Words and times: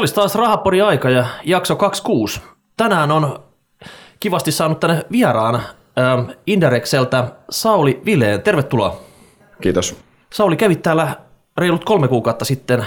Olisi 0.00 0.14
taas 0.14 0.34
Rahapori 0.34 0.82
aika 0.82 1.10
ja 1.10 1.24
jakso 1.44 1.76
26. 1.76 2.40
Tänään 2.76 3.10
on 3.10 3.38
kivasti 4.20 4.52
saanut 4.52 4.80
tänne 4.80 5.04
vieraan 5.12 5.54
ähm, 5.54 6.30
Inderexeltä 6.46 7.24
Sauli 7.50 8.02
Vileen. 8.04 8.42
Tervetuloa. 8.42 9.00
Kiitos. 9.60 9.96
Sauli, 10.32 10.56
kävit 10.56 10.82
täällä 10.82 11.16
reilut 11.56 11.84
kolme 11.84 12.08
kuukautta 12.08 12.44
sitten 12.44 12.86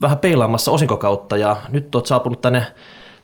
vähän 0.00 0.18
peilaamassa 0.18 0.70
osinkokautta 0.70 1.36
ja 1.36 1.56
nyt 1.68 1.94
olet 1.94 2.06
saapunut 2.06 2.40
tänne 2.40 2.66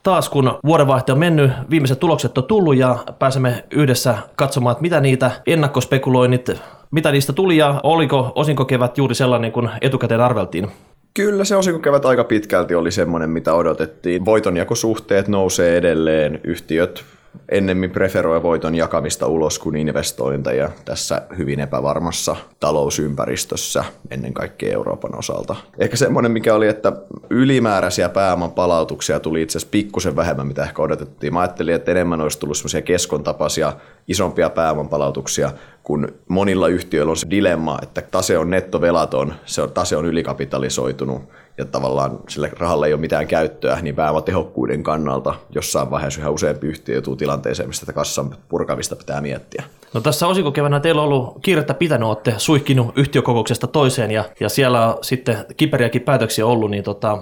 taas, 0.02 0.28
kun 0.28 0.58
vuodenvaihte 0.64 1.12
on 1.12 1.18
mennyt, 1.18 1.52
viimeiset 1.70 2.00
tulokset 2.00 2.38
on 2.38 2.44
tullut 2.44 2.76
ja 2.76 2.96
pääsemme 3.18 3.64
yhdessä 3.70 4.18
katsomaan, 4.36 4.72
että 4.72 4.82
mitä 4.82 5.00
niitä 5.00 5.30
ennakkospekuloinnit, 5.46 6.50
mitä 6.90 7.12
niistä 7.12 7.32
tuli 7.32 7.56
ja 7.56 7.80
oliko 7.82 8.32
osinkokevät 8.34 8.98
juuri 8.98 9.14
sellainen 9.14 9.52
kuin 9.52 9.70
etukäteen 9.80 10.20
arveltiin? 10.20 10.70
Kyllä 11.14 11.44
se 11.44 11.56
osinkokevät 11.56 12.04
aika 12.04 12.24
pitkälti 12.24 12.74
oli 12.74 12.90
semmoinen, 12.90 13.30
mitä 13.30 13.54
odotettiin. 13.54 14.24
Voitonjakosuhteet 14.24 15.28
nousee 15.28 15.76
edelleen, 15.76 16.40
yhtiöt 16.44 17.04
ennemmin 17.48 17.90
preferoi 17.90 18.42
voiton 18.42 18.74
jakamista 18.74 19.26
ulos 19.26 19.58
kuin 19.58 19.76
investointeja 19.76 20.70
tässä 20.84 21.22
hyvin 21.38 21.60
epävarmassa 21.60 22.36
talousympäristössä 22.60 23.84
ennen 24.10 24.34
kaikkea 24.34 24.72
Euroopan 24.72 25.18
osalta. 25.18 25.56
Ehkä 25.78 25.96
semmoinen, 25.96 26.32
mikä 26.32 26.54
oli, 26.54 26.68
että 26.68 26.92
ylimääräisiä 27.30 28.08
pääoman 28.08 28.52
palautuksia 28.52 29.20
tuli 29.20 29.42
itse 29.42 29.58
asiassa 29.58 29.72
pikkusen 29.72 30.16
vähemmän, 30.16 30.46
mitä 30.46 30.62
ehkä 30.62 30.82
odotettiin. 30.82 31.32
Mä 31.32 31.40
ajattelin, 31.40 31.74
että 31.74 31.90
enemmän 31.90 32.20
olisi 32.20 32.38
tullut 32.38 32.56
semmoisia 32.56 32.82
keskontapaisia 32.82 33.72
isompia 34.08 34.50
pääoman 34.50 34.88
palautuksia, 34.88 35.50
kun 35.82 36.08
monilla 36.28 36.68
yhtiöillä 36.68 37.10
on 37.10 37.16
se 37.16 37.30
dilemma, 37.30 37.78
että 37.82 38.02
tase 38.10 38.38
on 38.38 38.50
nettovelaton, 38.50 39.34
se 39.46 39.62
on, 39.62 39.72
tase 39.72 39.96
on 39.96 40.06
ylikapitalisoitunut 40.06 41.22
ja 41.58 41.64
tavallaan 41.64 42.18
sille 42.28 42.50
rahalle 42.58 42.86
ei 42.86 42.92
ole 42.92 43.00
mitään 43.00 43.26
käyttöä, 43.26 43.78
niin 43.82 43.94
pääomatehokkuuden 43.94 44.82
kannalta 44.82 45.34
jossain 45.50 45.90
vaiheessa 45.90 46.20
yhä 46.20 46.30
useampi 46.30 46.66
yhtiö 46.66 46.94
joutuu 46.94 47.16
tilanteeseen, 47.16 47.68
mistä 47.68 47.86
tätä 47.86 47.92
kassan 47.92 48.36
purkavista 48.48 48.96
pitää 48.96 49.20
miettiä. 49.20 49.64
No 49.94 50.00
tässä 50.00 50.26
osinkokevänä 50.26 50.80
teillä 50.80 51.02
on 51.02 51.08
ollut 51.08 51.38
kiirettä 51.42 51.74
pitänyt, 51.74 52.08
olette 52.08 52.34
suihkinut 52.38 52.98
yhtiökokouksesta 52.98 53.66
toiseen 53.66 54.10
ja, 54.10 54.24
ja 54.40 54.48
siellä 54.48 54.88
on 54.88 54.98
sitten 55.04 55.36
kiperiäkin 55.56 56.02
päätöksiä 56.02 56.46
ollut, 56.46 56.70
niin 56.70 56.84
tota, 56.84 57.18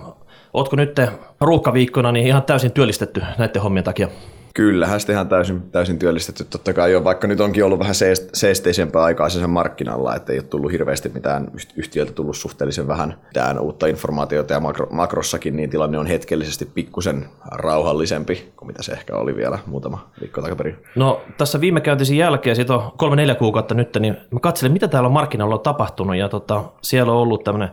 Ootko 0.55 0.77
nyt 0.77 0.97
ruuhkaviikkona 1.41 2.13
niin 2.13 2.27
ihan 2.27 2.43
täysin 2.43 2.73
työllistetty 2.73 3.23
näiden 3.39 3.63
hommien 3.63 3.85
takia? 3.85 4.09
Kyllähän 4.55 5.01
sitä 5.01 5.13
ihan 5.13 5.29
täysin, 5.29 5.63
täysin 5.63 5.99
työllistetty. 5.99 6.45
Totta 6.45 6.73
kai 6.73 6.93
jo, 6.93 7.05
vaikka 7.05 7.27
nyt 7.27 7.41
onkin 7.41 7.65
ollut 7.65 7.79
vähän 7.79 7.95
seesteisempää 8.33 9.03
aikaa 9.03 9.29
sen 9.29 9.51
markkinalla, 9.51 10.17
että 10.17 10.33
ei 10.33 10.39
ole 10.39 10.47
tullut 10.47 10.73
hirveästi 10.73 11.09
mitään 11.09 11.51
yhtiöltä 11.77 12.13
tullut 12.13 12.37
suhteellisen 12.37 12.89
vähän 12.89 13.15
mitään 13.27 13.59
uutta 13.59 13.87
informaatiota 13.87 14.53
ja 14.53 14.61
makro, 14.61 14.87
makrossakin, 14.91 15.57
niin 15.57 15.71
tilanne 15.71 15.99
on 15.99 16.07
hetkellisesti 16.07 16.67
pikkusen 16.75 17.25
rauhallisempi 17.51 18.53
kuin 18.57 18.67
mitä 18.67 18.83
se 18.83 18.93
ehkä 18.93 19.17
oli 19.17 19.37
vielä 19.37 19.59
muutama 19.67 20.11
viikko 20.21 20.43
takaperin. 20.43 20.77
No 20.97 21.21
tässä 21.39 21.61
viime 21.61 21.81
käyntisin 21.81 22.19
jälkeen, 22.19 22.57
siitä 22.57 22.75
on 22.75 22.93
kolme-neljä 22.97 23.35
kuukautta 23.35 23.75
nyt, 23.75 23.97
niin 24.01 24.17
mä 24.31 24.41
katselin, 24.41 24.73
mitä 24.73 24.89
täällä 24.89 25.09
markkinoilla 25.09 25.55
on 25.55 25.61
tapahtunut 25.61 26.17
ja 26.17 26.29
tota, 26.29 26.65
siellä 26.83 27.13
on 27.13 27.19
ollut 27.19 27.45
tämmöinen 27.45 27.71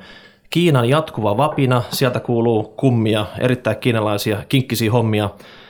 Kiinan 0.49 0.89
jatkuva 0.89 1.37
vapina, 1.37 1.83
sieltä 1.91 2.19
kuuluu 2.19 2.63
kummia, 2.63 3.25
erittäin 3.39 3.77
kiinalaisia 3.77 4.43
kinkkisiä 4.49 4.91
hommia. 4.91 5.29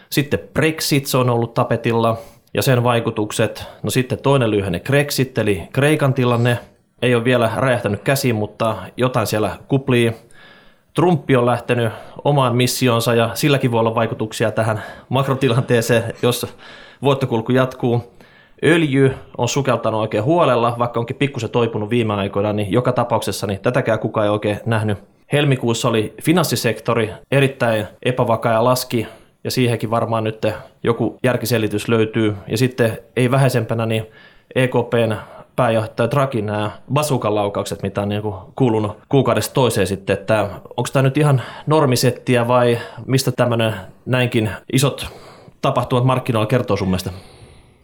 Sitten 0.09 0.39
Brexit, 0.53 1.05
se 1.05 1.17
on 1.17 1.29
ollut 1.29 1.53
tapetilla 1.53 2.17
ja 2.53 2.61
sen 2.61 2.83
vaikutukset. 2.83 3.65
No 3.83 3.89
sitten 3.89 4.17
toinen 4.21 4.51
lyhenne 4.51 4.79
Grexit, 4.79 5.37
eli 5.37 5.63
Kreikan 5.73 6.13
tilanne, 6.13 6.59
ei 7.01 7.15
ole 7.15 7.23
vielä 7.23 7.51
räjähtänyt 7.55 8.01
käsiin, 8.03 8.35
mutta 8.35 8.75
jotain 8.97 9.27
siellä 9.27 9.57
kuplii. 9.67 10.13
Trumpi 10.93 11.35
on 11.35 11.45
lähtenyt 11.45 11.93
omaan 12.23 12.55
missionsa 12.55 13.13
ja 13.13 13.29
silläkin 13.33 13.71
voi 13.71 13.79
olla 13.79 13.95
vaikutuksia 13.95 14.51
tähän 14.51 14.83
makrotilanteeseen, 15.09 16.03
jos 16.21 16.55
voittokulku 17.01 17.51
jatkuu. 17.51 18.13
Öljy 18.63 19.13
on 19.37 19.49
sukeltanut 19.49 20.01
oikein 20.01 20.23
huolella, 20.23 20.75
vaikka 20.79 20.99
onkin 20.99 21.15
pikkusen 21.15 21.49
toipunut 21.49 21.89
viime 21.89 22.13
aikoina, 22.13 22.53
niin 22.53 22.71
joka 22.71 22.91
tapauksessa 22.91 23.47
niin 23.47 23.59
tätäkään 23.59 23.99
kukaan 23.99 24.25
ei 24.25 24.29
oikein 24.29 24.59
nähnyt. 24.65 24.97
Helmikuussa 25.33 25.89
oli 25.89 26.13
finanssisektori 26.23 27.09
erittäin 27.31 27.87
epävakaa 28.03 28.53
ja 28.53 28.63
laski, 28.63 29.07
ja 29.43 29.51
siihenkin 29.51 29.91
varmaan 29.91 30.23
nyt 30.23 30.45
joku 30.83 31.17
järkiselitys 31.23 31.87
löytyy. 31.87 32.35
Ja 32.47 32.57
sitten 32.57 32.97
ei 33.15 33.31
vähäisempänä 33.31 33.85
niin 33.85 34.05
EKPn 34.55 35.15
pääjohtaja 35.55 36.11
Draghi 36.11 36.41
nämä 36.41 36.71
basukan 36.93 37.35
laukaukset, 37.35 37.83
mitä 37.83 38.01
on 38.01 38.09
niin 38.09 38.21
kuulunut 38.55 38.97
kuukaudesta 39.09 39.53
toiseen 39.53 39.87
sitten, 39.87 40.13
että 40.13 40.49
onko 40.77 40.89
tämä 40.93 41.03
nyt 41.03 41.17
ihan 41.17 41.41
normisettiä 41.67 42.47
vai 42.47 42.77
mistä 43.05 43.31
tämmöinen 43.31 43.73
näinkin 44.05 44.49
isot 44.73 45.07
tapahtumat 45.61 46.05
markkinoilla 46.05 46.47
kertoo 46.47 46.77
sun 46.77 46.87
mielestä? 46.87 47.11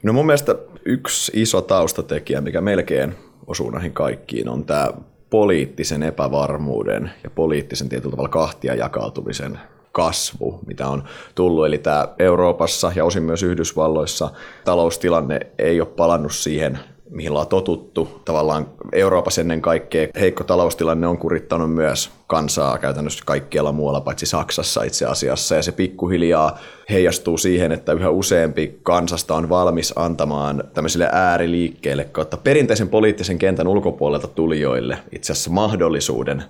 No 0.04 0.14
mun 0.14 0.26
mielestä 0.26 0.56
yksi 0.86 1.32
iso 1.36 1.62
taustatekijä, 1.62 2.42
mikä 2.42 2.62
melkein 2.62 3.16
osuu 3.48 3.70
näihin 3.70 3.94
kaikkiin, 3.94 4.50
on 4.50 4.66
tämä 4.66 4.88
poliittisen 5.30 6.04
epävarmuuden 6.04 7.12
ja 7.24 7.30
poliittisen 7.30 7.90
tietyllä 7.90 8.12
tavalla 8.12 8.30
kahtia 8.30 8.76
jakautumisen 8.76 9.60
kasvu, 9.94 10.60
mitä 10.66 10.88
on 10.88 11.04
tullut. 11.36 11.66
Eli 11.66 11.78
tämä 11.78 12.08
Euroopassa 12.20 12.92
ja 12.96 13.06
osin 13.06 13.24
myös 13.24 13.44
Yhdysvalloissa 13.44 14.30
taloustilanne 14.66 15.40
ei 15.58 15.82
ole 15.82 15.90
palannut 15.90 16.34
siihen 16.34 16.80
mihin 17.14 17.32
ollaan 17.32 17.48
totuttu. 17.48 18.22
Tavallaan 18.26 18.68
Euroopassa 18.92 19.42
ennen 19.42 19.62
kaikkea 19.62 20.08
heikko 20.20 20.44
taloustilanne 20.44 21.08
on 21.08 21.18
kurittanut 21.18 21.74
myös 21.74 22.12
kansaa 22.28 22.78
käytännössä 22.78 23.24
kaikkialla 23.26 23.72
muualla, 23.72 24.02
paitsi 24.02 24.26
Saksassa 24.26 24.84
itse 24.84 25.06
asiassa. 25.06 25.56
Ja 25.56 25.62
se 25.62 25.72
pikkuhiljaa 25.72 26.60
heijastuu 26.90 27.38
siihen, 27.38 27.72
että 27.72 27.94
yhä 27.94 28.10
useampi 28.10 28.80
kansasta 28.84 29.36
on 29.36 29.50
valmis 29.50 29.94
antamaan 29.96 30.64
tämmöisille 30.74 31.10
ääriliikkeille 31.12 32.04
kautta 32.04 32.38
perinteisen 32.38 32.90
poliittisen 32.90 33.40
kentän 33.40 33.68
ulkopuolelta 33.68 34.28
tulijoille 34.28 34.98
itse 35.12 35.34
asiassa 35.34 35.52
mahdollisuuden 35.52 36.44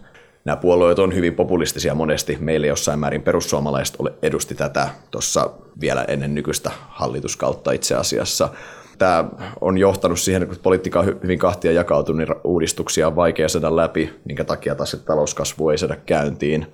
nämä 0.46 0.56
puolueet 0.56 1.00
on 1.00 1.16
hyvin 1.16 1.36
populistisia 1.36 1.96
monesti. 1.96 2.38
Meille 2.40 2.68
jossain 2.68 3.00
määrin 3.00 3.22
perussuomalaiset 3.22 3.98
edusti 4.22 4.56
tätä 4.56 4.90
tuossa 5.12 5.50
vielä 5.82 6.06
ennen 6.08 6.36
nykyistä 6.36 6.72
hallituskautta 6.90 7.72
itse 7.72 7.96
asiassa 7.96 8.50
tämä 8.98 9.26
on 9.62 9.78
johtanut 9.78 10.20
siihen, 10.20 10.44
että 10.44 10.56
politiikka 10.64 11.00
on 11.00 11.20
hyvin 11.24 11.40
kahtia 11.40 11.72
jakautunut, 11.72 12.18
niin 12.18 12.36
uudistuksia 12.44 13.08
on 13.08 13.16
vaikea 13.16 13.50
saada 13.50 13.76
läpi, 13.76 14.14
minkä 14.26 14.44
takia 14.44 14.76
taas 14.76 14.98
talouskasvu 15.06 15.70
ei 15.70 15.78
saada 15.78 15.96
käyntiin. 15.96 16.68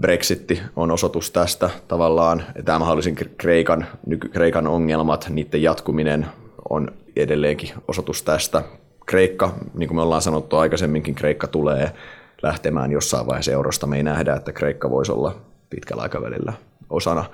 Brexitti 0.00 0.62
on 0.76 0.90
osoitus 0.90 1.30
tästä 1.30 1.70
tavallaan. 1.88 2.42
Tämä 2.64 2.78
mahdollisin 2.78 3.16
Kreikan, 3.38 3.86
nyky, 4.06 4.28
Kreikan 4.28 4.66
ongelmat, 4.66 5.26
niiden 5.28 5.62
jatkuminen 5.62 6.26
on 6.70 6.88
edelleenkin 7.16 7.70
osoitus 7.88 8.22
tästä. 8.22 8.62
Kreikka, 9.06 9.54
niin 9.74 9.88
kuin 9.88 9.96
me 9.96 10.02
ollaan 10.02 10.22
sanottu 10.22 10.56
aikaisemminkin, 10.56 11.14
Kreikka 11.14 11.46
tulee 11.46 11.92
lähtemään 12.42 12.92
jossain 12.92 13.26
vaiheessa 13.26 13.52
eurosta. 13.52 13.86
Me 13.86 13.96
ei 13.96 14.02
nähdä, 14.02 14.34
että 14.34 14.52
Kreikka 14.52 14.90
voisi 14.90 15.12
olla 15.12 15.36
pitkällä 15.70 16.02
aikavälillä 16.02 16.52
osana 16.90 17.24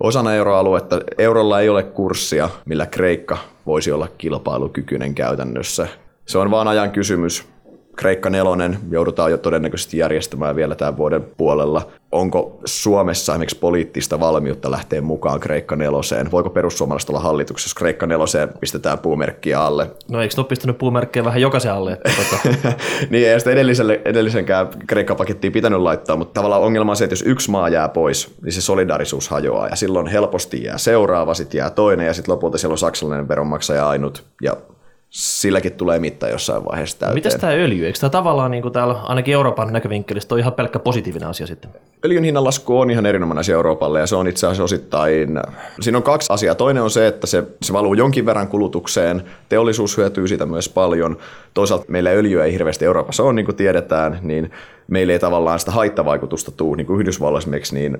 osana 0.00 0.34
euroaluetta. 0.34 1.00
Eurolla 1.18 1.60
ei 1.60 1.68
ole 1.68 1.82
kurssia, 1.82 2.50
millä 2.64 2.86
Kreikka 2.86 3.38
voisi 3.66 3.92
olla 3.92 4.08
kilpailukykyinen 4.18 5.14
käytännössä. 5.14 5.88
Se 6.26 6.38
on 6.38 6.50
vaan 6.50 6.68
ajan 6.68 6.90
kysymys. 6.90 7.48
Kreikka 7.96 8.30
nelonen 8.30 8.78
joudutaan 8.90 9.30
jo 9.30 9.38
todennäköisesti 9.38 9.98
järjestämään 9.98 10.56
vielä 10.56 10.74
tämän 10.74 10.96
vuoden 10.96 11.24
puolella. 11.36 11.88
Onko 12.12 12.60
Suomessa 12.64 13.32
esimerkiksi 13.32 13.58
poliittista 13.58 14.20
valmiutta 14.20 14.70
lähteä 14.70 15.00
mukaan 15.00 15.40
Kreikka 15.40 15.76
neloseen? 15.76 16.30
Voiko 16.30 16.50
perussuomalaiset 16.50 17.10
olla 17.10 17.20
hallituksessa, 17.20 17.68
jos 17.68 17.74
Kreikka 17.74 18.06
neloseen 18.06 18.48
pistetään 18.60 18.98
puumerkkiä 18.98 19.60
alle? 19.60 19.90
No 20.08 20.22
eikö 20.22 20.34
ne 20.36 20.40
ole 20.40 20.46
pistänyt 20.46 20.78
puumerkkiä 20.78 21.24
vähän 21.24 21.40
jokaisen 21.40 21.72
alle? 21.72 21.92
Että 21.92 22.10
tota... 22.30 22.68
niin 23.10 23.28
ei 23.28 23.38
sitä 23.38 23.50
edelliselle, 23.50 24.00
edellisenkään 24.04 24.68
Kreikka-pakettiin 24.86 25.52
pitänyt 25.52 25.80
laittaa, 25.80 26.16
mutta 26.16 26.34
tavallaan 26.34 26.62
ongelma 26.62 26.92
on 26.92 26.96
se, 26.96 27.04
että 27.04 27.12
jos 27.12 27.24
yksi 27.26 27.50
maa 27.50 27.68
jää 27.68 27.88
pois, 27.88 28.34
niin 28.42 28.52
se 28.52 28.60
solidarisuus 28.60 29.28
hajoaa 29.28 29.68
ja 29.68 29.76
silloin 29.76 30.06
helposti 30.06 30.64
jää 30.64 30.78
seuraava, 30.78 31.34
sitten 31.34 31.58
jää 31.58 31.70
toinen 31.70 32.06
ja 32.06 32.14
sitten 32.14 32.32
lopulta 32.32 32.58
siellä 32.58 32.72
on 32.72 32.78
saksalainen 32.78 33.28
veronmaksaja 33.28 33.88
ainut 33.88 34.24
ja 34.42 34.56
silläkin 35.16 35.72
tulee 35.72 35.98
mitta 35.98 36.28
jossain 36.28 36.64
vaiheessa 36.64 36.98
täyteen. 36.98 37.14
Mitäs 37.14 37.34
tämä 37.34 37.52
öljy? 37.52 37.86
Eikö 37.86 37.98
tämä 37.98 38.10
tavallaan 38.10 38.50
niin 38.50 38.62
kuin 38.62 38.72
täällä 38.72 38.94
ainakin 38.94 39.34
Euroopan 39.34 39.72
näkövinkkelistä 39.72 40.34
on 40.34 40.38
ihan 40.38 40.52
pelkkä 40.52 40.78
positiivinen 40.78 41.28
asia 41.28 41.46
sitten? 41.46 41.70
Öljyn 42.04 42.24
hinnan 42.24 42.44
lasku 42.44 42.80
on 42.80 42.90
ihan 42.90 43.06
erinomainen 43.06 43.40
asia 43.40 43.54
Euroopalle 43.54 44.00
ja 44.00 44.06
se 44.06 44.16
on 44.16 44.28
itse 44.28 44.46
asiassa 44.46 44.64
osittain, 44.64 45.28
siinä 45.80 45.98
on 45.98 46.02
kaksi 46.02 46.32
asiaa. 46.32 46.54
Toinen 46.54 46.82
on 46.82 46.90
se, 46.90 47.06
että 47.06 47.26
se, 47.26 47.44
se 47.62 47.72
valuu 47.72 47.94
jonkin 47.94 48.26
verran 48.26 48.48
kulutukseen, 48.48 49.22
teollisuus 49.48 49.96
hyötyy 49.96 50.28
siitä 50.28 50.46
myös 50.46 50.68
paljon. 50.68 51.16
Toisaalta 51.56 51.84
meillä 51.88 52.10
öljyä 52.10 52.44
ei 52.44 52.52
hirveästi 52.52 52.84
Euroopassa 52.84 53.22
ole, 53.22 53.32
niin 53.32 53.44
kuin 53.44 53.56
tiedetään, 53.56 54.18
niin 54.22 54.50
meillä 54.88 55.12
ei 55.12 55.18
tavallaan 55.18 55.58
sitä 55.58 55.70
haittavaikutusta 55.70 56.50
tule, 56.50 56.76
niin 56.76 56.86
kuin 56.86 57.00
Yhdysvalloissa 57.00 57.46
esimerkiksi, 57.46 57.74
niin 57.74 57.98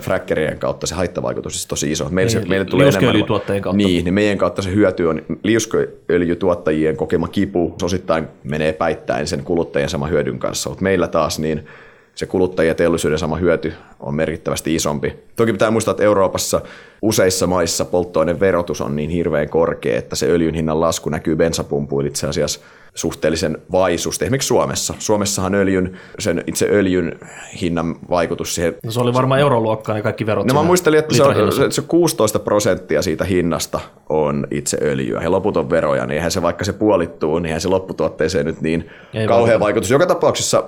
frackerien 0.00 0.58
kautta 0.58 0.86
se 0.86 0.94
haittavaikutus 0.94 1.64
on 1.64 1.68
tosi 1.68 1.92
iso. 1.92 2.08
Meillä, 2.10 2.32
niin, 2.32 2.42
se, 2.42 2.48
meille 2.48 2.64
tulee 2.64 2.88
enemmän, 2.88 3.24
kautta. 3.26 3.72
Niin, 3.72 4.04
niin 4.04 4.14
meidän 4.14 4.38
kautta 4.38 4.62
se 4.62 4.74
hyöty 4.74 5.04
on 5.04 5.22
liuskööljytuottajien 5.42 6.96
kokema 6.96 7.28
kipu 7.28 7.74
osittain 7.82 8.28
menee 8.44 8.72
päittäin 8.72 9.26
sen 9.26 9.44
kuluttajien 9.44 9.88
sama 9.88 10.06
hyödyn 10.06 10.38
kanssa, 10.38 10.70
mutta 10.70 10.82
meillä 10.82 11.08
taas 11.08 11.38
niin 11.38 11.66
se 12.14 12.26
kuluttajien 12.26 12.70
ja 12.70 12.74
teollisuuden 12.74 13.18
sama 13.18 13.36
hyöty 13.36 13.72
on 14.00 14.14
merkittävästi 14.14 14.74
isompi. 14.74 15.14
Toki 15.36 15.52
pitää 15.52 15.70
muistaa, 15.70 15.92
että 15.92 16.04
Euroopassa 16.04 16.60
useissa 17.02 17.46
maissa 17.46 17.84
polttoaineverotus 17.84 18.80
on 18.80 18.96
niin 18.96 19.10
hirveän 19.10 19.48
korkea, 19.48 19.98
että 19.98 20.16
se 20.16 20.26
öljyn 20.26 20.54
hinnan 20.54 20.80
lasku 20.80 21.10
näkyy 21.10 21.36
bensapumpuilla 21.36 22.08
itse 22.08 22.26
asiassa 22.26 22.60
suhteellisen 22.98 23.58
vaisusti. 23.72 24.24
Esimerkiksi 24.24 24.46
Suomessa. 24.46 24.94
Suomessahan 24.98 25.54
öljyn, 25.54 25.98
sen 26.18 26.44
itse 26.46 26.68
öljyn 26.70 27.18
hinnan 27.60 27.96
vaikutus 28.10 28.54
siihen... 28.54 28.74
No 28.84 28.90
se 28.90 29.00
oli 29.00 29.14
varmaan 29.14 29.40
euroluokkaa 29.40 29.94
ne 29.94 30.02
kaikki 30.02 30.26
verot. 30.26 30.46
No 30.46 30.54
mä 30.54 30.62
muistelin, 30.62 30.98
että 30.98 31.14
se, 31.14 31.22
on, 31.22 31.72
se 31.72 31.82
16 31.82 32.38
prosenttia 32.38 33.02
siitä 33.02 33.24
hinnasta 33.24 33.80
on 34.08 34.46
itse 34.50 34.78
öljyä 34.82 35.22
ja 35.22 35.30
loput 35.30 35.56
on 35.56 35.70
veroja, 35.70 36.06
niin 36.06 36.14
eihän 36.14 36.30
se 36.30 36.42
vaikka 36.42 36.64
se 36.64 36.72
puolittuu, 36.72 37.38
niin 37.38 37.46
eihän 37.46 37.60
se 37.60 37.68
lopputuotteeseen 37.68 38.46
nyt 38.46 38.60
niin 38.60 38.90
Ei 39.14 39.26
kauhea 39.26 39.60
vaikutus. 39.60 39.90
Joka 39.90 40.06
tapauksessa 40.06 40.64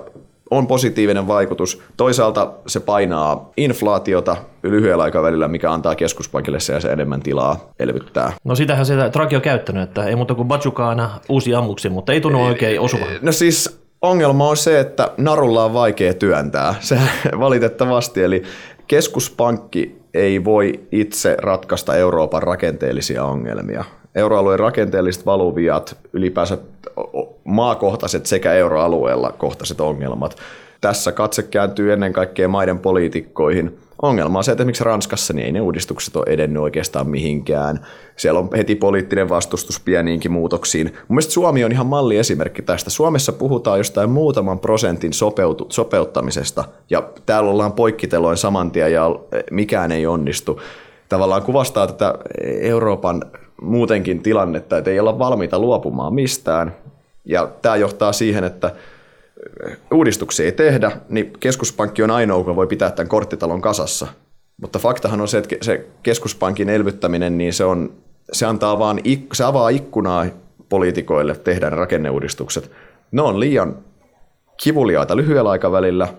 on 0.51 0.67
positiivinen 0.67 1.27
vaikutus. 1.27 1.81
Toisaalta 1.97 2.51
se 2.67 2.79
painaa 2.79 3.51
inflaatiota 3.57 4.37
lyhyellä 4.63 5.03
aikavälillä, 5.03 5.47
mikä 5.47 5.71
antaa 5.71 5.95
keskuspankille 5.95 6.59
se, 6.59 6.79
se 6.79 6.91
enemmän 6.91 7.21
tilaa 7.21 7.71
elvyttää. 7.79 8.33
No 8.43 8.55
sitähän 8.55 8.85
se 8.85 8.95
Draghi 9.13 9.35
on 9.35 9.41
käyttänyt, 9.41 9.83
että 9.83 10.05
ei 10.05 10.15
muuta 10.15 10.35
kuin 10.35 10.47
Bajukaana 10.47 11.09
uusi 11.29 11.55
ammuksi, 11.55 11.89
mutta 11.89 12.13
ei 12.13 12.21
tunnu 12.21 12.45
oikein 12.45 12.79
osuva. 12.79 13.05
No 13.21 13.31
siis 13.31 13.81
ongelma 14.01 14.49
on 14.49 14.57
se, 14.57 14.79
että 14.79 15.11
narulla 15.17 15.65
on 15.65 15.73
vaikea 15.73 16.13
työntää. 16.13 16.75
Se 16.79 16.99
valitettavasti, 17.39 18.23
eli 18.23 18.43
keskuspankki 18.87 20.01
ei 20.13 20.43
voi 20.43 20.79
itse 20.91 21.37
ratkaista 21.41 21.95
Euroopan 21.95 22.43
rakenteellisia 22.43 23.23
ongelmia. 23.23 23.83
Euroalueen 24.15 24.59
rakenteelliset 24.59 25.25
valuviat, 25.25 25.97
ylipäänsä 26.13 26.57
maakohtaiset 27.51 28.25
sekä 28.25 28.53
euroalueella 28.53 29.31
kohtaiset 29.31 29.81
ongelmat. 29.81 30.35
Tässä 30.81 31.11
katse 31.11 31.43
kääntyy 31.43 31.93
ennen 31.93 32.13
kaikkea 32.13 32.47
maiden 32.47 32.79
poliitikkoihin. 32.79 33.77
Ongelma 34.01 34.37
on 34.37 34.43
se, 34.43 34.51
että 34.51 34.61
esimerkiksi 34.61 34.83
Ranskassa 34.83 35.33
niin 35.33 35.45
ei 35.45 35.51
ne 35.51 35.61
uudistukset 35.61 36.15
ole 36.15 36.25
edennyt 36.27 36.63
oikeastaan 36.63 37.09
mihinkään. 37.09 37.79
Siellä 38.15 38.39
on 38.39 38.49
heti 38.57 38.75
poliittinen 38.75 39.29
vastustus 39.29 39.79
pieniinkin 39.79 40.31
muutoksiin. 40.31 40.87
Mun 40.87 41.05
mielestä 41.07 41.33
Suomi 41.33 41.63
on 41.63 41.71
ihan 41.71 41.85
malliesimerkki 41.85 42.61
tästä. 42.61 42.89
Suomessa 42.89 43.33
puhutaan 43.33 43.77
jostain 43.77 44.09
muutaman 44.09 44.59
prosentin 44.59 45.13
sopeutu, 45.13 45.65
sopeuttamisesta, 45.69 46.63
ja 46.89 47.03
täällä 47.25 47.49
ollaan 47.49 47.73
poikkiteloin 47.73 48.37
saman 48.37 48.71
tien, 48.71 48.93
ja 48.93 49.15
mikään 49.51 49.91
ei 49.91 50.07
onnistu. 50.07 50.61
Tavallaan 51.09 51.43
kuvastaa 51.43 51.87
tätä 51.87 52.13
Euroopan 52.61 53.23
muutenkin 53.61 54.23
tilannetta, 54.23 54.77
että 54.77 54.91
ei 54.91 54.99
olla 54.99 55.19
valmiita 55.19 55.59
luopumaan 55.59 56.13
mistään. 56.13 56.75
Ja 57.25 57.51
tämä 57.61 57.75
johtaa 57.75 58.13
siihen, 58.13 58.43
että 58.43 58.71
uudistuksia 59.93 60.45
ei 60.45 60.51
tehdä, 60.51 60.91
niin 61.09 61.33
keskuspankki 61.39 62.03
on 62.03 62.11
ainoa, 62.11 62.37
joka 62.37 62.55
voi 62.55 62.67
pitää 62.67 62.91
tämän 62.91 63.09
korttitalon 63.09 63.61
kasassa. 63.61 64.07
Mutta 64.61 64.79
faktahan 64.79 65.21
on 65.21 65.27
se, 65.27 65.37
että 65.37 65.55
se 65.61 65.87
keskuspankin 66.03 66.69
elvyttäminen, 66.69 67.37
niin 67.37 67.53
se, 67.53 67.65
on, 67.65 67.93
se, 68.31 68.45
antaa 68.45 68.79
vaan, 68.79 68.99
se 69.33 69.43
avaa 69.43 69.69
ikkunaa 69.69 70.25
poliitikoille 70.69 71.35
tehdä 71.35 71.69
rakenneuudistukset. 71.69 72.71
Ne 73.11 73.21
on 73.21 73.39
liian 73.39 73.77
kivuliaita 74.63 75.15
lyhyellä 75.15 75.49
aikavälillä– 75.49 76.07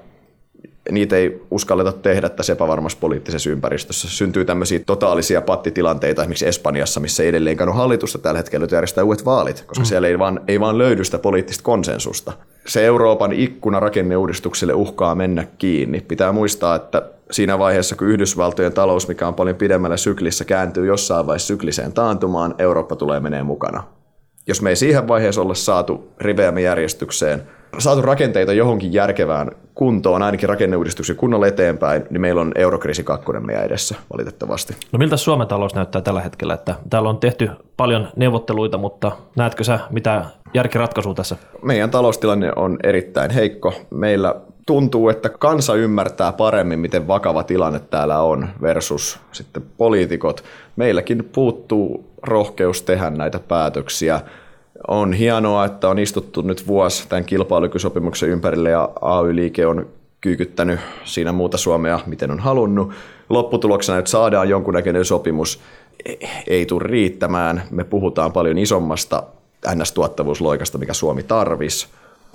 niitä 0.90 1.17
ei 1.17 1.43
uskalleta 1.50 1.93
tehdä 1.93 2.29
tässä 2.29 2.52
epävarmassa 2.52 2.99
poliittisessa 3.00 3.50
ympäristössä. 3.50 4.08
Syntyy 4.08 4.44
tämmöisiä 4.44 4.81
totaalisia 4.87 5.43
pattitilanteita 5.43 6.23
esimerkiksi 6.23 6.46
Espanjassa, 6.46 7.00
missä 7.00 7.23
ei 7.23 7.29
edelleenkään 7.29 7.69
ole 7.69 7.76
hallitusta 7.76 8.19
tällä 8.19 8.38
hetkellä 8.38 8.67
järjestää 8.70 9.05
uudet 9.05 9.25
vaalit, 9.25 9.64
koska 9.67 9.82
mm. 9.82 9.87
siellä 9.87 10.08
ei 10.08 10.19
vaan, 10.19 10.40
ei 10.49 10.61
vaan 10.61 10.79
löydy 10.79 11.05
sitä 11.05 11.19
poliittista 11.19 11.62
konsensusta. 11.62 12.32
Se 12.67 12.87
Euroopan 12.87 13.32
ikkuna 13.32 13.81
rakenneuudistuksille 13.81 14.75
uhkaa 14.75 15.14
mennä 15.14 15.46
kiinni. 15.58 16.00
Pitää 16.00 16.32
muistaa, 16.32 16.75
että 16.75 17.02
siinä 17.31 17.58
vaiheessa, 17.58 17.96
kun 17.96 18.08
Yhdysvaltojen 18.08 18.73
talous, 18.73 19.08
mikä 19.08 19.28
on 19.28 19.35
paljon 19.35 19.56
pidemmällä 19.56 19.96
syklissä, 19.96 20.44
kääntyy 20.44 20.87
jossain 20.87 21.26
vaiheessa 21.26 21.46
sykliseen 21.46 21.93
taantumaan, 21.93 22.55
Eurooppa 22.58 22.96
tulee 22.96 23.20
menee 23.20 23.43
mukana. 23.43 23.82
Jos 24.46 24.62
me 24.62 24.70
ei 24.70 24.76
siihen 24.76 25.08
vaiheessa 25.08 25.40
olla 25.40 25.55
saatu 25.55 26.12
riveämme 26.20 26.61
järjestykseen– 26.61 27.43
saatu 27.78 28.02
rakenteita 28.02 28.52
johonkin 28.52 28.92
järkevään 28.92 29.50
kuntoon, 29.74 30.22
ainakin 30.22 30.48
rakenneuudistuksen 30.48 31.16
kunnolla 31.16 31.46
eteenpäin, 31.46 32.02
niin 32.10 32.20
meillä 32.20 32.40
on 32.40 32.52
eurokriisi 32.54 33.04
kakkonen 33.04 33.46
meidän 33.46 33.64
edessä 33.64 33.94
valitettavasti. 34.12 34.76
No 34.92 34.98
miltä 34.98 35.16
Suomen 35.16 35.48
talous 35.48 35.74
näyttää 35.74 36.02
tällä 36.02 36.20
hetkellä? 36.20 36.54
Että 36.54 36.74
täällä 36.90 37.08
on 37.08 37.19
tehty 37.19 37.50
paljon 37.76 38.08
neuvotteluita, 38.16 38.78
mutta 38.78 39.12
näetkö 39.36 39.64
sä 39.64 39.80
mitä 39.90 40.24
järkiratkaisua 40.54 41.14
tässä? 41.14 41.36
Meidän 41.62 41.90
taloustilanne 41.90 42.52
on 42.56 42.78
erittäin 42.82 43.30
heikko. 43.30 43.75
Meillä 43.90 44.34
tuntuu, 44.66 45.08
että 45.08 45.28
kansa 45.28 45.75
ymmärtää 45.75 46.32
paremmin, 46.32 46.78
miten 46.78 47.08
vakava 47.08 47.42
tilanne 47.44 47.80
täällä 47.80 48.20
on 48.20 48.48
versus 48.62 49.20
sitten 49.32 49.62
poliitikot. 49.76 50.44
Meilläkin 50.76 51.30
puuttuu 51.32 52.12
rohkeus 52.22 52.82
tehdä 52.82 53.10
näitä 53.10 53.38
päätöksiä 53.38 54.20
on 54.88 55.12
hienoa, 55.12 55.64
että 55.64 55.88
on 55.88 55.99
istuttu 55.99 56.43
nyt 56.43 56.67
vuosi 56.67 57.08
tämän 57.08 57.25
kilpailukysopimuksen 57.25 58.29
ympärille 58.29 58.70
ja 58.70 58.88
AY-liike 59.00 59.67
on 59.67 59.87
kyykyttänyt 60.20 60.81
siinä 61.05 61.32
muuta 61.32 61.58
Suomea, 61.58 62.00
miten 62.06 62.31
on 62.31 62.40
halunnut. 62.40 62.93
Lopputuloksena, 63.29 63.99
että 63.99 64.11
saadaan 64.11 64.49
jonkunnäköinen 64.49 65.05
sopimus, 65.05 65.61
ei 66.46 66.67
tule 66.67 66.82
riittämään. 66.84 67.62
Me 67.70 67.84
puhutaan 67.84 68.32
paljon 68.32 68.58
isommasta 68.58 69.23
NS-tuottavuusloikasta, 69.75 70.79
mikä 70.79 70.94
Suomi 70.94 71.23
tarvisi 71.23 71.87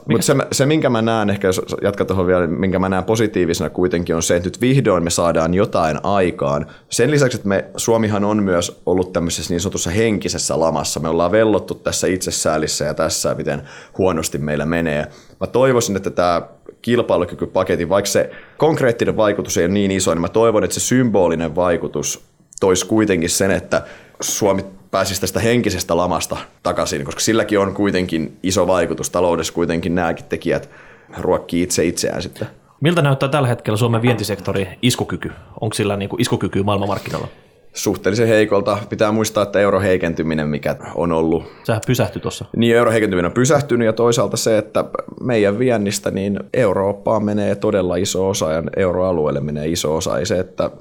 mutta 0.10 0.26
se, 0.26 0.36
se, 0.52 0.66
minkä 0.66 0.90
mä 0.90 1.02
näen, 1.02 1.30
ehkä 1.30 1.48
jos 1.48 1.62
jatkat 1.82 2.08
tuohon 2.08 2.28
vielä, 2.28 2.48
minkä 2.48 2.80
mä 2.80 2.90
näen 2.90 3.04
positiivisena 3.04 3.70
kuitenkin 3.70 4.16
on 4.16 4.24
se, 4.24 4.36
että 4.36 4.48
nyt 4.48 4.62
vihdoin 4.62 5.04
me 5.04 5.10
saadaan 5.10 5.54
jotain 5.54 6.00
aikaan. 6.04 6.66
Sen 6.90 7.12
lisäksi, 7.12 7.38
että 7.38 7.48
me, 7.48 7.66
Suomihan 7.78 8.24
on 8.24 8.44
myös 8.44 8.82
ollut 8.86 9.14
tämmöisessä 9.14 9.54
niin 9.54 9.62
sanotussa 9.62 9.90
henkisessä 9.90 10.60
lamassa. 10.60 11.00
Me 11.00 11.10
ollaan 11.10 11.32
vellottu 11.32 11.76
tässä 11.76 12.08
itsesäälissä 12.08 12.86
ja 12.86 12.94
tässä, 12.94 13.36
miten 13.36 13.62
huonosti 13.98 14.38
meillä 14.38 14.66
menee. 14.66 15.08
Mä 15.40 15.48
toivoisin, 15.48 15.96
että 15.96 16.10
tämä 16.10 16.42
kilpailukykypaketti, 16.82 17.90
vaikka 17.90 18.10
se 18.10 18.32
konkreettinen 18.58 19.18
vaikutus 19.18 19.58
ei 19.58 19.66
ole 19.66 19.74
niin 19.74 19.92
iso, 19.92 20.14
niin 20.14 20.22
mä 20.22 20.30
toivon, 20.30 20.64
että 20.64 20.74
se 20.74 20.80
symbolinen 20.80 21.56
vaikutus 21.56 22.24
toisi 22.60 22.86
kuitenkin 22.86 23.30
sen, 23.30 23.52
että 23.52 23.84
Suomi 24.22 24.66
pääsisi 24.98 25.22
tästä 25.22 25.40
henkisestä 25.40 25.98
lamasta 25.98 26.38
takaisin, 26.64 27.06
koska 27.06 27.20
silläkin 27.22 27.60
on 27.60 27.74
kuitenkin 27.74 28.38
iso 28.44 28.68
vaikutus 28.68 29.10
taloudessa, 29.10 29.54
kuitenkin 29.54 29.96
nämäkin 29.96 30.26
tekijät 30.26 30.70
ruokkii 31.18 31.64
itse 31.64 31.86
itseään 31.86 32.22
sitten. 32.22 32.48
Miltä 32.82 33.02
näyttää 33.02 33.30
tällä 33.30 33.48
hetkellä 33.48 33.78
Suomen 33.78 34.02
vientisektori 34.02 34.68
iskukyky? 34.82 35.32
Onko 35.62 35.74
sillä 35.74 35.98
niin 35.98 36.10
kuin 36.10 36.22
iskukyky 36.22 36.64
maailmanmarkkinoilla? 36.64 37.28
Suhteellisen 37.74 38.28
heikolta. 38.28 38.78
Pitää 38.90 39.12
muistaa, 39.12 39.44
että 39.44 39.60
euro 39.60 39.80
heikentyminen, 39.80 40.48
mikä 40.48 40.76
on 40.96 41.12
ollut. 41.12 41.44
Sehän 41.64 41.82
pysähtyi 41.88 42.22
tuossa. 42.22 42.46
Niin, 42.56 42.76
euro 42.76 42.92
heikentyminen 42.92 43.30
on 43.30 43.34
pysähtynyt 43.34 43.86
ja 43.86 43.94
toisaalta 43.94 44.38
se, 44.38 44.58
että 44.58 44.86
meidän 45.22 45.60
viennistä 45.60 46.12
niin 46.12 46.40
Eurooppaan 46.54 47.24
menee 47.24 47.56
todella 47.56 47.96
iso 47.96 48.30
osa 48.30 48.52
ja 48.52 48.64
euroalueelle 48.76 49.40
menee 49.40 49.68
iso 49.68 49.96
osa. 49.96 50.20
Ei 50.20 50.26
se, 50.26 50.40
että 50.40 50.72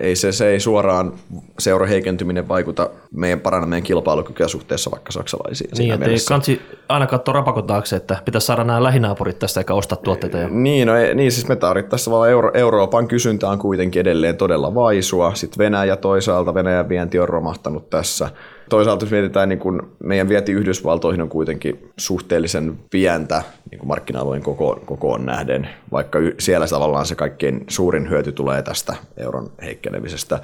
ei 0.00 0.16
se, 0.16 0.32
se 0.32 0.48
ei 0.48 0.60
suoraan 0.60 1.12
seura 1.58 1.86
heikentyminen 1.86 2.48
vaikuta 2.48 2.90
meidän 3.10 3.40
paranna 3.40 3.66
meidän 3.66 3.82
kilpailukykyä 3.82 4.48
suhteessa 4.48 4.90
vaikka 4.90 5.12
saksalaisiin. 5.12 5.70
Niin, 5.78 5.92
että 5.92 6.06
ei 6.06 6.16
kansi 6.28 6.62
aina 6.88 7.06
katsoa 7.06 7.34
rapakon 7.34 7.66
taakse, 7.66 7.96
että 7.96 8.22
pitäisi 8.24 8.46
saada 8.46 8.64
nämä 8.64 8.82
lähinaapurit 8.82 9.38
tästä 9.38 9.60
eikä 9.60 9.74
ostaa 9.74 9.98
tuotteita. 9.98 10.38
Ja... 10.38 10.48
Niin, 10.48 10.88
no, 10.88 10.96
ei, 10.96 11.14
niin, 11.14 11.32
siis 11.32 11.48
me 11.48 11.56
tarvittaisiin 11.56 12.14
vaan 12.14 12.30
Euro, 12.30 12.50
Euroopan 12.54 13.08
kysyntä 13.08 13.48
on 13.48 13.58
kuitenkin 13.58 14.00
edelleen 14.00 14.36
todella 14.36 14.74
vaisua. 14.74 15.34
Sitten 15.34 15.58
Venäjä 15.58 15.96
toisaalta, 15.96 16.54
Venäjän 16.54 16.88
vienti 16.88 17.18
on 17.18 17.28
romahtanut 17.28 17.90
tässä. 17.90 18.28
Toisaalta 18.68 19.04
jos 19.04 19.10
mietitään, 19.10 19.48
niin 19.48 19.58
kun 19.58 19.92
meidän 19.98 20.28
vieti 20.28 20.52
Yhdysvaltoihin 20.52 21.22
on 21.22 21.28
kuitenkin 21.28 21.90
suhteellisen 21.96 22.78
pientä 22.90 23.42
niin 23.70 23.86
markkina-alueen 23.86 24.42
koko, 24.42 24.82
kokoon 24.86 25.26
nähden, 25.26 25.68
vaikka 25.92 26.18
siellä 26.38 26.66
tavallaan 26.66 27.06
se 27.06 27.14
kaikkein 27.14 27.64
suurin 27.68 28.10
hyöty 28.10 28.32
tulee 28.32 28.62
tästä 28.62 28.94
euron 29.16 29.50
heikkenemisestä. 29.62 30.38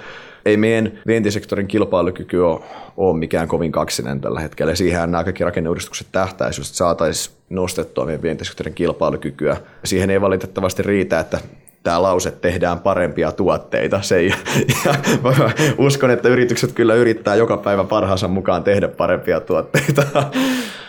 Ei 0.45 0.57
meidän 0.57 0.93
vientisektorin 1.07 1.67
kilpailukyky 1.67 2.39
ole, 2.39 2.61
ole 2.97 3.19
mikään 3.19 3.49
kovin 3.49 3.73
kaksinen 3.73 4.21
tällä 4.21 4.41
hetkellä. 4.41 4.75
Siihen 4.75 5.11
nämä 5.11 5.25
kaikki 5.25 5.45
rakenneuudistukset 5.45 6.07
tähtäisivät, 6.13 6.67
että 6.67 6.77
saataisiin 6.77 7.37
nostettua 7.51 8.05
meidän 8.05 8.23
vientisektorin 8.23 8.75
kilpailukykyä. 8.75 9.57
Siihen 9.85 10.11
ei 10.11 10.21
valitettavasti 10.21 10.83
riitä, 10.83 11.21
että 11.21 11.39
tämä 11.83 12.03
lause, 12.03 12.31
tehdään 12.31 12.81
parempia 12.81 13.33
tuotteita. 13.33 14.03
Se 14.03 14.17
ei, 14.17 14.33
ja 14.85 14.95
uskon, 15.79 16.11
että 16.11 16.29
yritykset 16.29 16.73
kyllä 16.73 16.95
yrittää 16.95 17.35
joka 17.35 17.57
päivä 17.57 17.85
parhaansa 17.85 18.29
mukaan 18.29 18.65
tehdä 18.65 18.89
parempia 18.89 19.41
tuotteita. 19.41 20.03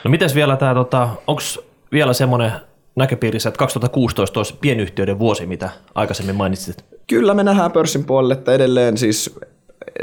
No 0.03 0.11
mites 0.11 0.35
vielä 0.35 0.57
tämä, 0.57 0.73
tota, 0.73 1.09
onko 1.27 1.41
vielä 1.91 2.13
semmoinen 2.13 2.51
näköpiirissä, 2.95 3.49
että 3.49 3.59
2016 3.59 4.39
olisi 4.39 4.55
pienyhtiöiden 4.61 5.19
vuosi, 5.19 5.45
mitä 5.45 5.69
aikaisemmin 5.95 6.35
mainitsit? 6.35 6.85
Kyllä 7.07 7.33
me 7.33 7.43
nähdään 7.43 7.71
pörssin 7.71 8.05
puolelle, 8.05 8.33
että 8.33 8.53
edelleen 8.53 8.97
siis 8.97 9.35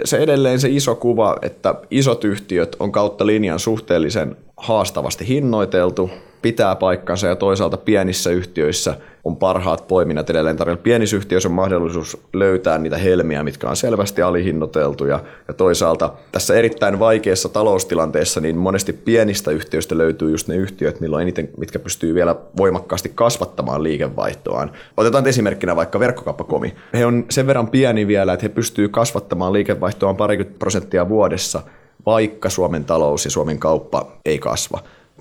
se 0.04 0.18
edelleen 0.18 0.60
se 0.60 0.68
iso 0.68 0.94
kuva, 0.94 1.36
että 1.42 1.74
isot 1.90 2.24
yhtiöt 2.24 2.76
on 2.80 2.92
kautta 2.92 3.26
linjan 3.26 3.58
suhteellisen 3.58 4.36
haastavasti 4.56 5.28
hinnoiteltu. 5.28 6.10
Pitää 6.42 6.76
paikkansa 6.76 7.26
ja 7.26 7.36
toisaalta 7.36 7.76
pienissä 7.76 8.30
yhtiöissä 8.30 8.94
on 9.24 9.36
parhaat 9.36 9.88
poiminnat 9.88 10.30
edelleen 10.30 10.56
tarjolla. 10.56 10.82
Pienissä 10.82 11.16
yhtiöissä 11.16 11.48
on 11.48 11.54
mahdollisuus 11.54 12.16
löytää 12.32 12.78
niitä 12.78 12.98
helmiä, 12.98 13.42
mitkä 13.42 13.68
on 13.68 13.76
selvästi 13.76 14.22
alihinnoiteltuja 14.22 15.20
ja 15.48 15.54
toisaalta 15.54 16.12
tässä 16.32 16.54
erittäin 16.54 16.98
vaikeassa 16.98 17.48
taloustilanteessa 17.48 18.40
niin 18.40 18.56
monesti 18.56 18.92
pienistä 18.92 19.50
yhtiöistä 19.50 19.98
löytyy 19.98 20.30
just 20.30 20.48
ne 20.48 20.56
yhtiöt, 20.56 21.00
milloin 21.00 21.22
eniten, 21.22 21.48
mitkä 21.56 21.78
pystyy 21.78 22.14
vielä 22.14 22.36
voimakkaasti 22.56 23.12
kasvattamaan 23.14 23.82
liikevaihtoaan. 23.82 24.70
Otetaan 24.96 25.26
esimerkkinä 25.26 25.76
vaikka 25.76 26.00
verkkokauppakomi. 26.00 26.74
He 26.94 27.06
on 27.06 27.24
sen 27.30 27.46
verran 27.46 27.70
pieni 27.70 28.06
vielä, 28.06 28.32
että 28.32 28.44
he 28.44 28.48
pystyy 28.48 28.88
kasvattamaan 28.88 29.52
liikevaihtoaan 29.52 30.16
parikymmentä 30.16 30.58
prosenttia 30.58 31.08
vuodessa, 31.08 31.62
vaikka 32.06 32.50
Suomen 32.50 32.84
talous 32.84 33.24
ja 33.24 33.30
Suomen 33.30 33.58
kauppa 33.58 34.12
ei 34.24 34.38
kasva 34.38 34.78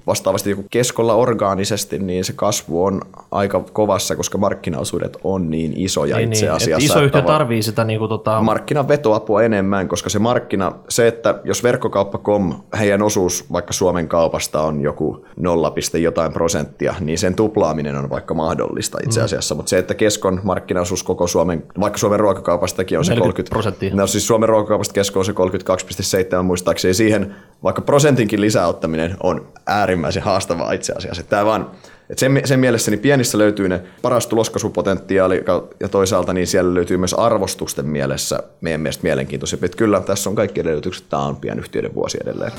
vastaavasti 0.10 0.50
joku 0.50 0.66
keskolla 0.70 1.14
orgaanisesti, 1.14 2.00
niin 2.00 2.26
se 2.26 2.34
kasvu 2.34 2.84
on 2.84 3.02
aika 3.32 3.64
kovassa, 3.74 4.16
koska 4.16 4.38
markkinaosuudet 4.38 5.18
on 5.24 5.50
niin 5.50 5.74
isoja 5.76 6.18
niin, 6.18 6.34
itse 6.34 6.50
asiassa. 6.50 6.78
Niin, 6.78 6.86
iso 6.86 7.02
yhtiö 7.02 7.22
tarvii 7.22 7.64
sitä 7.64 7.84
niin 7.84 8.00
kuin 8.00 8.10
tota... 8.10 8.42
Markkinan 8.42 8.88
vetoapua 8.88 9.44
enemmän, 9.44 9.88
koska 9.88 10.10
se 10.10 10.20
markkina, 10.20 10.72
se, 10.90 11.08
että 11.08 11.40
jos 11.44 11.64
verkkokauppa.com, 11.64 12.54
heidän 12.80 13.02
osuus 13.02 13.46
vaikka 13.52 13.74
Suomen 13.74 14.08
kaupasta 14.08 14.62
on 14.62 14.82
joku 14.82 15.26
0, 15.38 15.74
jotain 16.02 16.34
prosenttia, 16.34 16.96
niin 17.00 17.18
sen 17.18 17.36
tuplaaminen 17.36 17.96
on 17.96 18.10
vaikka 18.10 18.34
mahdollista 18.34 18.98
itse 19.04 19.20
mm. 19.20 19.26
asiassa, 19.26 19.56
mm. 19.56 19.58
mutta 19.58 19.70
se, 19.70 19.78
että 19.78 19.94
keskon 19.94 20.42
markkinaosuus 20.44 21.04
koko 21.04 21.28
Suomen, 21.28 21.64
vaikka 21.80 22.00
Suomen 22.00 22.20
ruokakaupastakin 22.20 22.98
on 22.98 23.06
se 23.06 23.16
30 23.16 23.50
prosenttia. 23.50 23.96
No 23.96 24.08
siis 24.08 24.28
Suomen 24.28 24.50
ruokakaupasta 24.50 24.94
kesko 24.94 25.20
on 25.20 25.26
se 25.26 25.32
32,7 25.32 26.44
muistaakseni, 26.44 26.94
siihen 26.94 27.36
vaikka 27.64 27.82
prosentinkin 27.82 28.42
lisäottaminen 28.42 29.18
on 29.24 29.48
äärimmäisen 29.68 29.99
haastavaa 30.22 30.72
itse 30.72 30.94
asiassa. 30.94 31.24
Tämä 31.24 31.46
vaan, 31.46 31.72
että 32.10 32.20
sen, 32.20 32.42
sen 32.46 32.60
mielessä 32.60 32.92
niin 32.92 33.00
pienissä 33.00 33.38
löytyy 33.38 33.70
ne 33.70 33.82
paras 34.02 34.28
tuloskasvupotentiaali 34.28 35.44
ja 35.80 35.90
toisaalta 35.90 36.34
niin 36.34 36.48
siellä 36.48 36.74
löytyy 36.74 36.98
myös 36.98 37.14
arvostusten 37.14 37.86
mielessä 37.86 38.44
meidän 38.62 38.82
mielestä 38.82 39.04
mielenkiintoisia. 39.04 39.60
Että 39.62 39.78
kyllä 39.78 40.02
tässä 40.02 40.30
on 40.30 40.36
kaikki 40.36 40.60
edellytykset, 40.60 41.10
tämä 41.10 41.24
on 41.24 41.36
pienyhtiöiden 41.36 41.96
vuosi 41.96 42.18
edelleen. 42.24 42.52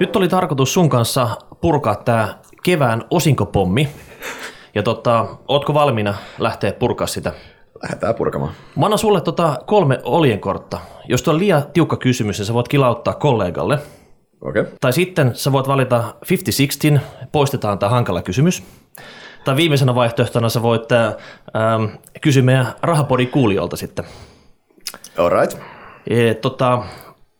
Nyt 0.00 0.16
oli 0.16 0.28
tarkoitus 0.28 0.74
sun 0.74 0.88
kanssa 0.88 1.28
purkaa 1.60 1.94
tämä 1.94 2.38
kevään 2.62 3.04
osinkopommi. 3.10 3.88
Ja 4.74 4.82
tota, 4.82 5.26
ootko 5.48 5.74
valmiina 5.74 6.14
lähteä 6.38 6.72
purkaa 6.72 7.06
sitä? 7.06 7.32
Lähdetään 7.82 8.14
purkamaan. 8.14 8.52
Mä 8.76 8.86
annan 8.86 8.98
sulle 8.98 9.20
tota 9.20 9.56
kolme 9.66 9.98
oljenkortta. 10.04 10.78
Jos 11.08 11.22
tuo 11.22 11.34
on 11.34 11.40
liian 11.40 11.62
tiukka 11.72 11.96
kysymys, 11.96 12.38
niin 12.38 12.46
sä 12.46 12.54
voit 12.54 12.68
kilauttaa 12.68 13.14
kollegalle. 13.14 13.78
Okay. 14.40 14.66
Tai 14.80 14.92
sitten 14.92 15.34
sä 15.34 15.52
voit 15.52 15.68
valita 15.68 16.14
50-60, 16.96 17.00
poistetaan 17.32 17.78
tämä 17.78 17.90
hankala 17.90 18.22
kysymys. 18.22 18.62
Tai 19.44 19.56
viimeisenä 19.56 19.94
vaihtoehtona 19.94 20.48
sä 20.48 20.62
voit 20.62 20.92
ähm, 20.92 21.84
kysyä 22.20 22.42
meidän 22.42 22.66
rahapodin 22.82 23.28
kuulijoilta 23.28 23.76
sitten. 23.76 24.04
Alright. 25.18 25.58
E, 26.10 26.34
tota, 26.34 26.82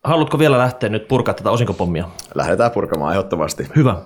haluatko 0.05 0.39
vielä 0.39 0.59
lähteä 0.59 0.89
nyt 0.89 1.09
purkaa 1.09 1.35
tätä 1.35 1.51
osinkopommia? 1.51 2.09
Lähdetään 2.35 2.71
purkamaan 2.71 3.13
ehdottomasti. 3.13 3.67
Hyvä. 3.77 3.97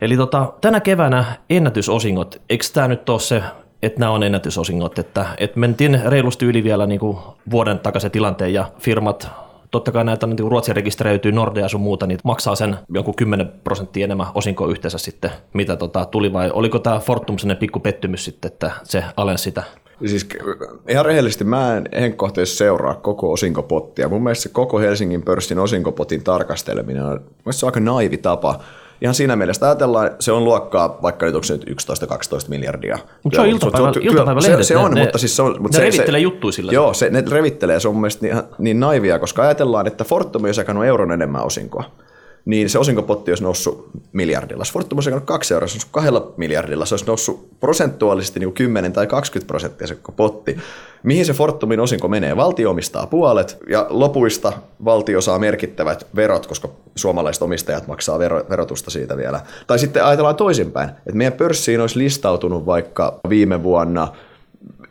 Eli 0.00 0.16
tota, 0.16 0.52
tänä 0.60 0.80
keväänä 0.80 1.24
ennätysosingot, 1.50 2.40
eikö 2.50 2.64
tämä 2.72 2.88
nyt 2.88 3.08
ole 3.08 3.20
se 3.20 3.42
että 3.84 4.00
nämä 4.00 4.12
on 4.12 4.22
ennätysosingot, 4.22 4.98
että, 4.98 5.26
että 5.38 5.60
mentiin 5.60 6.00
reilusti 6.06 6.46
yli 6.46 6.64
vielä 6.64 6.86
niin 6.86 7.00
kuin 7.00 7.18
vuoden 7.50 7.78
takaisin 7.78 8.10
tilanteen 8.10 8.54
ja 8.54 8.70
firmat 8.78 9.28
totta 9.70 9.92
kai 9.92 10.04
näitä 10.04 10.26
niin 10.26 10.50
Ruotsin 10.50 10.76
rekisteröityy 10.76 11.32
Nordea 11.32 11.68
sun 11.68 11.80
muuta, 11.80 12.06
niin 12.06 12.18
maksaa 12.24 12.54
sen 12.54 12.76
jonkun 12.94 13.14
10 13.14 13.52
prosenttia 13.64 14.04
enemmän 14.04 14.26
osinkoa 14.34 14.68
yhteensä 14.68 14.98
sitten, 14.98 15.30
mitä 15.52 15.76
tota 15.76 16.04
tuli, 16.04 16.32
vai 16.32 16.50
oliko 16.50 16.78
tämä 16.78 16.98
Fortum 16.98 17.38
sellainen 17.38 17.60
pikku 17.60 17.80
pettymys 17.80 18.24
sitten, 18.24 18.52
että 18.52 18.70
se 18.82 19.04
alensi 19.16 19.44
sitä? 19.44 19.62
Siis 20.06 20.28
ihan 20.88 21.06
rehellisesti 21.06 21.44
mä 21.44 21.76
en 21.76 21.88
henkkohteessa 22.00 22.56
seuraa 22.56 22.94
koko 22.94 23.32
osinkopottia. 23.32 24.08
Mun 24.08 24.22
mielestä 24.22 24.42
se 24.42 24.48
koko 24.48 24.78
Helsingin 24.78 25.22
pörssin 25.22 25.58
osinkopotin 25.58 26.24
tarkasteleminen 26.24 27.04
on, 27.04 27.20
se 27.50 27.66
on 27.66 27.68
aika 27.68 27.80
naivi 27.80 28.16
tapa 28.16 28.60
ihan 29.04 29.14
siinä 29.14 29.36
mielessä 29.36 29.66
ajatellaan, 29.66 30.10
se 30.20 30.32
on 30.32 30.44
luokkaa 30.44 30.98
vaikka 31.02 31.26
nyt 31.26 31.34
onko 31.34 31.44
se 31.44 31.52
nyt 31.52 31.64
11-12 31.64 31.68
miljardia. 32.48 32.98
Mutta 33.22 33.36
se 33.36 33.40
on 33.40 33.48
iltapäivä, 33.48 33.92
iltapäivä 34.00 34.40
se, 34.40 34.62
se, 34.62 34.76
on, 34.76 34.90
ne, 34.90 35.00
mutta 35.02 35.18
siis 35.18 35.36
se 35.36 35.42
on... 35.42 35.56
Mutta 35.62 35.78
ne 35.78 35.84
se, 35.84 35.90
revittelee 35.90 36.20
juttuja 36.20 36.52
sillä. 36.52 36.72
Joo, 36.72 36.94
se, 36.94 37.10
ne 37.10 37.24
revittelee, 37.30 37.80
se 37.80 37.88
on 37.88 37.94
mun 37.94 38.08
niin, 38.20 38.42
niin 38.58 38.80
naivia, 38.80 39.18
koska 39.18 39.42
ajatellaan, 39.42 39.86
että 39.86 40.04
Fortum 40.04 40.44
on 40.44 40.50
jakanut 40.56 40.84
euron 40.84 41.12
enemmän 41.12 41.44
osinkoa 41.44 41.84
niin 42.44 42.70
se 42.70 42.78
osinkopotti 42.78 43.30
olisi 43.30 43.42
noussut 43.42 43.90
miljardilla. 44.12 44.64
Fortum 44.72 44.96
olisi 44.96 45.10
kaksi 45.24 45.54
euroa, 45.54 45.68
se 45.68 45.74
olisi 45.74 45.86
kahdella 45.90 46.32
miljardilla, 46.36 46.86
se 46.86 46.94
olisi 46.94 47.06
noussut 47.06 47.60
prosentuaalisesti 47.60 48.40
niin 48.40 48.52
10 48.52 48.92
tai 48.92 49.06
20 49.06 49.46
prosenttia 49.46 49.86
se 49.86 49.96
potti. 50.16 50.56
Mihin 51.04 51.26
se 51.26 51.32
Fortumin 51.32 51.80
osinko 51.80 52.08
menee? 52.08 52.36
Valtio 52.36 52.70
omistaa 52.70 53.06
puolet 53.06 53.58
ja 53.70 53.86
lopuista 53.88 54.52
valtio 54.84 55.20
saa 55.20 55.38
merkittävät 55.38 56.06
verot, 56.16 56.46
koska 56.46 56.68
suomalaiset 56.96 57.42
omistajat 57.42 57.86
maksaa 57.86 58.18
vero, 58.18 58.44
verotusta 58.50 58.90
siitä 58.90 59.16
vielä. 59.16 59.40
Tai 59.66 59.78
sitten 59.78 60.04
ajatellaan 60.04 60.36
toisinpäin, 60.36 60.88
että 60.88 61.12
meidän 61.12 61.32
pörssiin 61.32 61.80
olisi 61.80 61.98
listautunut 61.98 62.66
vaikka 62.66 63.20
viime 63.28 63.62
vuonna– 63.62 64.08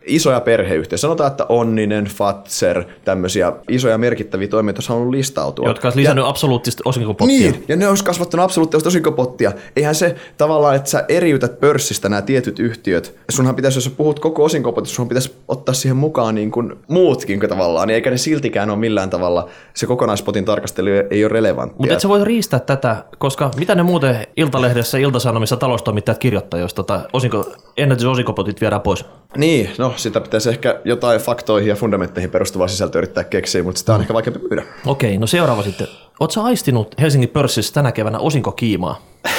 isoja 0.06 0.42
perheyhtiöitä. 0.42 0.98
Sanotaan, 0.98 1.32
että 1.32 1.46
Onninen, 1.50 2.06
Fatser, 2.06 2.84
tämmöisiä 3.06 3.54
isoja 3.70 3.98
merkittäviä 3.98 4.48
toimijoita 4.48 4.78
olisi 4.78 4.90
halunnut 4.90 5.12
listautua. 5.12 5.68
Jotka 5.68 5.88
olisi 5.88 6.00
lisännyt 6.00 6.24
ja, 6.24 6.30
absoluuttista 6.30 6.82
osinkopottia. 6.86 7.52
Niin, 7.52 7.66
ja 7.68 7.76
ne 7.76 7.88
olisi 7.88 8.04
kasvattanut 8.04 8.44
absoluuttista 8.44 8.90
osinkopottia. 8.90 9.52
Eihän 9.76 9.96
se 9.96 10.16
tavallaan, 10.38 10.76
että 10.76 10.90
sä 10.90 11.06
eriytät 11.08 11.60
pörssistä 11.60 12.10
nämä 12.10 12.22
tietyt 12.22 12.60
yhtiöt. 12.60 13.16
Sunhan 13.30 13.56
pitäisi, 13.56 13.78
jos 13.78 13.84
sä 13.84 13.92
puhut 13.98 14.20
koko 14.20 14.44
osinkopotista, 14.44 14.96
sun 14.96 15.10
pitäisi 15.10 15.36
ottaa 15.48 15.76
siihen 15.76 15.98
mukaan 15.98 16.36
niin 16.36 16.52
kuin 16.52 16.74
muutkin 16.88 17.40
tavallaan, 17.40 17.88
niin 17.88 17.96
eikä 17.96 18.10
ne 18.12 18.18
siltikään 18.18 18.70
ole 18.70 18.80
millään 18.80 19.10
tavalla, 19.10 19.50
se 19.74 19.86
kokonaispotin 19.86 20.46
tarkastelu 20.46 20.88
ei 21.10 21.24
ole 21.24 21.34
relevanttia. 21.34 21.78
Mutta 21.78 21.94
et 21.94 22.00
sä 22.00 22.10
voi 22.10 22.24
riistää 22.24 22.60
tätä, 22.60 23.04
koska 23.18 23.52
mitä 23.58 23.76
ne 23.76 23.84
muuten 23.84 24.28
Iltalehdessä, 24.38 24.98
Iltasanomissa 24.98 25.58
taloustoimittajat 25.58 26.18
kirjoittaa, 26.18 26.60
jos 26.60 26.74
tota 26.74 27.02
osinko, 27.14 27.52
ennätysosikopotit 27.78 28.62
viedään 28.62 28.82
pois? 28.82 29.06
Niin, 29.38 29.70
no 29.78 29.93
sitä 29.98 30.22
pitäisi 30.22 30.50
ehkä 30.50 30.80
jotain 30.86 31.20
faktoihin 31.20 31.70
ja 31.70 31.76
fundamentteihin 31.76 32.32
perustuvaa 32.32 32.68
sisältöä 32.68 33.00
yrittää 33.00 33.24
keksiä, 33.24 33.64
mutta 33.64 33.80
sitä 33.80 33.96
on 33.96 34.02
ehkä 34.02 34.14
vaikeampi 34.14 34.40
myydä. 34.50 34.64
Okei, 34.86 35.18
no 35.18 35.28
seuraava 35.28 35.64
sitten. 35.64 35.88
Oletko 36.20 36.42
aistinut 36.42 36.96
Helsingin 37.02 37.30
pörssissä 37.30 37.74
tänä 37.74 37.92
keväänä 37.92 38.20
osinkokiimaa? 38.20 39.02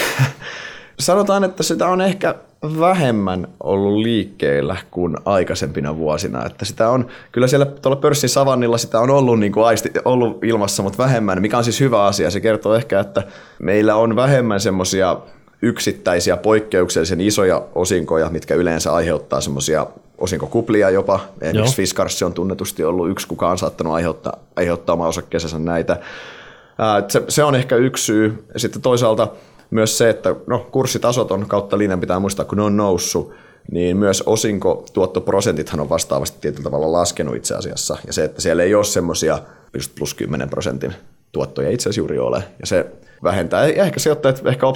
Sanotaan, 1.01 1.45
että 1.45 1.63
sitä 1.63 1.89
on 1.89 2.01
ehkä 2.01 2.35
vähemmän 2.81 3.49
ollut 3.63 4.03
liikkeellä 4.03 4.77
kuin 4.91 5.17
aikaisempina 5.25 5.97
vuosina. 5.97 6.47
Että 6.47 6.65
sitä 6.65 6.91
on, 6.91 7.07
kyllä 7.33 7.47
siellä 7.47 7.67
tuolla 7.67 8.01
pörssin 8.01 8.31
savannilla 8.31 8.79
sitä 8.79 9.01
on 9.01 9.11
ollut, 9.11 9.41
niin 9.41 9.53
kuin 9.53 9.67
aisti, 9.67 9.91
ollut 10.05 10.45
ilmassa, 10.45 10.83
mutta 10.83 10.99
vähemmän, 10.99 11.41
mikä 11.41 11.59
on 11.59 11.65
siis 11.65 11.81
hyvä 11.81 12.05
asia. 12.05 12.31
Se 12.31 12.41
kertoo 12.41 12.75
ehkä, 12.75 13.01
että 13.01 13.23
meillä 13.59 13.97
on 13.97 14.17
vähemmän 14.17 14.61
semmoisia 14.61 15.17
yksittäisiä 15.63 16.37
poikkeuksellisen 16.37 17.21
isoja 17.21 17.63
osinkoja, 17.75 18.31
mitkä 18.31 18.55
yleensä 18.55 18.93
aiheuttaa 18.93 19.41
semmoisia 19.41 19.87
osinkokuplia 20.19 20.91
jopa. 20.91 21.21
Esimerkiksi 21.41 21.77
Fiskars 21.77 22.23
on 22.23 22.33
tunnetusti 22.35 22.85
ollut 22.85 23.11
yksi, 23.11 23.29
kuka 23.29 23.51
on 23.51 23.59
saattanut 23.59 23.95
aiheuttaa, 23.95 24.39
aiheuttaa 24.57 24.93
oma 24.93 25.09
osakkeeseensa 25.09 25.59
näitä. 25.59 26.01
Se, 27.09 27.23
se 27.29 27.45
on 27.45 27.55
ehkä 27.55 27.77
yksi 27.77 28.05
syy. 28.05 28.45
Sitten 28.57 28.83
toisaalta 28.83 29.29
myös 29.71 29.99
se, 29.99 30.11
että 30.11 30.35
no, 30.47 30.67
kurssitasot 30.73 31.31
on 31.31 31.47
kautta 31.49 31.79
linjan, 31.79 32.01
pitää 32.01 32.19
muistaa, 32.19 32.45
kun 32.45 32.59
ne 32.59 32.65
on 32.65 32.77
noussut, 32.77 33.33
niin 33.73 33.97
myös 33.97 34.23
osinkotuottoprosentithan 34.23 35.81
on 35.81 35.89
vastaavasti 35.89 36.39
tietyllä 36.41 36.65
tavalla 36.65 36.93
laskenut 36.93 37.37
itse 37.37 37.55
asiassa. 37.55 37.97
Ja 38.07 38.13
se, 38.13 38.25
että 38.25 38.41
siellä 38.41 38.63
ei 38.63 38.75
ole 38.75 38.85
semmoisia 38.85 39.39
just 39.75 39.93
plus 39.99 40.15
10 40.15 40.51
prosentin 40.51 40.95
tuottoja 41.33 41.71
itse 41.71 41.89
asiassa 41.89 42.01
juuri 42.01 42.19
ole. 42.19 42.45
Ja 42.61 42.67
se 42.67 42.87
vähentää. 43.25 43.69
Ja 43.69 43.85
ehkä 43.85 44.01
sijoittajat 44.01 44.47
ehkä 44.47 44.67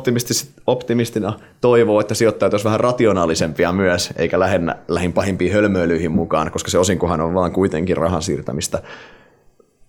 optimistina 0.66 1.32
toivoo, 1.60 2.00
että 2.00 2.14
sijoittajat 2.14 2.54
olisivat 2.54 2.70
vähän 2.70 2.80
rationaalisempia 2.80 3.72
myös, 3.72 4.10
eikä 4.16 4.40
lähinnä 4.40 4.76
lähin 4.88 5.12
pahimpiin 5.12 5.52
hölmöilyihin 5.52 6.12
mukaan, 6.12 6.50
koska 6.50 6.70
se 6.70 6.78
osinkohan 6.78 7.20
on 7.20 7.34
vaan 7.34 7.52
kuitenkin 7.52 7.96
rahan 7.96 8.22
siirtämistä 8.22 8.82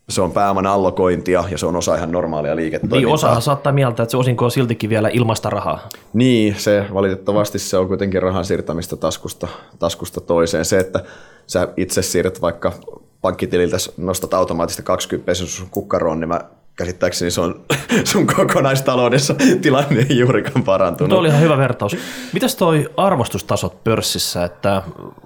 se 0.09 0.21
on 0.21 0.31
pääoman 0.31 0.65
allokointia 0.65 1.43
ja 1.51 1.57
se 1.57 1.65
on 1.65 1.75
osa 1.75 1.95
ihan 1.95 2.11
normaalia 2.11 2.55
liiketoimintaa. 2.55 2.99
Niin, 2.99 3.13
osahan 3.13 3.41
saattaa 3.41 3.73
mieltä, 3.73 4.03
että 4.03 4.11
se 4.11 4.17
osinko 4.17 4.45
on 4.45 4.51
siltikin 4.51 4.89
vielä 4.89 5.09
ilmasta 5.09 5.49
rahaa. 5.49 5.89
Niin, 6.13 6.55
se 6.57 6.85
valitettavasti 6.93 7.59
se 7.59 7.77
on 7.77 7.87
kuitenkin 7.87 8.21
rahan 8.21 8.45
siirtämistä 8.45 8.95
taskusta, 8.95 9.47
taskusta 9.79 10.21
toiseen. 10.21 10.65
Se, 10.65 10.79
että 10.79 11.03
sä 11.47 11.67
itse 11.77 12.01
siirrät 12.01 12.41
vaikka 12.41 12.73
pankkitililtä, 13.21 13.77
nostat 13.97 14.33
automaattisesti 14.33 14.83
20 14.83 15.33
sun 15.33 15.67
kukkaroon, 15.71 16.19
niin 16.19 16.29
mä 16.29 16.41
käsittääkseni 16.79 17.31
se 17.31 17.41
on 17.41 17.61
sun 18.11 18.27
kokonaistaloudessa 18.27 19.35
tilanne 19.61 20.05
ei 20.09 20.19
juurikaan 20.19 20.63
parantunut. 20.63 21.09
Tuo 21.09 21.19
oli 21.19 21.27
ihan 21.27 21.41
hyvä 21.41 21.57
vertaus. 21.57 21.97
Mitäs 22.33 22.55
toi 22.55 22.89
arvostustasot 22.97 23.83
pörssissä, 23.83 24.43
että 24.43 24.81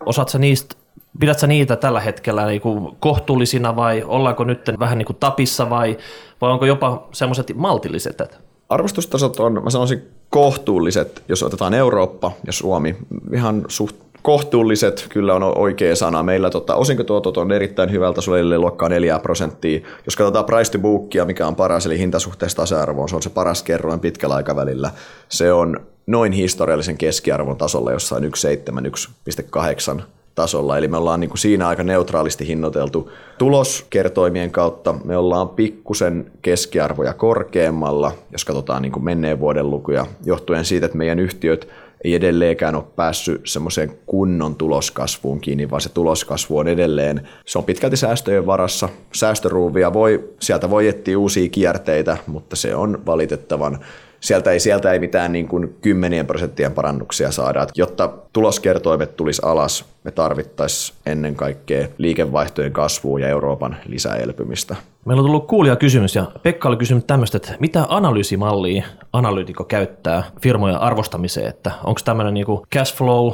osaat 0.05 0.29
sä 0.29 0.37
niistä 0.37 0.75
Pidätkö 1.19 1.47
niitä 1.47 1.75
tällä 1.75 1.99
hetkellä 1.99 2.45
niin 2.45 2.61
kuin 2.61 2.95
kohtuullisina 2.99 3.75
vai 3.75 4.03
ollaanko 4.05 4.43
nyt 4.43 4.61
vähän 4.79 4.97
niin 4.97 5.05
kuin 5.05 5.17
tapissa 5.19 5.69
vai, 5.69 5.97
vai 6.41 6.51
onko 6.51 6.65
jopa 6.65 7.07
semmoiset 7.11 7.51
maltilliset? 7.55 8.21
Arvostustasot 8.69 9.39
on, 9.39 9.63
mä 9.63 9.69
sanoisin, 9.69 10.01
kohtuulliset, 10.29 11.23
jos 11.29 11.43
otetaan 11.43 11.73
Eurooppa 11.73 12.31
ja 12.45 12.53
Suomi. 12.53 12.95
Ihan 13.33 13.65
suht 13.67 13.95
kohtuulliset 14.23 15.05
kyllä 15.09 15.33
on 15.33 15.57
oikea 15.57 15.95
sana. 15.95 16.23
Meillä 16.23 16.49
tota, 16.49 16.75
osinkotuotot 16.75 17.37
on 17.37 17.51
erittäin 17.51 17.91
hyvältä 17.91 18.21
eli 18.39 18.57
luokkaa 18.57 18.89
4 18.89 19.19
prosenttia. 19.19 19.81
Jos 20.05 20.15
katsotaan 20.15 20.45
price 20.45 20.71
to 20.71 20.79
bookia, 20.79 21.25
mikä 21.25 21.47
on 21.47 21.55
paras, 21.55 21.85
eli 21.85 21.99
hintasuhteessa 21.99 22.55
tasa-arvoon, 22.55 23.09
se 23.09 23.15
on 23.15 23.21
se 23.21 23.29
paras 23.29 23.63
kerroin 23.63 23.99
pitkällä 23.99 24.35
aikavälillä. 24.35 24.91
Se 25.29 25.53
on 25.53 25.79
noin 26.07 26.31
historiallisen 26.31 26.97
keskiarvon 26.97 27.57
tasolla 27.57 27.91
jossain 27.91 28.23
1,7-1,8 28.23 30.01
tasolla, 30.35 30.77
eli 30.77 30.87
me 30.87 30.97
ollaan 30.97 31.19
niin 31.19 31.29
kuin 31.29 31.37
siinä 31.37 31.67
aika 31.67 31.83
neutraalisti 31.83 32.47
hinnoiteltu 32.47 33.11
tuloskertoimien 33.37 34.51
kautta. 34.51 34.95
Me 35.03 35.17
ollaan 35.17 35.49
pikkusen 35.49 36.31
keskiarvoja 36.41 37.13
korkeammalla, 37.13 38.11
jos 38.31 38.45
katsotaan 38.45 38.81
niin 38.81 38.91
kuin 38.91 39.03
menneen 39.03 39.39
vuoden 39.39 39.69
lukuja, 39.69 40.05
johtuen 40.25 40.65
siitä, 40.65 40.85
että 40.85 40.97
meidän 40.97 41.19
yhtiöt 41.19 41.67
ei 42.03 42.13
edelleenkään 42.13 42.75
ole 42.75 42.83
päässyt 42.95 43.41
semmoiseen 43.43 43.91
kunnon 44.05 44.55
tuloskasvuun 44.55 45.41
kiinni, 45.41 45.69
vaan 45.69 45.81
se 45.81 45.89
tuloskasvu 45.89 46.57
on 46.57 46.67
edelleen, 46.67 47.27
se 47.45 47.57
on 47.57 47.63
pitkälti 47.63 47.97
säästöjen 47.97 48.45
varassa. 48.45 48.89
Säästöruuvia 49.13 49.93
voi, 49.93 50.29
sieltä 50.39 50.69
voi 50.69 50.87
etsiä 50.87 51.19
uusia 51.19 51.49
kierteitä, 51.49 52.17
mutta 52.27 52.55
se 52.55 52.75
on 52.75 53.05
valitettavan 53.05 53.79
sieltä 54.23 54.51
ei, 54.51 54.59
sieltä 54.59 54.91
ei 54.91 54.99
mitään 54.99 55.31
niin 55.31 55.47
kuin 55.47 55.75
kymmenien 55.81 56.27
prosenttien 56.27 56.71
parannuksia 56.71 57.31
saada. 57.31 57.67
Jotta 57.75 58.09
tuloskertoimet 58.33 59.15
tulisi 59.15 59.41
alas, 59.45 59.85
me 60.03 60.11
tarvittaisiin 60.11 60.97
ennen 61.05 61.35
kaikkea 61.35 61.87
liikevaihtojen 61.97 62.73
kasvua 62.73 63.19
ja 63.19 63.27
Euroopan 63.27 63.77
lisäelpymistä. 63.85 64.75
Meillä 65.05 65.21
on 65.21 65.25
tullut 65.25 65.47
kuulija 65.47 65.75
kysymys 65.75 66.15
ja 66.15 66.25
Pekka 66.43 66.69
oli 66.69 66.77
kysynyt 66.77 67.07
tämmöistä, 67.07 67.37
että 67.37 67.55
mitä 67.59 67.85
analyysimallia 67.89 68.83
analyytikko 69.13 69.63
käyttää 69.63 70.23
firmojen 70.41 70.77
arvostamiseen, 70.77 71.47
että 71.47 71.71
onko 71.83 72.01
tämmöinen 72.05 72.33
niin 72.33 72.45
cash 72.75 72.95
flow 72.95 73.33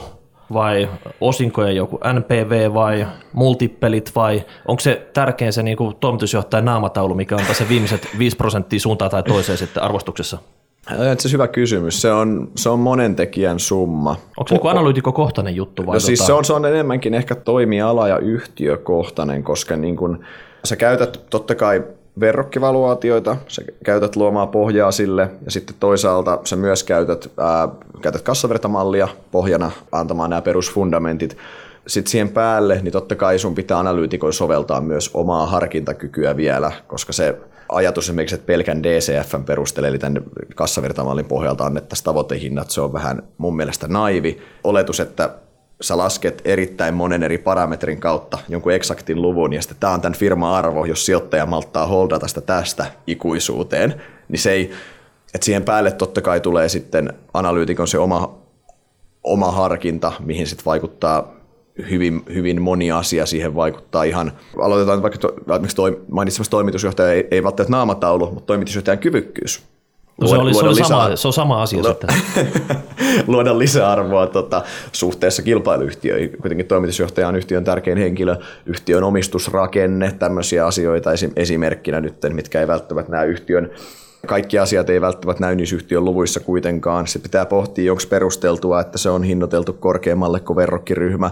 vai 0.54 0.90
osinkojen 1.22 1.76
joku 1.76 2.00
NPV 2.20 2.74
vai 2.74 3.08
multippelit 3.34 4.12
vai 4.16 4.46
onko 4.68 4.80
se 4.80 5.08
tärkein 5.14 5.54
se 5.54 5.64
niin 5.64 5.78
kuin 5.78 5.96
toimitusjohtajan 5.96 6.66
naamataulu, 6.66 7.16
mikä 7.16 7.36
on 7.36 7.56
se 7.56 7.70
viimeiset 7.70 8.08
5 8.18 8.38
prosenttia 8.38 8.80
suuntaan 8.80 9.12
tai 9.12 9.24
toiseen 9.24 9.58
sitten 9.58 9.84
arvostuksessa? 9.84 10.38
Se 11.18 11.32
hyvä 11.32 11.48
kysymys. 11.48 12.02
Se 12.02 12.12
on, 12.12 12.52
se 12.56 12.70
on 12.70 12.80
monen 12.80 13.16
tekijän 13.16 13.60
summa. 13.60 14.16
Onko 14.38 14.50
se 14.50 14.56
niin 14.56 14.68
analyytikohtainen 14.68 15.56
juttu? 15.56 15.86
Vai 15.86 15.96
no 15.96 16.00
siis 16.00 16.20
tota... 16.20 16.28
se, 16.28 16.34
on, 16.34 16.46
se 16.46 16.54
on 16.54 16.66
enemmänkin 16.66 17.14
ehkä 17.14 17.36
toimiala- 17.36 18.08
ja 18.08 18.18
yhtiökohtainen, 18.18 19.44
koska 19.44 19.76
niin 19.76 19.96
kun, 19.96 20.20
sä 20.64 20.76
käytät 20.76 21.20
totta 21.30 21.56
kai 21.56 21.84
verrokkivaluaatioita, 22.20 23.38
sä 23.48 23.62
käytät 23.84 24.16
luomaan 24.16 24.48
pohjaa 24.48 24.92
sille 24.92 25.30
ja 25.46 25.52
sitten 25.52 25.76
toisaalta 25.80 26.40
sä 26.44 26.56
myös 26.56 26.84
käytät, 26.84 27.32
ää, 27.38 27.70
käytät 28.02 28.22
kassavertamallia 28.22 29.08
pohjana 29.32 29.72
antamaan 29.92 30.30
nämä 30.30 30.42
perusfundamentit. 30.42 31.38
Sitten 31.88 32.12
siihen 32.12 32.30
päälle, 32.30 32.80
niin 32.82 32.92
totta 32.92 33.16
kai 33.16 33.40
sun 33.40 33.56
pitää 33.56 33.80
analyytikon 33.80 34.34
soveltaa 34.34 34.82
myös 34.82 35.12
omaa 35.14 35.46
harkintakykyä 35.46 36.38
vielä, 36.38 36.72
koska 36.88 37.14
se 37.14 37.38
ajatus 37.70 38.06
esimerkiksi, 38.06 38.36
että 38.36 38.46
pelkän 38.46 38.84
DCFn 38.84 39.44
perusteella, 39.44 39.88
eli 39.88 40.00
tämän 40.00 40.24
kassavirtamallin 40.56 41.26
pohjalta 41.26 41.66
annettaisiin 41.66 42.06
tavoitehinnat, 42.06 42.70
se 42.70 42.82
on 42.82 42.94
vähän 42.94 43.24
mun 43.38 43.56
mielestä 43.56 43.88
naivi. 43.88 44.42
Oletus, 44.64 45.00
että 45.00 45.30
sä 45.82 45.98
lasket 45.98 46.42
erittäin 46.46 46.94
monen 46.94 47.24
eri 47.24 47.38
parametrin 47.38 48.00
kautta 48.00 48.38
jonkun 48.50 48.74
eksaktin 48.74 49.22
luvun, 49.22 49.54
ja 49.54 49.62
sitten 49.62 49.78
tämä 49.80 49.94
on 49.94 50.02
tämän 50.02 50.20
firman 50.20 50.54
arvo, 50.54 50.86
jos 50.86 51.06
sijoittaja 51.06 51.46
malttaa 51.46 51.88
holdata 51.88 52.28
sitä 52.28 52.42
tästä 52.42 52.86
ikuisuuteen, 53.08 54.02
niin 54.30 54.40
se 54.40 54.52
ei, 54.52 54.72
että 55.34 55.46
siihen 55.46 55.64
päälle 55.64 55.92
totta 55.92 56.22
kai 56.22 56.40
tulee 56.40 56.70
sitten 56.70 57.14
analyytikon 57.34 57.88
se 57.88 58.00
oma, 58.00 58.40
oma 59.24 59.52
harkinta, 59.52 60.12
mihin 60.20 60.48
sitten 60.48 60.66
vaikuttaa 60.66 61.39
hyvin, 61.90 62.24
hyvin 62.34 62.62
moni 62.62 62.92
asia 62.92 63.26
siihen 63.26 63.56
vaikuttaa 63.56 64.04
ihan, 64.04 64.32
aloitetaan 64.62 65.02
vaikka 65.02 65.20
to, 65.20 65.36
toi, 65.76 66.02
mainitsemassa 66.12 66.52
toimitusjohtaja, 66.52 67.14
ei, 67.14 67.28
ei 67.32 67.44
välttämättä 67.44 67.72
naamataulu, 67.72 68.32
mutta 68.32 68.48
toimitusjohtajan 68.48 69.00
kyvykkyys. 69.00 69.64
No 70.22 70.28
se, 70.28 70.36
oli, 70.36 70.54
se, 70.54 70.66
oli 70.66 70.84
sama, 70.84 71.16
se 71.16 71.28
on 71.28 71.34
sama 71.34 71.62
asia 71.62 71.80
luoda, 71.80 71.90
sitten. 71.90 72.16
luoda 73.28 73.60
lisäarvoa 73.60 74.28
tota, 74.28 74.62
suhteessa 74.92 75.42
kilpailuyhtiöihin. 75.42 76.38
Kuitenkin 76.42 76.68
toimitusjohtaja 76.68 77.28
on 77.28 77.36
yhtiön 77.36 77.64
tärkein 77.64 77.98
henkilö, 77.98 78.36
yhtiön 78.66 79.04
omistusrakenne, 79.04 80.12
tämmöisiä 80.20 80.66
asioita 80.66 81.10
esimerkkinä 81.36 82.02
nyt, 82.02 82.16
mitkä 82.30 82.62
ei 82.62 82.68
välttämättä 82.68 83.12
näe 83.12 83.28
yhtiön 83.28 83.72
kaikki 84.28 84.60
asiat 84.60 84.90
ei 84.90 85.02
välttämättä 85.02 85.42
näy 85.42 85.56
niissä 85.56 85.76
yhtiön 85.76 86.06
luvuissa 86.06 86.40
kuitenkaan. 86.40 87.08
Se 87.08 87.20
pitää 87.20 87.46
pohtia, 87.46 87.92
onko 87.92 88.04
perusteltua, 88.10 88.82
että 88.82 88.98
se 88.98 89.10
on 89.10 89.24
hinnoiteltu 89.24 89.74
korkeammalle 89.74 90.40
kuin 90.40 90.58
verrokkiryhmä 90.58 91.32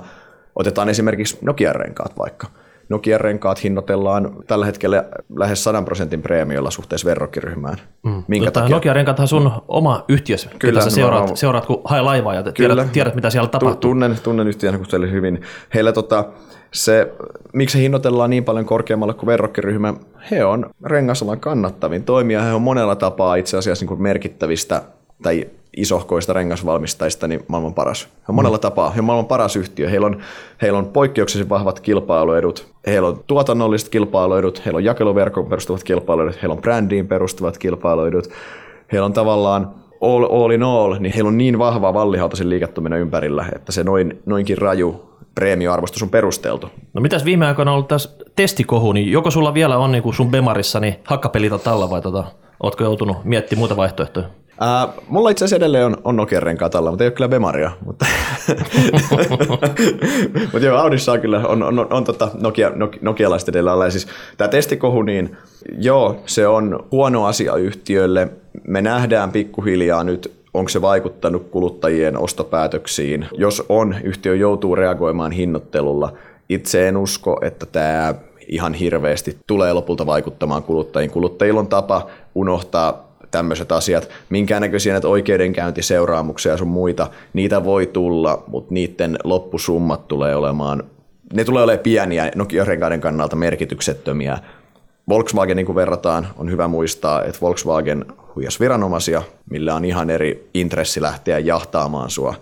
Otetaan 0.58 0.90
esimerkiksi 0.90 1.38
Nokian 1.42 1.76
renkaat 1.76 2.18
vaikka. 2.18 2.48
Nokian 2.90 3.22
renkaat 3.22 3.64
hinnoitellaan 3.64 4.36
tällä 4.48 4.66
hetkellä 4.66 5.04
lähes 5.36 5.64
100 5.64 5.82
prosentin 5.82 6.22
preemiolla 6.22 6.72
suhteessa 6.72 7.06
verrokkiryhmään. 7.06 7.78
Mm. 8.04 8.24
Minkä 8.28 8.46
tota, 8.46 8.60
takia? 8.60 8.76
Nokian 8.76 8.96
renkaathan 8.96 9.28
sun 9.28 9.52
oma 9.68 10.06
yhtiössä, 10.08 10.50
Kyllä, 10.60 10.82
sä 10.82 10.90
seuraat, 10.90 11.30
on... 11.30 11.38
seuraat, 11.38 11.66
kun 11.66 11.82
hae 11.84 12.02
laivaa 12.02 12.34
ja 12.34 12.44
tiedät, 12.44 12.92
tiedät, 12.92 13.16
mitä 13.16 13.30
siellä 13.30 13.50
tapahtuu. 13.50 13.92
Tunnen, 13.92 14.18
tunnen 14.24 14.48
yhtiön 14.48 14.80
hyvin. 15.12 15.42
Heillä 15.74 15.92
tota, 15.92 16.26
se, 16.72 17.14
miksi 17.54 17.82
hinnoitellaan 17.82 18.30
niin 18.30 18.44
paljon 18.44 18.66
korkeammalle 18.66 19.14
kuin 19.14 19.28
verrokkiryhmä, 19.28 19.94
he 20.32 20.46
on 20.46 20.70
rengasalan 20.86 21.40
kannattavin 21.40 22.04
toimija, 22.04 22.42
he 22.42 22.54
on 22.54 22.62
monella 22.62 22.96
tapaa 22.96 23.36
itse 23.36 23.58
asiassa 23.58 23.84
niin 23.84 23.88
kuin 23.88 24.02
merkittävistä 24.02 24.82
tai 25.24 25.48
isohkoista 25.78 26.34
rengasvalmistajista 26.34 27.28
niin 27.28 27.44
maailman 27.48 27.74
paras. 27.74 28.04
He 28.04 28.26
on 28.30 28.36
monella 28.36 28.58
tapaa. 28.58 28.90
He 28.90 29.00
on 29.00 29.06
maailman 29.06 29.28
paras 29.28 29.56
yhtiö. 29.56 29.90
Heillä 29.90 30.08
on, 30.08 30.22
heillä 30.62 30.80
on 30.80 30.86
poikkeuksellisen 30.86 31.50
vahvat 31.50 31.80
kilpailuedut. 31.80 32.68
Heillä 32.88 33.08
on 33.08 33.24
tuotannolliset 33.28 33.90
kilpailuedut. 33.90 34.66
Heillä 34.66 34.78
on 34.78 34.84
jakeluverkon 34.84 35.46
perustuvat 35.46 35.84
kilpailuedut. 35.84 36.42
Heillä 36.42 36.54
on 36.54 36.62
brändiin 36.62 37.08
perustuvat 37.08 37.58
kilpailuedut. 37.58 38.30
Heillä 38.92 39.06
on 39.06 39.14
tavallaan 39.14 39.72
all, 40.02 40.24
all 40.24 40.52
in 40.52 40.64
all, 40.64 40.96
niin 41.00 41.14
heillä 41.14 41.28
on 41.28 41.38
niin 41.38 41.60
vahva 41.60 41.94
vallihautaisen 41.94 42.50
liiketoiminnan 42.50 43.00
ympärillä, 43.00 43.46
että 43.56 43.72
se 43.72 43.84
noin, 43.84 44.22
noinkin 44.26 44.58
raju 44.58 45.08
preemioarvostus 45.36 46.04
on 46.04 46.10
perusteltu. 46.10 46.70
No 46.94 47.02
mitäs 47.02 47.26
viime 47.26 47.46
aikoina 47.46 47.72
on 47.72 47.76
ollut 47.76 47.88
tässä 47.88 48.10
testikohu, 48.36 48.92
niin 48.92 49.12
joko 49.12 49.32
sulla 49.32 49.54
vielä 49.54 49.78
on 49.78 49.92
niin 49.92 50.04
kuin 50.04 50.14
sun 50.14 50.32
Bemarissa 50.32 50.80
niin 50.80 50.96
hakkapelitä 51.04 51.58
talla 51.58 51.90
vai 51.90 52.02
tota, 52.02 52.24
ootko 52.64 52.84
joutunut 52.84 53.18
miettimään 53.24 53.60
muuta 53.60 53.78
vaihtoehtoja? 53.78 54.28
Ää, 54.60 54.88
mulla 55.08 55.30
itse 55.30 55.46
asiassa 55.46 55.56
edelleen 55.56 55.86
on, 55.86 55.98
on 56.04 56.16
Nokian 56.16 56.44
renkaat 56.44 56.76
alla, 56.76 56.90
mutta 56.90 57.04
ei 57.04 57.08
ole 57.08 57.14
kyllä 57.14 57.28
Bemaria. 57.28 57.72
Mutta, 57.86 58.06
mutta 60.54 60.66
joo, 60.66 60.78
Audissa 60.78 61.12
on 61.12 61.22
kyllä, 61.22 61.38
on, 61.48 61.64
on, 61.64 61.80
on, 61.80 61.88
on 61.94 62.04
tota 62.04 62.32
Nokia, 62.42 62.72
Nokia, 62.76 63.00
nokialaiset 63.02 63.50
edellä 63.50 63.72
alla. 63.72 63.86
Ja 63.86 63.92
siis 63.92 64.08
tämä 64.38 64.48
testikohu, 64.48 65.02
niin 65.02 65.38
joo, 65.78 66.22
se 66.26 66.48
on 66.48 66.80
huono 66.92 67.26
asia 67.26 67.56
yhtiölle. 67.56 68.28
Me 68.68 68.82
nähdään 68.82 69.32
pikkuhiljaa 69.32 70.04
nyt, 70.04 70.34
onko 70.54 70.70
se 70.70 70.82
vaikuttanut 70.82 71.48
kuluttajien 71.52 72.18
ostopäätöksiin. 72.18 73.28
Jos 73.38 73.64
on, 73.70 73.96
yhtiö 74.04 74.36
joutuu 74.36 74.76
reagoimaan 74.76 75.32
hinnoittelulla. 75.32 76.14
Itse 76.50 76.88
en 76.88 76.98
usko, 76.98 77.40
että 77.42 77.66
tämä 77.66 78.16
ihan 78.48 78.74
hirveästi 78.74 79.38
tulee 79.48 79.74
lopulta 79.74 80.06
vaikuttamaan 80.06 80.64
kuluttajiin. 80.64 81.12
Kuluttajilla 81.12 81.60
on 81.60 81.68
tapa 81.68 82.08
unohtaa 82.36 83.07
tämmöiset 83.32 83.72
asiat, 83.72 84.10
minkäännäköisiä 84.30 84.94
näitä 84.94 85.08
oikeudenkäyntiseuraamuksia 85.08 86.52
ja 86.52 86.58
sun 86.58 86.68
muita, 86.68 87.10
niitä 87.34 87.64
voi 87.64 87.86
tulla, 87.86 88.44
mutta 88.48 88.74
niiden 88.74 89.18
loppusummat 89.24 90.08
tulee 90.08 90.36
olemaan, 90.36 90.84
ne 91.34 91.44
tulee 91.44 91.64
olemaan 91.64 91.84
pieniä, 91.84 92.32
Nokia-renkaiden 92.36 93.02
kannalta 93.02 93.36
merkityksettömiä. 93.36 94.38
Volkswagenin 95.10 95.66
kun 95.66 95.76
verrataan, 95.76 96.28
on 96.38 96.52
hyvä 96.52 96.68
muistaa, 96.68 97.24
että 97.24 97.42
Volkswagen 97.42 98.06
huijas 98.36 98.60
viranomaisia, 98.60 99.22
millä 99.50 99.76
on 99.76 99.86
ihan 99.86 100.10
eri 100.10 100.50
intressi 100.54 101.02
lähteä 101.02 101.40
jahtaamaan 101.40 102.10
sua 102.10 102.36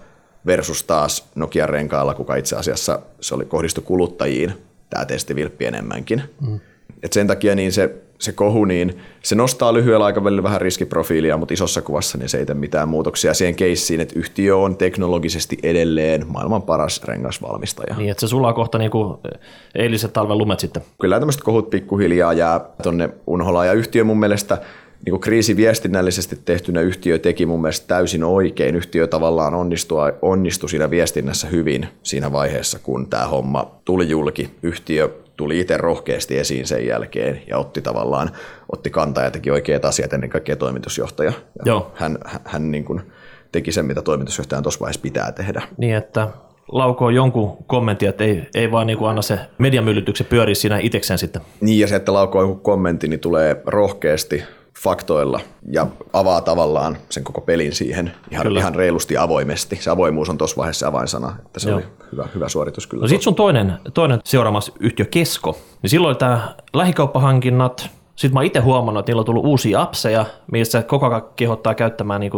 versus 0.46 0.84
taas 0.84 1.30
Nokian 1.36 1.70
renkaalla, 1.70 2.14
kuka 2.14 2.36
itse 2.36 2.56
asiassa 2.56 3.00
se 3.22 3.36
oli 3.36 3.46
kohdistu 3.46 3.82
kuluttajiin, 3.82 4.54
tämä 4.90 5.06
testivilppi 5.06 5.66
enemmänkin. 5.66 6.24
Mm. 6.42 6.60
Et 7.04 7.14
sen 7.14 7.28
takia 7.28 7.56
niin 7.56 7.72
se 7.72 7.96
se 8.20 8.32
kohu, 8.32 8.66
niin 8.66 9.00
se 9.24 9.36
nostaa 9.36 9.74
lyhyellä 9.74 10.06
aikavälillä 10.06 10.44
vähän 10.44 10.62
riskiprofiilia, 10.62 11.38
mutta 11.38 11.54
isossa 11.54 11.82
kuvassa 11.82 12.18
niin 12.18 12.30
se 12.30 12.38
ei 12.38 12.46
tee 12.46 12.56
mitään 12.56 12.90
muutoksia 12.90 13.34
siihen 13.34 13.56
keissiin, 13.56 14.02
että 14.02 14.20
yhtiö 14.20 14.58
on 14.58 14.78
teknologisesti 14.78 15.58
edelleen 15.64 16.26
maailman 16.28 16.62
paras 16.62 17.04
rengasvalmistaja. 17.04 17.96
Niin, 17.98 18.12
että 18.12 18.22
se 18.22 18.28
sulaa 18.28 18.54
kohta 18.54 18.78
niin 18.78 18.92
kuin 18.92 19.18
eiliset 19.76 20.14
talven 20.14 20.38
lumet 20.38 20.60
sitten. 20.60 20.84
Kyllä 21.02 21.20
tämmöiset 21.20 21.44
kohut 21.44 21.70
pikkuhiljaa 21.70 22.34
jää 22.34 22.62
tuonne 22.84 23.10
unholaan 23.28 23.68
ja 23.68 23.74
yhtiö 23.74 24.04
mun 24.04 24.20
mielestä 24.20 24.58
niin 25.06 25.20
kriisiviestinnällisesti 25.20 26.40
tehtynä 26.46 26.82
yhtiö 26.82 27.20
teki 27.20 27.46
mun 27.46 27.62
mielestä 27.62 27.88
täysin 27.88 28.24
oikein. 28.24 28.76
Yhtiö 28.76 29.08
tavallaan 29.08 29.54
onnistui, 29.54 30.14
onnistui 30.22 30.70
siinä 30.70 30.90
viestinnässä 30.90 31.48
hyvin 31.48 31.88
siinä 32.04 32.32
vaiheessa, 32.32 32.80
kun 32.80 33.08
tämä 33.10 33.28
homma 33.28 33.72
tuli 33.86 34.10
julki. 34.10 34.50
Yhtiö 34.64 35.25
tuli 35.38 35.60
itse 35.60 35.78
rohkeasti 35.78 36.38
esiin 36.38 36.68
sen 36.68 36.88
jälkeen 36.88 37.42
ja 37.48 37.58
otti 37.58 37.82
tavallaan 37.82 38.30
otti 38.72 38.90
kantaa 38.90 39.24
ja 39.24 39.32
teki 39.32 39.52
oikeat 39.52 39.86
asiat 39.86 40.14
ennen 40.14 40.30
kaikkea 40.30 40.56
toimitusjohtaja. 40.56 41.32
Ja 41.32 41.64
Joo. 41.66 41.92
Hän, 41.96 42.18
hän, 42.26 42.42
hän 42.46 42.72
niin 42.72 42.86
kuin 42.86 43.02
teki 43.52 43.72
sen, 43.72 43.86
mitä 43.86 44.02
toimitusjohtajan 44.02 44.64
tuossa 44.64 44.80
vaiheessa 44.80 45.02
pitää 45.02 45.32
tehdä. 45.32 45.62
Niin, 45.78 45.96
että 45.96 46.30
laukoo 46.72 47.10
jonkun 47.10 47.58
kommentin, 47.68 48.10
että 48.10 48.24
ei, 48.24 48.44
ei 48.56 48.72
vaan 48.72 48.88
niin 48.88 48.98
kuin 48.98 49.10
anna 49.10 49.22
se 49.22 49.40
mediamyllytyksen 49.58 50.28
pyöriä 50.28 50.56
siinä 50.56 50.80
itsekseen 50.80 51.18
sitten. 51.18 51.42
Niin 51.62 51.80
ja 51.80 51.88
se, 51.88 51.96
että 51.96 52.14
laukoo 52.14 52.42
joku 52.42 52.56
kommentti, 52.56 53.08
niin 53.08 53.20
tulee 53.20 53.62
rohkeasti 53.66 54.44
faktoilla 54.84 55.40
ja 55.72 55.88
avaa 56.14 56.42
tavallaan 56.42 56.98
sen 57.10 57.24
koko 57.24 57.42
pelin 57.42 57.76
siihen 57.76 58.12
ihan, 58.32 58.58
ihan 58.58 58.76
reilusti 58.76 59.18
avoimesti. 59.18 59.76
Se 59.76 59.90
avoimuus 59.90 60.30
on 60.30 60.38
tuossa 60.38 60.58
vaiheessa 60.58 60.88
avainsana, 60.88 61.36
että 61.46 61.60
se 61.60 61.70
Joo. 61.70 61.78
oli 61.78 61.86
hyvä, 62.12 62.28
hyvä 62.36 62.50
suoritus 62.50 62.88
kyllä. 62.88 63.02
No 63.02 63.08
sit 63.08 63.22
sun 63.22 63.36
toinen, 63.36 63.74
toinen 63.94 64.20
seuraamassa 64.24 64.74
yhtiö 64.80 65.06
Kesko, 65.06 65.58
niin 65.82 65.90
silloin 65.90 66.18
tämä 66.18 66.56
lähikauppahankinnat, 66.74 67.90
sitten 68.16 68.34
mä 68.34 68.44
itse 68.44 68.60
huomannut, 68.60 69.00
että 69.00 69.10
niillä 69.10 69.20
on 69.20 69.26
tullut 69.26 69.46
uusia 69.46 69.82
appseja, 69.82 70.26
missä 70.52 70.84
koko 70.84 71.08
ajan 71.08 71.24
kehottaa 71.36 71.76
käyttämään 71.76 72.22
niin 72.22 72.32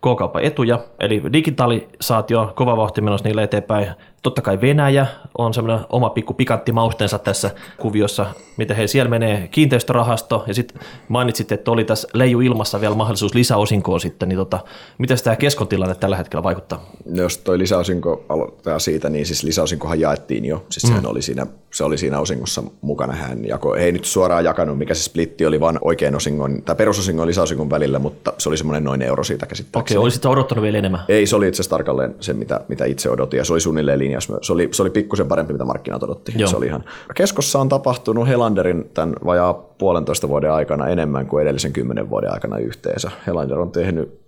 K-kaupan 0.00 0.42
etuja, 0.42 0.78
eli 1.00 1.22
digitalisaatio, 1.32 2.52
kova 2.56 2.76
vauhti 2.76 3.00
menossa 3.00 3.28
niille 3.28 3.42
eteenpäin. 3.42 3.86
Totta 4.24 4.42
kai 4.42 4.60
Venäjä 4.60 5.06
on 5.38 5.54
semmoinen 5.54 5.86
oma 5.90 6.10
pikku 6.10 6.34
pikantti 6.34 6.72
mausteensa 6.72 7.18
tässä 7.18 7.50
kuviossa, 7.78 8.26
miten 8.56 8.76
he 8.76 8.86
siellä 8.86 9.10
menee 9.10 9.48
kiinteistörahasto, 9.48 10.44
ja 10.46 10.54
sitten 10.54 10.82
mainitsit, 11.08 11.52
että 11.52 11.70
oli 11.70 11.84
tässä 11.84 12.08
leiju 12.14 12.40
ilmassa 12.40 12.80
vielä 12.80 12.94
mahdollisuus 12.94 13.34
lisäosinkoon 13.34 14.00
sitten, 14.00 14.28
niin 14.28 14.36
tota, 14.36 14.58
miten 14.98 15.18
tämä 15.24 15.36
keskon 15.36 15.68
tilanne 15.68 15.94
tällä 15.94 16.16
hetkellä 16.16 16.42
vaikuttaa? 16.42 16.90
Jos 17.14 17.38
toi 17.38 17.58
lisäosinko 17.58 18.24
aloittaa 18.28 18.78
siitä, 18.78 19.10
niin 19.10 19.26
siis 19.26 19.42
lisäosinkohan 19.42 20.00
jaettiin 20.00 20.44
jo. 20.44 20.66
Siis 20.68 20.82
sehän 20.82 21.06
oli 21.06 21.22
siinä, 21.22 21.46
se 21.70 21.84
oli 21.84 21.98
siinä 21.98 22.20
osingossa 22.20 22.62
mukana. 22.80 23.12
Hän 23.12 23.44
jako, 23.44 23.74
ei 23.74 23.92
nyt 23.92 24.04
suoraan 24.04 24.44
jakanut, 24.44 24.78
mikä 24.78 24.94
se 24.94 25.02
splitti 25.02 25.46
oli, 25.46 25.60
vaan 25.60 25.78
oikein 25.80 26.16
osingon, 26.16 26.62
tai 26.62 26.76
perusosingon 26.76 27.22
ja 27.22 27.26
lisäosingon 27.26 27.70
välillä, 27.70 27.98
mutta 27.98 28.32
se 28.38 28.48
oli 28.48 28.56
semmoinen 28.56 28.84
noin 28.84 29.02
euro 29.02 29.24
siitä 29.24 29.44
Okei, 29.44 29.48
käsittääkseni. 29.48 29.98
olisit 29.98 30.26
odottanut 30.26 30.62
vielä 30.62 30.78
enemmän? 30.78 31.00
Ei, 31.08 31.26
se 31.26 31.36
oli 31.36 31.48
itse 31.48 31.56
asiassa 31.56 31.76
tarkalleen 31.76 32.14
se, 32.20 32.32
mitä, 32.32 32.60
mitä 32.68 32.84
itse 32.84 33.10
odotin, 33.10 33.38
ja 33.38 33.44
se 33.44 33.52
oli 33.52 33.60
suunnilleen 33.60 33.98
linjas. 34.14 34.46
Se 34.46 34.52
oli, 34.52 34.68
se 34.72 34.82
oli 34.82 34.90
pikkusen 34.90 35.28
parempi, 35.28 35.52
mitä 35.52 35.64
markkinat 35.64 36.02
odotti. 36.02 36.32
Joo. 36.36 36.48
Se 36.48 36.56
oli 36.56 36.66
ihan. 36.66 36.84
Keskossa 37.14 37.58
on 37.58 37.68
tapahtunut 37.68 38.28
Helanderin 38.28 38.90
tämän 38.94 39.14
vajaa 39.24 39.54
puolentoista 39.54 40.28
vuoden 40.28 40.52
aikana 40.52 40.88
enemmän 40.88 41.26
kuin 41.26 41.42
edellisen 41.42 41.72
kymmenen 41.72 42.10
vuoden 42.10 42.32
aikana 42.32 42.58
yhteensä. 42.58 43.10
Helander 43.26 43.58
on 43.58 43.70
tehnyt 43.70 44.20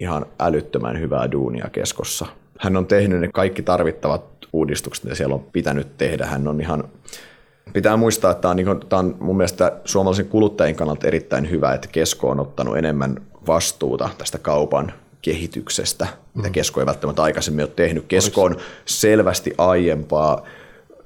ihan 0.00 0.26
älyttömän 0.40 1.00
hyvää 1.00 1.32
duunia 1.32 1.68
keskossa. 1.72 2.26
Hän 2.58 2.76
on 2.76 2.86
tehnyt 2.86 3.20
ne 3.20 3.28
kaikki 3.34 3.62
tarvittavat 3.62 4.24
uudistukset, 4.52 5.04
mitä 5.04 5.16
siellä 5.16 5.34
on 5.34 5.46
pitänyt 5.52 5.98
tehdä. 5.98 6.26
Hän 6.26 6.48
on 6.48 6.60
ihan 6.60 6.84
Pitää 7.72 7.96
muistaa, 7.96 8.30
että 8.30 8.40
tämä 8.40 8.50
on, 8.50 8.56
niin 8.56 8.80
tämä 8.88 9.00
on 9.00 9.16
mun 9.20 9.36
mielestä 9.36 9.72
suomalaisen 9.84 10.26
kuluttajien 10.26 10.76
kannalta 10.76 11.06
erittäin 11.06 11.50
hyvä, 11.50 11.74
että 11.74 11.88
Kesko 11.92 12.30
on 12.30 12.40
ottanut 12.40 12.76
enemmän 12.76 13.16
vastuuta 13.46 14.08
tästä 14.18 14.38
kaupan 14.38 14.92
kehityksestä, 15.26 16.06
mitä 16.34 16.50
Kesko 16.50 16.80
ei 16.80 16.86
välttämättä 16.86 17.22
aikaisemmin 17.22 17.64
ole 17.64 17.72
tehnyt. 17.76 18.04
Kesko 18.08 18.42
on 18.42 18.56
selvästi 18.84 19.54
aiempaa 19.58 20.44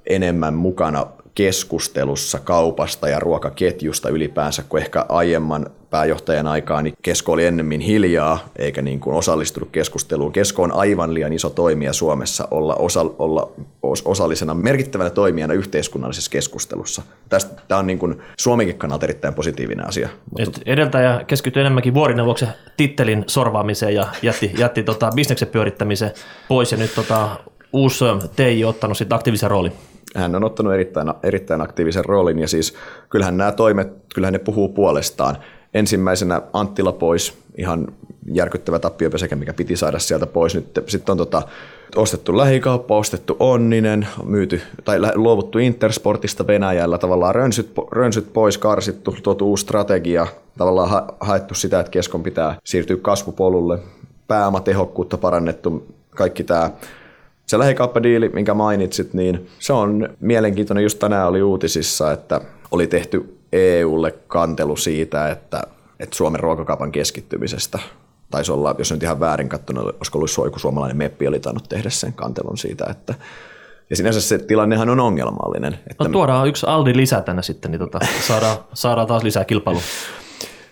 enemmän 0.07 0.55
mukana 0.55 1.07
keskustelussa 1.35 2.39
kaupasta 2.39 3.09
ja 3.09 3.21
ruokaketjusta 3.21 4.09
ylipäänsä, 4.09 4.63
kuin 4.69 4.83
ehkä 4.83 5.07
aiemman 5.09 5.71
pääjohtajan 5.90 6.46
aikaa, 6.46 6.83
niin 6.83 6.94
Kesko 7.03 7.33
oli 7.33 7.46
ennemmin 7.46 7.81
hiljaa 7.81 8.38
eikä 8.57 8.83
niin 8.83 9.00
kuin 9.00 9.16
osallistunut 9.16 9.68
keskusteluun. 9.72 10.33
Kesko 10.33 10.62
on 10.62 10.72
aivan 10.72 11.14
liian 11.14 11.33
iso 11.33 11.50
toimija 11.50 11.92
Suomessa 11.92 12.48
olla, 12.50 12.74
osa, 12.74 13.00
olla 13.18 13.53
os, 13.83 14.03
osallisena 14.03 14.55
merkittävänä 14.55 15.11
toimijana 15.11 15.55
yhteiskunnallisessa 15.55 16.31
keskustelussa. 16.31 17.03
Tästä 17.29 17.62
tämä 17.68 17.79
on 17.79 17.87
niin 17.87 17.98
kuin 17.98 18.22
Suomenkin 18.38 18.79
kannalta 18.79 19.07
erittäin 19.07 19.35
positiivinen 19.35 19.88
asia. 19.88 20.09
Et 20.38 20.61
edeltäjä 20.66 21.24
keskityi 21.26 21.61
enemmänkin 21.61 21.94
vuorineuvoksen 21.94 22.48
tittelin 22.76 23.24
sorvaamiseen 23.26 23.94
ja 23.94 24.07
jätti, 24.22 24.53
jätti 24.59 24.83
tota 24.83 25.11
bisneksen 25.14 25.48
pyörittämiseen 25.48 26.12
pois 26.48 26.72
ja 26.72 26.79
nyt 26.79 26.94
tota, 26.94 27.29
uusi 27.72 28.05
TI 28.37 28.64
on 28.64 28.70
ottanut 28.70 28.98
sitten 28.98 29.16
aktiivisen 29.16 29.50
roolin. 29.50 29.72
hän 30.16 30.35
on 30.35 30.44
ottanut 30.44 30.74
erittäin, 30.74 31.12
erittäin 31.22 31.61
aktiivisen 31.61 32.05
roolin 32.05 32.38
ja 32.38 32.48
siis 32.48 32.74
kyllähän 33.09 33.37
nämä 33.37 33.53
toimet, 33.53 33.88
kyllähän 34.14 34.33
ne 34.33 34.38
puhuu 34.38 34.68
puolestaan. 34.68 35.37
Ensimmäisenä 35.75 36.43
Anttila 36.53 36.93
pois, 36.93 37.39
ihan 37.59 37.89
järkyttävä 38.33 38.79
tappiopesäke, 38.79 39.37
mikä 39.37 39.53
piti 39.53 39.77
saada 39.77 39.99
sieltä 39.99 40.27
pois. 40.27 40.55
Nyt 40.55 40.85
sitten 40.89 41.13
on 41.13 41.17
tota, 41.17 41.43
ostettu 41.97 42.37
lähikauppa, 42.37 42.97
ostettu 42.97 43.37
Onninen, 43.39 44.09
myyty 44.25 44.61
tai 44.85 44.99
luovuttu 45.15 45.59
Intersportista 45.59 46.47
Venäjällä, 46.47 46.99
tavallaan 46.99 47.35
rönsyt, 47.35 47.71
rönsyt 47.93 48.33
pois, 48.33 48.59
karsittu, 48.59 49.17
tuotu 49.23 49.49
uusi 49.49 49.63
strategia, 49.63 50.27
tavallaan 50.59 50.91
ha- 50.91 51.15
haettu 51.21 51.55
sitä, 51.55 51.81
että 51.81 51.91
keskon 51.91 52.23
pitää 52.23 52.57
siirtyä 52.65 52.97
kasvupolulle, 53.03 53.79
pääomatehokkuutta 54.29 55.19
parannettu, 55.19 55.87
kaikki 56.11 56.45
tämä 56.45 56.71
se 57.47 57.59
lähikauppadiili, 57.59 58.29
minkä 58.29 58.55
mainitsit, 58.55 59.15
niin 59.15 59.47
se 59.59 59.73
on 59.73 60.09
mielenkiintoinen. 60.21 60.83
Just 60.83 60.99
tänään 60.99 61.29
oli 61.29 61.43
uutisissa, 61.43 62.13
että 62.13 62.41
oli 62.71 62.87
tehty 62.87 63.39
EUlle 63.53 64.15
kantelu 64.29 64.77
siitä, 64.77 65.31
että, 65.31 65.63
että 66.01 66.17
Suomen 66.17 66.41
ruokakaupan 66.41 66.93
keskittymisestä 66.93 67.79
taisi 68.31 68.53
olla, 68.53 68.75
jos 68.79 68.93
nyt 68.93 69.03
ihan 69.03 69.21
väärin 69.21 69.49
katsonut, 69.49 69.97
olisiko 69.97 70.19
ollut 70.19 70.31
joku 70.45 70.59
suomalainen 70.59 70.97
meppi 70.97 71.27
oli 71.27 71.41
tainnut 71.41 71.69
tehdä 71.69 71.91
sen 71.91 72.13
kantelun 72.13 72.59
siitä, 72.59 72.87
että 72.91 73.15
ja 73.91 73.97
sinänsä 73.97 74.21
se 74.21 74.39
tilannehan 74.39 74.89
on 74.89 75.01
ongelmallinen. 75.01 75.79
Että 75.91 76.05
No 76.05 76.11
tuodaan 76.11 76.49
yksi 76.49 76.67
Aldi 76.67 76.97
lisää 76.97 77.23
tänne 77.23 77.43
sitten, 77.43 77.71
niin 77.71 77.79
tota, 77.79 77.99
saadaan, 78.21 78.57
saadaan 78.75 79.07
taas 79.07 79.23
lisää 79.23 79.45
kilpailua. 79.45 79.83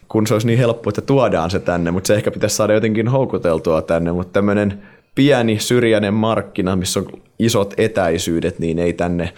kun 0.09 0.27
se 0.27 0.35
olisi 0.35 0.47
niin 0.47 0.59
helppo, 0.59 0.91
että 0.91 1.01
tuodaan 1.01 1.51
se 1.51 1.61
tänne, 1.61 1.91
mutta 1.91 2.07
se 2.07 2.15
ehkä 2.15 2.31
pitäisi 2.31 2.57
saada 2.57 2.73
jotenkin 2.73 3.09
houkuteltua 3.09 3.83
tänne, 3.83 4.13
mutta 4.13 4.33
tämmöinen 4.33 4.83
pieni 5.15 5.59
syrjäinen 5.59 6.15
markkina, 6.15 6.77
missä 6.77 7.01
on 7.01 7.07
isot 7.39 7.75
etäisyydet, 7.77 8.59
niin 8.59 8.79
ei 8.79 8.93
tänne, 8.93 9.33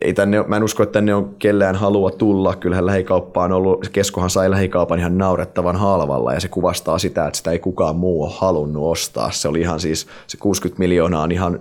ei 0.00 0.12
tänne, 0.12 0.44
mä 0.46 0.56
en 0.56 0.64
usko, 0.64 0.82
että 0.82 0.92
tänne 0.92 1.14
on 1.14 1.34
kellään 1.38 1.76
halua 1.76 2.10
tulla. 2.10 2.56
Kyllähän 2.56 2.86
lähikauppa 2.86 3.44
on 3.44 3.52
ollut, 3.52 3.88
keskohan 3.92 4.30
sai 4.30 4.50
lähikaupan 4.50 4.98
ihan 4.98 5.18
naurettavan 5.18 5.76
halvalla 5.76 6.32
ja 6.32 6.40
se 6.40 6.48
kuvastaa 6.48 6.98
sitä, 6.98 7.26
että 7.26 7.36
sitä 7.36 7.50
ei 7.50 7.58
kukaan 7.58 7.96
muu 7.96 8.22
ole 8.24 8.32
halunnut 8.36 8.84
ostaa. 8.92 9.30
Se 9.30 9.48
oli 9.48 9.60
ihan 9.60 9.80
siis, 9.80 10.06
se 10.26 10.36
60 10.36 10.78
miljoonaa 10.78 11.22
on 11.22 11.32
ihan, 11.32 11.60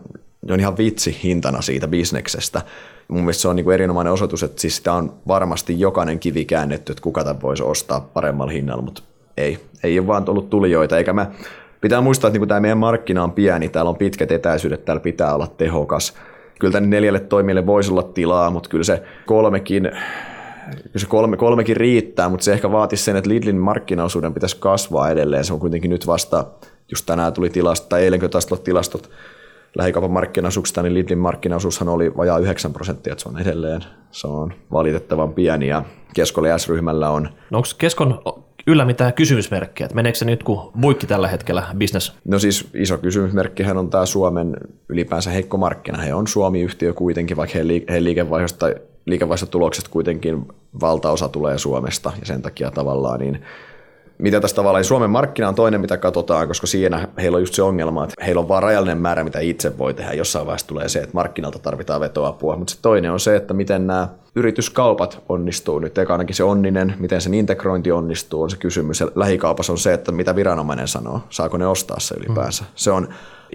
on 0.50 0.60
ihan 0.60 0.78
vitsi 0.78 1.20
hintana 1.24 1.62
siitä 1.62 1.88
bisneksestä. 1.88 2.62
Mun 3.08 3.22
mielestä 3.22 3.42
se 3.42 3.48
on 3.48 3.56
niin 3.56 3.64
kuin 3.64 3.74
erinomainen 3.74 4.14
osoitus, 4.14 4.44
että 4.44 4.62
siis 4.62 4.76
sitä 4.76 4.94
on 4.94 5.14
varmasti 5.28 5.80
jokainen 5.80 6.20
kivi 6.20 6.46
käännetty, 6.46 6.92
että 6.92 7.02
kuka 7.02 7.24
tämän 7.24 7.42
voisi 7.42 7.64
ostaa 7.64 8.10
paremmalla 8.14 8.52
hinnalla, 8.52 8.84
mutta 8.84 9.02
ei. 9.38 9.60
Ei 9.84 10.00
ole 10.00 10.08
vaan 10.08 10.30
ollut 10.30 10.50
tulijoita, 10.50 10.98
eikä 10.98 11.14
mä 11.14 11.32
Pitää 11.82 12.02
muistaa, 12.02 12.28
että 12.28 12.40
niin 12.40 12.48
tämä 12.48 12.60
meidän 12.60 12.78
markkina 12.78 13.24
on 13.24 13.32
pieni, 13.32 13.70
täällä 13.70 13.90
on 13.90 13.98
pitkät 13.98 14.32
etäisyydet, 14.32 14.86
täällä 14.86 15.00
pitää 15.00 15.36
olla 15.36 15.48
tehokas. 15.48 16.14
Kyllä 16.60 16.72
tänne 16.72 16.90
neljälle 16.90 17.20
toimijalle 17.20 17.66
voisi 17.66 17.92
olla 17.92 18.04
tilaa, 18.04 18.50
mutta 18.50 18.70
kyllä 18.70 18.84
se 18.84 19.04
kolmekin, 19.26 19.84
kyllä 20.72 21.00
se 21.00 21.08
kolme, 21.08 21.38
kolmekin 21.38 21.78
riittää, 21.78 22.30
mutta 22.30 22.44
se 22.44 22.54
ehkä 22.54 22.72
vaatisi 22.72 23.04
sen, 23.04 23.16
että 23.16 23.30
Lidlin 23.30 23.58
markkinaosuuden 23.58 24.34
pitäisi 24.34 24.58
kasvaa 24.60 25.10
edelleen. 25.10 25.46
Se 25.46 25.54
on 25.54 25.60
kuitenkin 25.60 25.90
nyt 25.90 26.08
vasta, 26.08 26.46
just 26.92 27.06
tänään 27.06 27.34
tuli 27.34 27.50
tilasto, 27.50 27.88
tai 27.90 28.04
eilenkö 28.04 28.30
taas 28.30 28.46
tuli 28.46 28.60
tilastot 28.64 29.10
lähikaupan 29.78 30.12
markkinaosuuksista, 30.12 30.84
niin 30.84 30.94
Lidlin 30.94 31.18
markkinaosuushan 31.18 31.90
oli 31.90 32.18
vajaa 32.18 32.40
9 32.40 32.74
prosenttia, 32.74 33.14
että 33.14 33.24
se 33.24 33.30
on 33.30 33.42
edelleen, 33.42 33.82
se 34.12 34.28
on 34.28 34.54
valitettavan 34.72 35.34
pieni 35.34 35.68
ja 35.68 35.84
Keskolle 36.14 36.60
S-ryhmällä 36.60 37.10
on 37.10 37.30
No 37.50 37.58
onko 37.58 37.68
Keskon 37.78 38.22
yllä 38.68 38.86
mitään 38.86 39.14
kysymysmerkkejä, 39.14 39.90
meneekö 39.94 40.18
se 40.18 40.26
nyt 40.26 40.44
kuin 40.44 40.60
buikki 40.82 41.08
tällä 41.08 41.28
hetkellä 41.28 41.64
business? 41.80 42.14
No 42.26 42.40
siis 42.40 42.68
iso 42.74 42.98
kysymysmerkkihän 42.98 43.78
on 43.78 43.90
tämä 43.90 44.06
Suomen 44.06 44.58
ylipäänsä 44.90 45.30
heikko 45.30 45.58
markkina. 45.58 45.98
He 45.98 46.14
on 46.14 46.28
Suomi-yhtiö 46.28 46.94
kuitenkin, 46.94 47.38
vaikka 47.38 47.54
heidän 47.54 47.68
liike- 47.68 47.86
heidän 47.90 48.04
liikevaihdosta, 48.04 48.66
liikevaihdotuloksesta 49.06 49.90
kuitenkin 49.90 50.46
valtaosa 50.82 51.30
tulee 51.30 51.58
Suomesta 51.58 52.12
ja 52.20 52.26
sen 52.26 52.42
takia 52.42 52.72
tavallaan 52.72 53.20
niin 53.20 53.42
mitä 54.18 54.42
tässä 54.42 54.56
tavallaan, 54.56 54.84
Suomen 54.84 55.10
markkina 55.10 55.48
on 55.48 55.56
toinen, 55.56 55.82
mitä 55.82 55.98
katsotaan, 55.98 56.48
koska 56.48 56.68
siinä 56.68 57.08
heillä 57.18 57.36
on 57.36 57.42
just 57.42 57.54
se 57.54 57.62
ongelma, 57.62 58.04
että 58.04 58.26
heillä 58.26 58.40
on 58.40 58.48
vaan 58.48 58.64
rajallinen 58.64 58.98
määrä, 58.98 59.24
mitä 59.24 59.40
itse 59.40 59.78
voi 59.78 59.94
tehdä. 59.94 60.14
Jossain 60.14 60.46
vaiheessa 60.46 60.68
tulee 60.68 60.90
se, 60.90 61.00
että 61.00 61.14
markkinalta 61.14 61.60
tarvitaan 61.60 62.02
vetoapua, 62.02 62.56
mutta 62.56 62.74
se 62.74 62.82
toinen 62.82 63.12
on 63.12 63.20
se, 63.20 63.36
että 63.36 63.54
miten 63.54 63.88
nämä 63.88 64.08
yrityskaupat 64.36 65.24
onnistuu 65.30 65.80
nyt. 65.80 65.98
Eka 65.98 66.14
ainakin 66.14 66.36
se 66.36 66.44
onninen, 66.44 66.96
miten 67.00 67.22
sen 67.22 67.34
integrointi 67.34 67.92
onnistuu, 67.92 68.42
on 68.42 68.50
se 68.50 68.58
kysymys. 68.58 69.00
Ja 69.00 69.08
lähikaupassa 69.16 69.74
on 69.74 69.78
se, 69.78 69.94
että 69.94 70.12
mitä 70.12 70.36
viranomainen 70.36 70.88
sanoo, 70.88 71.22
saako 71.30 71.58
ne 71.58 71.68
ostaa 71.68 72.00
se 72.00 72.16
ylipäänsä. 72.16 72.64
Se 72.76 72.92
on 72.92 73.08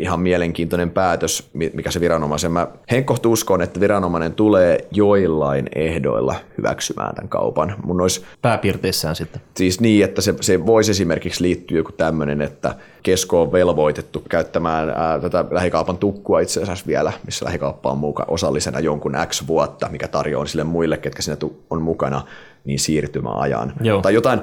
ihan 0.02 0.20
mielenkiintoinen 0.20 0.90
päätös, 0.90 1.50
mikä 1.52 1.90
se 1.90 2.00
viranomaisen. 2.00 2.52
Mä 2.52 2.66
henkkohtu 2.90 3.32
uskon, 3.32 3.62
että 3.62 3.80
viranomainen 3.80 4.32
tulee 4.32 4.88
joillain 4.90 5.66
ehdoilla 5.74 6.34
hyväksymään 6.58 7.14
tämän 7.14 7.28
kaupan. 7.28 7.74
Mun 7.84 8.00
olisi, 8.00 8.24
Pääpiirteissään 8.42 9.16
sitten. 9.16 9.42
Siis 9.56 9.80
niin, 9.80 10.04
että 10.04 10.20
se, 10.20 10.34
se 10.40 10.66
voisi 10.66 10.90
esimerkiksi 10.90 11.42
liittyä 11.42 11.76
joku 11.76 11.92
tämmöinen, 11.92 12.42
että 12.42 12.74
kesko 13.02 13.42
on 13.42 13.52
velvoitettu 13.52 14.22
käyttämään 14.28 14.90
ää, 14.90 15.18
tätä 15.18 15.44
lähikaupan 15.50 15.98
tukkua 15.98 16.40
itse 16.40 16.62
asiassa 16.62 16.86
vielä, 16.86 17.12
missä 17.26 17.44
lähikauppa 17.44 17.90
on 17.90 17.98
muka 17.98 18.24
osallisena 18.28 18.80
jonkun 18.80 19.16
X 19.26 19.46
vuotta, 19.46 19.88
mikä 19.88 20.08
tarjoaa 20.08 20.46
sille 20.46 20.64
muille, 20.64 20.96
ketkä 20.96 21.22
siinä 21.22 21.38
on 21.70 21.82
mukana, 21.82 22.22
niin 22.64 22.78
siirtymäajan. 22.78 23.72
Joo. 23.80 24.02
Tai 24.02 24.14
jotain, 24.14 24.40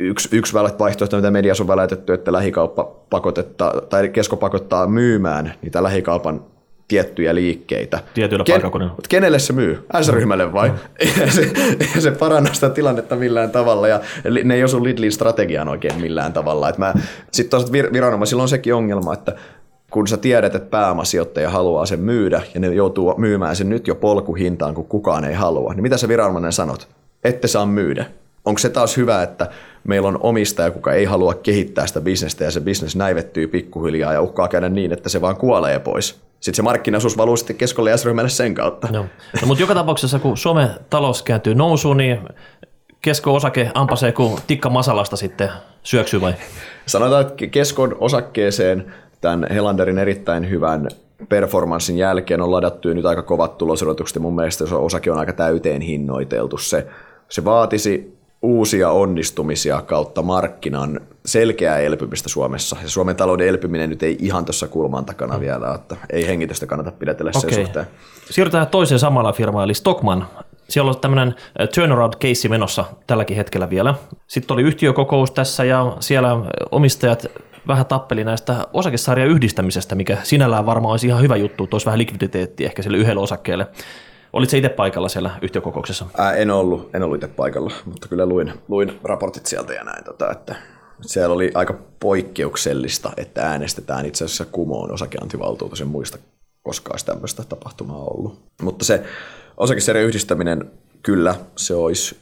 yksi, 0.00 0.28
yksi 0.36 0.54
vaihtoehto, 0.54 1.16
mitä 1.16 1.30
mediassa 1.30 1.64
on 1.64 1.68
välätetty, 1.68 2.12
että 2.12 2.32
lähikauppa 2.32 2.84
pakotetta, 3.10 3.72
tai 3.88 4.08
kesko 4.08 4.36
pakottaa 4.36 4.86
myymään 4.86 5.54
niitä 5.62 5.82
lähikaupan 5.82 6.40
tiettyjä 6.88 7.34
liikkeitä. 7.34 7.98
Tietyillä 8.14 8.44
Ken, 8.44 8.52
paikkakunnilla. 8.52 8.94
Kenelle 9.08 9.38
se 9.38 9.52
myy? 9.52 9.86
S-ryhmälle 10.00 10.52
vai? 10.52 10.68
Mm. 10.68 10.76
Eihän 11.00 11.30
se, 11.30 11.50
eihän 11.80 12.02
se 12.02 12.10
paranna 12.10 12.54
sitä 12.54 12.70
tilannetta 12.70 13.16
millään 13.16 13.50
tavalla 13.50 13.88
ja 13.88 14.00
ne 14.44 14.54
ei 14.54 14.64
osu 14.64 14.84
Lidlin 14.84 15.12
strategiaan 15.12 15.68
oikein 15.68 16.00
millään 16.00 16.32
tavalla. 16.32 16.72
Sitten 17.30 17.50
toisaalta 17.50 17.72
vir, 17.72 17.92
viranomaisilla 17.92 18.42
on 18.42 18.48
sekin 18.48 18.74
ongelma, 18.74 19.14
että 19.14 19.36
kun 19.90 20.08
sä 20.08 20.16
tiedät, 20.16 20.54
että 20.54 20.70
pääomasijoittaja 20.70 21.50
haluaa 21.50 21.86
sen 21.86 22.00
myydä 22.00 22.42
ja 22.54 22.60
ne 22.60 22.74
joutuu 22.74 23.14
myymään 23.18 23.56
sen 23.56 23.68
nyt 23.68 23.88
jo 23.88 23.94
polkuhintaan, 23.94 24.74
kun 24.74 24.86
kukaan 24.86 25.24
ei 25.24 25.34
halua, 25.34 25.74
niin 25.74 25.82
mitä 25.82 25.96
sä 25.96 26.08
viranomainen 26.08 26.52
sanot? 26.52 26.88
Ette 27.24 27.48
saa 27.48 27.66
myydä. 27.66 28.06
Onko 28.44 28.58
se 28.58 28.68
taas 28.70 28.96
hyvä, 28.96 29.22
että 29.22 29.50
meillä 29.84 30.08
on 30.08 30.18
omistaja, 30.22 30.70
kuka 30.70 30.92
ei 30.92 31.04
halua 31.04 31.34
kehittää 31.34 31.86
sitä 31.86 32.00
bisnestä 32.00 32.44
ja 32.44 32.50
se 32.50 32.60
bisnes 32.60 32.96
näivettyy 32.96 33.46
pikkuhiljaa 33.46 34.12
ja 34.12 34.22
uhkaa 34.22 34.48
käydä 34.48 34.68
niin, 34.68 34.92
että 34.92 35.08
se 35.08 35.20
vaan 35.20 35.36
kuolee 35.36 35.78
pois? 35.78 36.24
sitten 36.44 36.56
se 36.56 36.62
markkinaisuus 36.62 37.16
valuu 37.16 37.36
sitten 37.36 37.56
keskolle 37.56 37.90
ja 37.90 37.96
S-ryhmälle 37.96 38.30
sen 38.30 38.54
kautta. 38.54 38.88
No. 38.90 39.06
No, 39.40 39.46
mutta 39.46 39.62
joka 39.62 39.74
tapauksessa, 39.74 40.18
kun 40.18 40.36
Suomen 40.36 40.70
talous 40.90 41.22
kääntyy 41.22 41.54
nousuun, 41.54 41.96
niin 41.96 42.18
kesko-osake 43.00 43.70
ampasee 43.74 44.12
kuin 44.12 44.38
tikka 44.46 44.70
masalasta 44.70 45.16
sitten 45.16 45.48
syöksyy 45.82 46.20
vai? 46.20 46.34
Sanotaan, 46.86 47.26
että 47.26 47.46
keskon 47.46 47.96
osakkeeseen 47.98 48.94
tämän 49.20 49.46
Helanderin 49.50 49.98
erittäin 49.98 50.50
hyvän 50.50 50.88
performanssin 51.28 51.98
jälkeen 51.98 52.40
on 52.40 52.52
ladattu 52.52 52.88
nyt 52.88 53.06
aika 53.06 53.22
kovat 53.22 53.58
tulosodotukset 53.58 54.14
ja 54.14 54.20
mun 54.20 54.34
mielestä 54.34 54.66
se 54.66 54.74
osake 54.74 55.10
on 55.10 55.18
aika 55.18 55.32
täyteen 55.32 55.80
hinnoiteltu. 55.80 56.58
Se, 56.58 56.86
se 57.34 57.44
vaatisi 57.44 58.18
uusia 58.42 58.90
onnistumisia 58.90 59.82
kautta 59.82 60.22
markkinan 60.22 61.00
selkeää 61.26 61.78
elpymistä 61.78 62.28
Suomessa. 62.28 62.76
Ja 62.82 62.88
Suomen 62.88 63.16
talouden 63.16 63.48
elpyminen 63.48 63.90
nyt 63.90 64.02
ei 64.02 64.16
ihan 64.20 64.44
tuossa 64.44 64.68
kulman 64.68 65.04
takana 65.04 65.40
vielä, 65.40 65.74
että 65.74 65.96
ei 66.10 66.26
hengitystä 66.26 66.66
kannata 66.66 66.90
pidätellä 66.90 67.32
sen 67.32 67.50
okay. 67.50 67.64
suhteen. 67.64 67.86
Siirrytään 68.30 68.66
toiseen 68.66 68.98
samalla 68.98 69.32
firmaan, 69.32 69.64
eli 69.64 69.74
Stockman. 69.74 70.26
Siellä 70.68 70.90
on 70.90 71.00
tämmöinen 71.00 71.34
turnaround-keissi 71.74 72.48
menossa 72.48 72.84
tälläkin 73.06 73.36
hetkellä 73.36 73.70
vielä. 73.70 73.94
Sitten 74.26 74.54
oli 74.54 74.62
yhtiökokous 74.62 75.30
tässä 75.30 75.64
ja 75.64 75.96
siellä 76.00 76.36
omistajat 76.70 77.26
vähän 77.66 77.86
tappeli 77.86 78.24
näistä 78.24 78.66
osakesarjan 78.72 79.28
yhdistämisestä, 79.28 79.94
mikä 79.94 80.18
sinällään 80.22 80.66
varmaan 80.66 80.90
olisi 80.90 81.06
ihan 81.06 81.22
hyvä 81.22 81.36
juttu, 81.36 81.66
toisi 81.66 81.86
vähän 81.86 81.98
likviditeettiä 81.98 82.66
ehkä 82.66 82.82
sille 82.82 82.96
yhdelle 82.96 83.20
osakkeelle. 83.20 83.66
Olitko 84.34 84.56
itse 84.56 84.68
paikalla 84.68 85.08
siellä 85.08 85.30
yhtiökokouksessa? 85.42 86.06
Ää, 86.18 86.32
en 86.32 86.50
ollut, 86.50 86.94
en 86.94 87.02
ollut 87.02 87.14
itse 87.14 87.28
paikalla, 87.36 87.72
mutta 87.84 88.08
kyllä 88.08 88.26
luin, 88.26 88.52
luin 88.68 89.00
raportit 89.02 89.46
sieltä 89.46 89.72
ja 89.72 89.84
näin, 89.84 90.04
tota, 90.04 90.32
että 90.32 90.56
siellä 91.00 91.34
oli 91.34 91.50
aika 91.54 91.78
poikkeuksellista, 92.00 93.12
että 93.16 93.42
äänestetään 93.42 94.06
itse 94.06 94.24
asiassa 94.24 94.44
kumoon 94.44 94.92
osakeantivaltuutus, 94.92 95.80
en 95.80 95.88
muista 95.88 96.18
koskaan 96.62 96.94
olisi 96.94 97.06
tämmöistä 97.06 97.44
tapahtumaa 97.48 98.04
ollut. 98.04 98.42
Mutta 98.62 98.84
se 98.84 99.02
osakesarjan 99.56 100.06
yhdistäminen, 100.06 100.70
kyllä, 101.02 101.34
se 101.56 101.74
olisi 101.74 102.16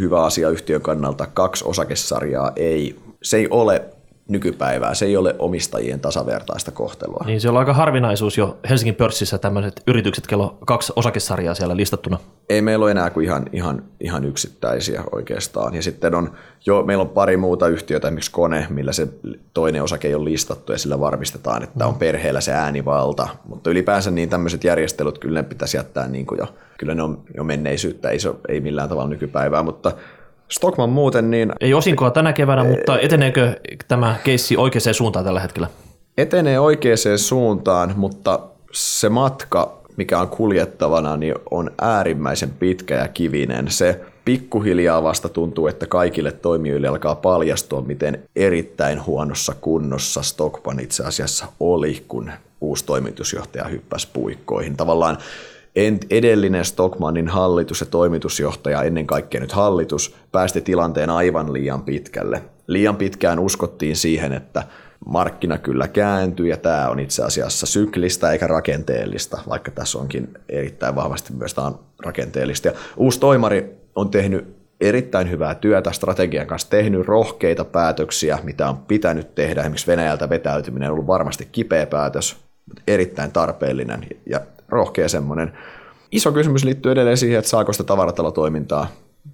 hyvä 0.00 0.24
asia 0.24 0.50
yhtiön 0.50 0.82
kannalta. 0.82 1.26
Kaksi 1.26 1.64
osakesarjaa 1.64 2.52
ei, 2.56 3.00
se 3.22 3.36
ei 3.36 3.48
ole 3.50 3.84
nykypäivää. 4.28 4.94
Se 4.94 5.04
ei 5.04 5.16
ole 5.16 5.34
omistajien 5.38 6.00
tasavertaista 6.00 6.70
kohtelua. 6.70 7.24
Niin 7.26 7.40
se 7.40 7.48
on 7.48 7.56
aika 7.56 7.72
harvinaisuus 7.72 8.38
jo 8.38 8.58
Helsingin 8.68 8.94
pörssissä 8.94 9.38
tämmöiset 9.38 9.82
yritykset, 9.86 10.26
kello 10.26 10.58
kaksi 10.66 10.92
osakesarjaa 10.96 11.54
siellä 11.54 11.76
listattuna. 11.76 12.18
Ei 12.48 12.62
meillä 12.62 12.82
ole 12.82 12.90
enää 12.90 13.10
kuin 13.10 13.24
ihan, 13.24 13.44
ihan, 13.52 13.84
ihan 14.00 14.24
yksittäisiä 14.24 15.04
oikeastaan. 15.12 15.74
Ja 15.74 15.82
sitten 15.82 16.14
on 16.14 16.32
jo, 16.66 16.82
meillä 16.82 17.02
on 17.02 17.08
pari 17.08 17.36
muuta 17.36 17.68
yhtiötä, 17.68 18.08
esimerkiksi 18.08 18.30
Kone, 18.30 18.66
millä 18.70 18.92
se 18.92 19.08
toinen 19.54 19.82
osake 19.82 20.08
ei 20.08 20.14
ole 20.14 20.24
listattu 20.24 20.72
ja 20.72 20.78
sillä 20.78 21.00
varmistetaan, 21.00 21.62
että 21.62 21.86
on 21.86 21.94
perheellä 21.94 22.40
se 22.40 22.52
äänivalta. 22.52 23.28
Mutta 23.48 23.70
ylipäänsä 23.70 24.10
niin 24.10 24.28
tämmöiset 24.28 24.64
järjestelyt 24.64 25.18
kyllä 25.18 25.42
ne 25.42 25.48
pitäisi 25.48 25.76
jättää 25.76 26.08
niin 26.08 26.26
kuin 26.26 26.38
jo, 26.38 26.46
kyllä 26.78 26.94
ne 26.94 27.02
on 27.02 27.22
jo 27.36 27.44
menneisyyttä, 27.44 28.10
ei, 28.10 28.18
se, 28.18 28.34
ei 28.48 28.60
millään 28.60 28.88
tavalla 28.88 29.10
nykypäivää, 29.10 29.62
mutta 29.62 29.92
Stockman 30.52 30.90
muuten 30.90 31.30
niin... 31.30 31.52
Ei 31.60 31.74
osinkoa 31.74 32.10
tänä 32.10 32.32
keväänä, 32.32 32.64
mutta 32.64 32.98
eteneekö 33.00 33.60
tämä 33.88 34.16
keissi 34.24 34.56
oikeaan 34.56 34.94
suuntaan 34.94 35.24
tällä 35.24 35.40
hetkellä? 35.40 35.68
Etenee 36.18 36.60
oikeaan 36.60 36.98
suuntaan, 37.16 37.94
mutta 37.96 38.40
se 38.72 39.08
matka, 39.08 39.78
mikä 39.96 40.18
on 40.20 40.28
kuljettavana, 40.28 41.16
niin 41.16 41.34
on 41.50 41.70
äärimmäisen 41.80 42.50
pitkä 42.50 42.94
ja 42.94 43.08
kivinen. 43.08 43.70
Se 43.70 44.00
pikkuhiljaa 44.24 45.02
vasta 45.02 45.28
tuntuu, 45.28 45.66
että 45.66 45.86
kaikille 45.86 46.32
toimijoille 46.32 46.88
alkaa 46.88 47.14
paljastua, 47.14 47.80
miten 47.80 48.22
erittäin 48.36 49.06
huonossa 49.06 49.54
kunnossa 49.60 50.22
Stockman 50.22 50.80
itse 50.80 51.04
asiassa 51.04 51.46
oli, 51.60 52.04
kun 52.08 52.30
uusi 52.60 52.86
toimitusjohtaja 52.86 53.64
hyppäsi 53.64 54.08
puikkoihin. 54.12 54.76
Tavallaan 54.76 55.18
edellinen 56.10 56.64
Stockmannin 56.64 57.28
hallitus 57.28 57.80
ja 57.80 57.86
toimitusjohtaja, 57.86 58.82
ennen 58.82 59.06
kaikkea 59.06 59.40
nyt 59.40 59.52
hallitus, 59.52 60.14
päästi 60.32 60.60
tilanteen 60.60 61.10
aivan 61.10 61.52
liian 61.52 61.82
pitkälle. 61.82 62.42
Liian 62.66 62.96
pitkään 62.96 63.38
uskottiin 63.38 63.96
siihen, 63.96 64.32
että 64.32 64.62
markkina 65.06 65.58
kyllä 65.58 65.88
kääntyy 65.88 66.46
ja 66.48 66.56
tämä 66.56 66.88
on 66.88 67.00
itse 67.00 67.24
asiassa 67.24 67.66
syklistä 67.66 68.32
eikä 68.32 68.46
rakenteellista, 68.46 69.38
vaikka 69.48 69.70
tässä 69.70 69.98
onkin 69.98 70.28
erittäin 70.48 70.94
vahvasti 70.94 71.32
myös 71.32 71.54
tämä 71.54 71.66
on 71.66 71.78
rakenteellista. 72.04 72.68
Ja 72.68 72.74
uusi 72.96 73.20
toimari 73.20 73.74
on 73.94 74.10
tehnyt 74.10 74.56
erittäin 74.80 75.30
hyvää 75.30 75.54
työtä 75.54 75.92
strategian 75.92 76.46
kanssa, 76.46 76.70
tehnyt 76.70 77.06
rohkeita 77.06 77.64
päätöksiä, 77.64 78.38
mitä 78.42 78.68
on 78.68 78.76
pitänyt 78.76 79.34
tehdä. 79.34 79.60
Esimerkiksi 79.60 79.86
Venäjältä 79.86 80.28
vetäytyminen 80.28 80.88
on 80.88 80.92
ollut 80.92 81.06
varmasti 81.06 81.48
kipeä 81.52 81.86
päätös, 81.86 82.36
erittäin 82.86 83.32
tarpeellinen 83.32 84.06
ja 84.26 84.40
rohkea 84.72 85.08
semmoinen. 85.08 85.52
Iso 86.12 86.32
kysymys 86.32 86.64
liittyy 86.64 86.92
edelleen 86.92 87.16
siihen, 87.16 87.38
että 87.38 87.48
saako 87.48 87.72
sitä 87.72 87.84
tavaratalotoimintaa 87.84 88.86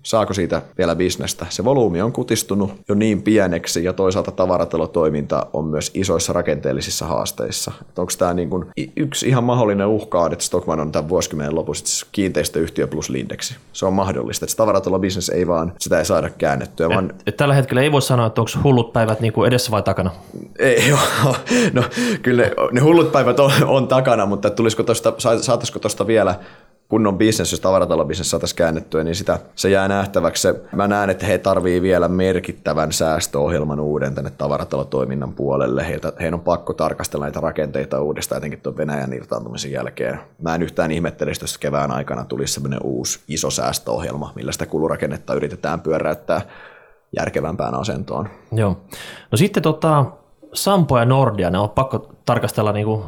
saako 0.03 0.35
siitä 0.35 0.63
vielä 0.79 0.97
bisnestä. 0.97 1.47
Se 1.49 1.65
volyymi 1.65 2.03
on 2.03 2.13
kutistunut 2.13 2.73
jo 2.89 2.95
niin 2.95 3.23
pieneksi 3.23 3.85
ja 3.85 3.93
toisaalta 3.93 4.31
tavaratalotoiminta 4.31 5.47
on 5.53 5.65
myös 5.65 5.91
isoissa 5.95 6.33
rakenteellisissa 6.33 7.07
haasteissa. 7.07 7.73
onko 7.97 8.13
tämä 8.19 8.35
niin 8.35 8.51
kuin 8.51 8.65
yksi 8.97 9.29
ihan 9.29 9.45
mahdollinen 9.45 9.87
uhka, 9.87 10.29
että 10.33 10.45
Stockman 10.45 10.81
on 10.81 10.93
tämän 10.93 11.09
vuosikymmenen 11.09 11.55
lopussa 11.55 12.07
kiinteistöyhtiö 12.13 12.87
plus 12.87 13.11
Lindeksi. 13.11 13.57
Se 13.73 13.87
on 13.87 13.93
mahdollista, 13.93 14.45
että 14.45 14.57
tavaratalo-bisnes 14.57 15.29
ei 15.35 15.47
vaan, 15.47 15.73
sitä 15.79 15.99
ei 15.99 16.05
saada 16.05 16.31
käännettyä. 16.31 16.87
Et, 16.87 16.95
vaan... 16.95 17.15
et 17.27 17.37
tällä 17.37 17.55
hetkellä 17.55 17.83
ei 17.83 17.93
voi 17.93 18.03
sanoa, 18.03 18.27
että 18.27 18.41
onko 18.41 18.51
hullut 18.65 18.93
päivät 18.93 19.21
niin 19.21 19.33
kuin 19.33 19.49
edessä 19.49 19.71
vai 19.71 19.83
takana? 19.83 20.11
Ei, 20.59 20.89
joo. 20.89 20.99
No, 21.73 21.85
kyllä 22.23 22.43
ne, 22.43 22.53
ne 22.73 22.81
hullut 22.81 23.13
päivät 23.13 23.41
on, 23.41 23.53
on 23.67 23.89
takana, 23.89 24.27
mutta 24.27 24.51
tulisiko 24.51 24.83
tosta, 24.83 25.15
saataisiko 25.19 25.79
tuosta 25.79 26.07
vielä 26.07 26.35
kunnon 26.89 27.19
bisnes, 27.19 27.53
jos 27.53 27.61
tavaratalobisnes 27.61 28.31
saataisiin 28.31 28.57
käännettyä, 28.57 29.05
niin 29.05 29.15
sitä, 29.15 29.39
se 29.55 29.71
jää 29.71 29.89
nähtäväksi. 29.89 30.49
Mä 30.73 30.89
näen, 30.89 31.11
että 31.11 31.27
he 31.27 31.39
tarvii 31.39 31.83
vielä 31.83 32.09
merkittävän 32.09 32.93
säästöohjelman 32.93 33.81
uuden 33.81 34.15
tänne 34.15 34.31
tavaratalotoiminnan 34.31 35.33
puolelle. 35.33 35.89
Heiltä, 35.89 36.13
heidän 36.21 36.35
on 36.35 36.41
pakko 36.41 36.73
tarkastella 36.73 37.25
näitä 37.25 37.41
rakenteita 37.41 38.01
uudestaan, 38.01 38.37
etenkin 38.39 38.61
tuon 38.61 38.77
Venäjän 38.77 39.13
irtaantumisen 39.13 39.73
jälkeen. 39.73 40.21
Mä 40.43 40.55
en 40.55 40.63
yhtään 40.63 40.91
ihmettele, 40.91 41.33
jos 41.41 41.59
kevään 41.59 41.91
aikana 41.91 42.25
tulisi 42.25 42.55
sellainen 42.55 42.81
uusi 42.83 43.21
iso 43.29 43.51
säästöohjelma, 43.51 44.33
millä 44.35 44.53
sitä 44.53 44.67
kulurakennetta 44.67 45.35
yritetään 45.35 45.81
pyöräyttää 45.81 46.41
järkevämpään 47.17 47.75
asentoon. 47.75 48.29
Joo. 48.53 48.77
No 49.31 49.39
sitten 49.39 49.63
tota, 49.63 50.05
Sampo 50.55 50.99
ja 50.99 51.05
Nordia, 51.05 51.51
ne 51.51 51.59
on 51.59 51.71
pakko 51.71 52.15
tarkastella 52.25 52.73
niinku 52.73 53.05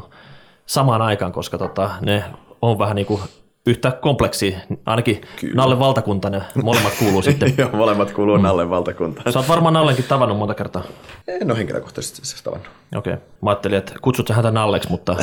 samaan 0.65 1.01
aikaan, 1.01 1.31
koska 1.31 1.57
tota, 1.57 1.89
ne 2.01 2.23
on 2.61 2.79
vähän 2.79 2.95
niin 2.95 3.05
kuin 3.05 3.21
yhtä 3.65 3.91
kompleksi, 3.91 4.55
ainakin 4.85 5.21
Kyllä. 5.39 5.55
Nalle 5.55 5.79
valtakunta, 5.79 6.29
ne 6.29 6.41
molemmat 6.63 6.93
kuuluu 6.99 7.21
sitten. 7.31 7.53
Joo, 7.57 7.69
molemmat 7.73 8.11
kuuluu 8.11 8.37
mm. 8.37 8.43
Nallen 8.43 8.69
valtakuntaan. 8.69 9.33
Sä 9.33 9.39
oot 9.39 9.47
varmaan 9.47 9.73
Nallenkin 9.73 10.05
tavannut 10.05 10.37
monta 10.37 10.53
kertaa. 10.53 10.83
En 11.27 11.51
ole 11.51 11.57
henkilökohtaisesti 11.57 12.25
siis 12.27 12.41
tavannut. 12.41 12.67
Okei, 12.95 13.13
okay. 13.13 13.25
mä 13.41 13.49
ajattelin, 13.49 13.77
että 13.77 13.93
kutsut 14.01 14.27
sä 14.27 14.33
häntä 14.33 14.51
Nalleksi, 14.51 14.89
mutta 14.89 15.15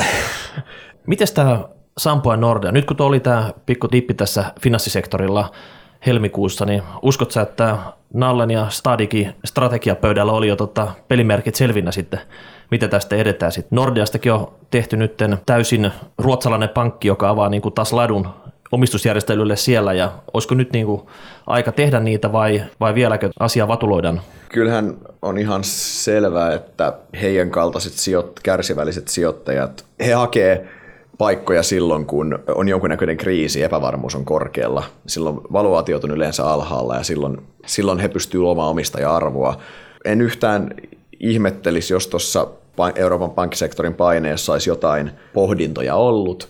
miten 1.07 1.27
tämä 1.33 1.59
Sampo 1.97 2.31
ja 2.31 2.37
Nordea, 2.37 2.71
nyt 2.71 2.85
kun 2.85 2.95
oli 2.99 3.19
tämä 3.19 3.53
pikku 3.65 3.87
tippi 3.87 4.13
tässä 4.13 4.45
finanssisektorilla, 4.61 5.51
helmikuussa, 6.05 6.65
niin 6.65 6.83
uskot 7.01 7.31
sä, 7.31 7.41
että 7.41 7.77
Nallen 8.13 8.51
ja 8.51 8.69
Stadikin 8.69 9.35
strategiapöydällä 9.45 10.31
oli 10.31 10.47
jo 10.47 10.55
tota 10.55 10.87
pelimerkit 11.07 11.55
selvinnä 11.55 11.91
sitten, 11.91 12.19
miten 12.71 12.89
tästä 12.89 13.15
edetään 13.15 13.51
sitten. 13.51 13.75
Nordeastakin 13.75 14.33
on 14.33 14.51
tehty 14.71 14.97
nyt 14.97 15.23
täysin 15.45 15.91
ruotsalainen 16.17 16.69
pankki, 16.69 17.07
joka 17.07 17.29
avaa 17.29 17.49
niin 17.49 17.61
kuin 17.61 17.73
taas 17.73 17.93
ladun 17.93 18.27
omistusjärjestelylle 18.71 19.55
siellä 19.55 19.93
ja 19.93 20.11
olisiko 20.33 20.55
nyt 20.55 20.73
niin 20.73 20.85
kuin 20.85 21.01
aika 21.47 21.71
tehdä 21.71 21.99
niitä 21.99 22.31
vai, 22.31 22.63
vai 22.79 22.95
vieläkö 22.95 23.29
asia 23.39 23.67
vatuloidaan? 23.67 24.21
Kyllähän 24.49 24.97
on 25.21 25.37
ihan 25.37 25.63
selvää, 25.63 26.53
että 26.53 26.93
heidän 27.21 27.51
kaltaiset 27.51 27.93
sijoit, 27.93 28.39
kärsivälliset 28.43 29.07
sijoittajat, 29.07 29.85
he 30.05 30.13
hakee 30.13 30.67
paikkoja 31.17 31.63
silloin, 31.63 32.05
kun 32.05 32.39
on 32.55 32.67
jonkunnäköinen 32.67 33.17
kriisi, 33.17 33.63
epävarmuus 33.63 34.15
on 34.15 34.25
korkealla. 34.25 34.83
Silloin 35.07 35.35
valuaatiot 35.53 36.03
on 36.03 36.11
yleensä 36.11 36.45
alhaalla 36.45 36.95
ja 36.95 37.03
silloin, 37.03 37.37
silloin 37.65 37.99
he 37.99 38.07
pystyvät 38.07 38.41
luomaan 38.41 38.69
omistaja-arvoa. 38.69 39.57
En 40.05 40.21
yhtään 40.21 40.71
ihmettelisi, 41.19 41.93
jos 41.93 42.07
tuossa 42.07 42.47
Euroopan 42.95 43.31
pankkisektorin 43.31 43.93
paineessa 43.93 44.51
olisi 44.51 44.69
jotain 44.69 45.11
pohdintoja 45.33 45.95
ollut. 45.95 46.49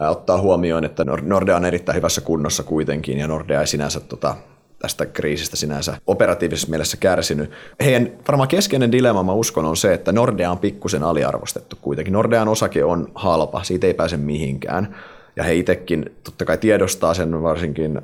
Ottaa 0.00 0.40
huomioon, 0.40 0.84
että 0.84 1.04
Nordea 1.22 1.56
on 1.56 1.64
erittäin 1.64 1.96
hyvässä 1.96 2.20
kunnossa 2.20 2.62
kuitenkin 2.62 3.18
ja 3.18 3.28
Nordea 3.28 3.60
ei 3.60 3.66
sinänsä 3.66 4.00
tota, 4.00 4.34
tästä 4.78 5.06
kriisistä 5.06 5.56
sinänsä 5.56 5.96
operatiivisessa 6.06 6.70
mielessä 6.70 6.96
kärsinyt. 6.96 7.50
Heidän 7.84 8.12
varmaan 8.28 8.48
keskeinen 8.48 8.92
dilemma, 8.92 9.22
mä 9.22 9.32
uskon, 9.32 9.64
on 9.64 9.76
se, 9.76 9.94
että 9.94 10.12
Nordea 10.12 10.50
on 10.50 10.58
pikkusen 10.58 11.02
aliarvostettu 11.02 11.76
kuitenkin. 11.82 12.12
Nordean 12.12 12.48
osake 12.48 12.84
on 12.84 13.08
halpa, 13.14 13.62
siitä 13.62 13.86
ei 13.86 13.94
pääse 13.94 14.16
mihinkään. 14.16 14.96
Ja 15.36 15.44
he 15.44 15.54
itsekin 15.54 16.12
totta 16.24 16.44
kai 16.44 16.58
tiedostaa 16.58 17.14
sen, 17.14 17.42
varsinkin 17.42 18.00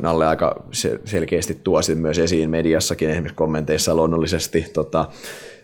Nalle 0.00 0.26
aika 0.26 0.62
selkeästi 1.04 1.60
tuo 1.64 1.80
myös 1.94 2.18
esiin 2.18 2.50
mediassakin, 2.50 3.10
esimerkiksi 3.10 3.36
kommenteissa 3.36 3.94
luonnollisesti. 3.94 4.66
Tota, 4.72 5.08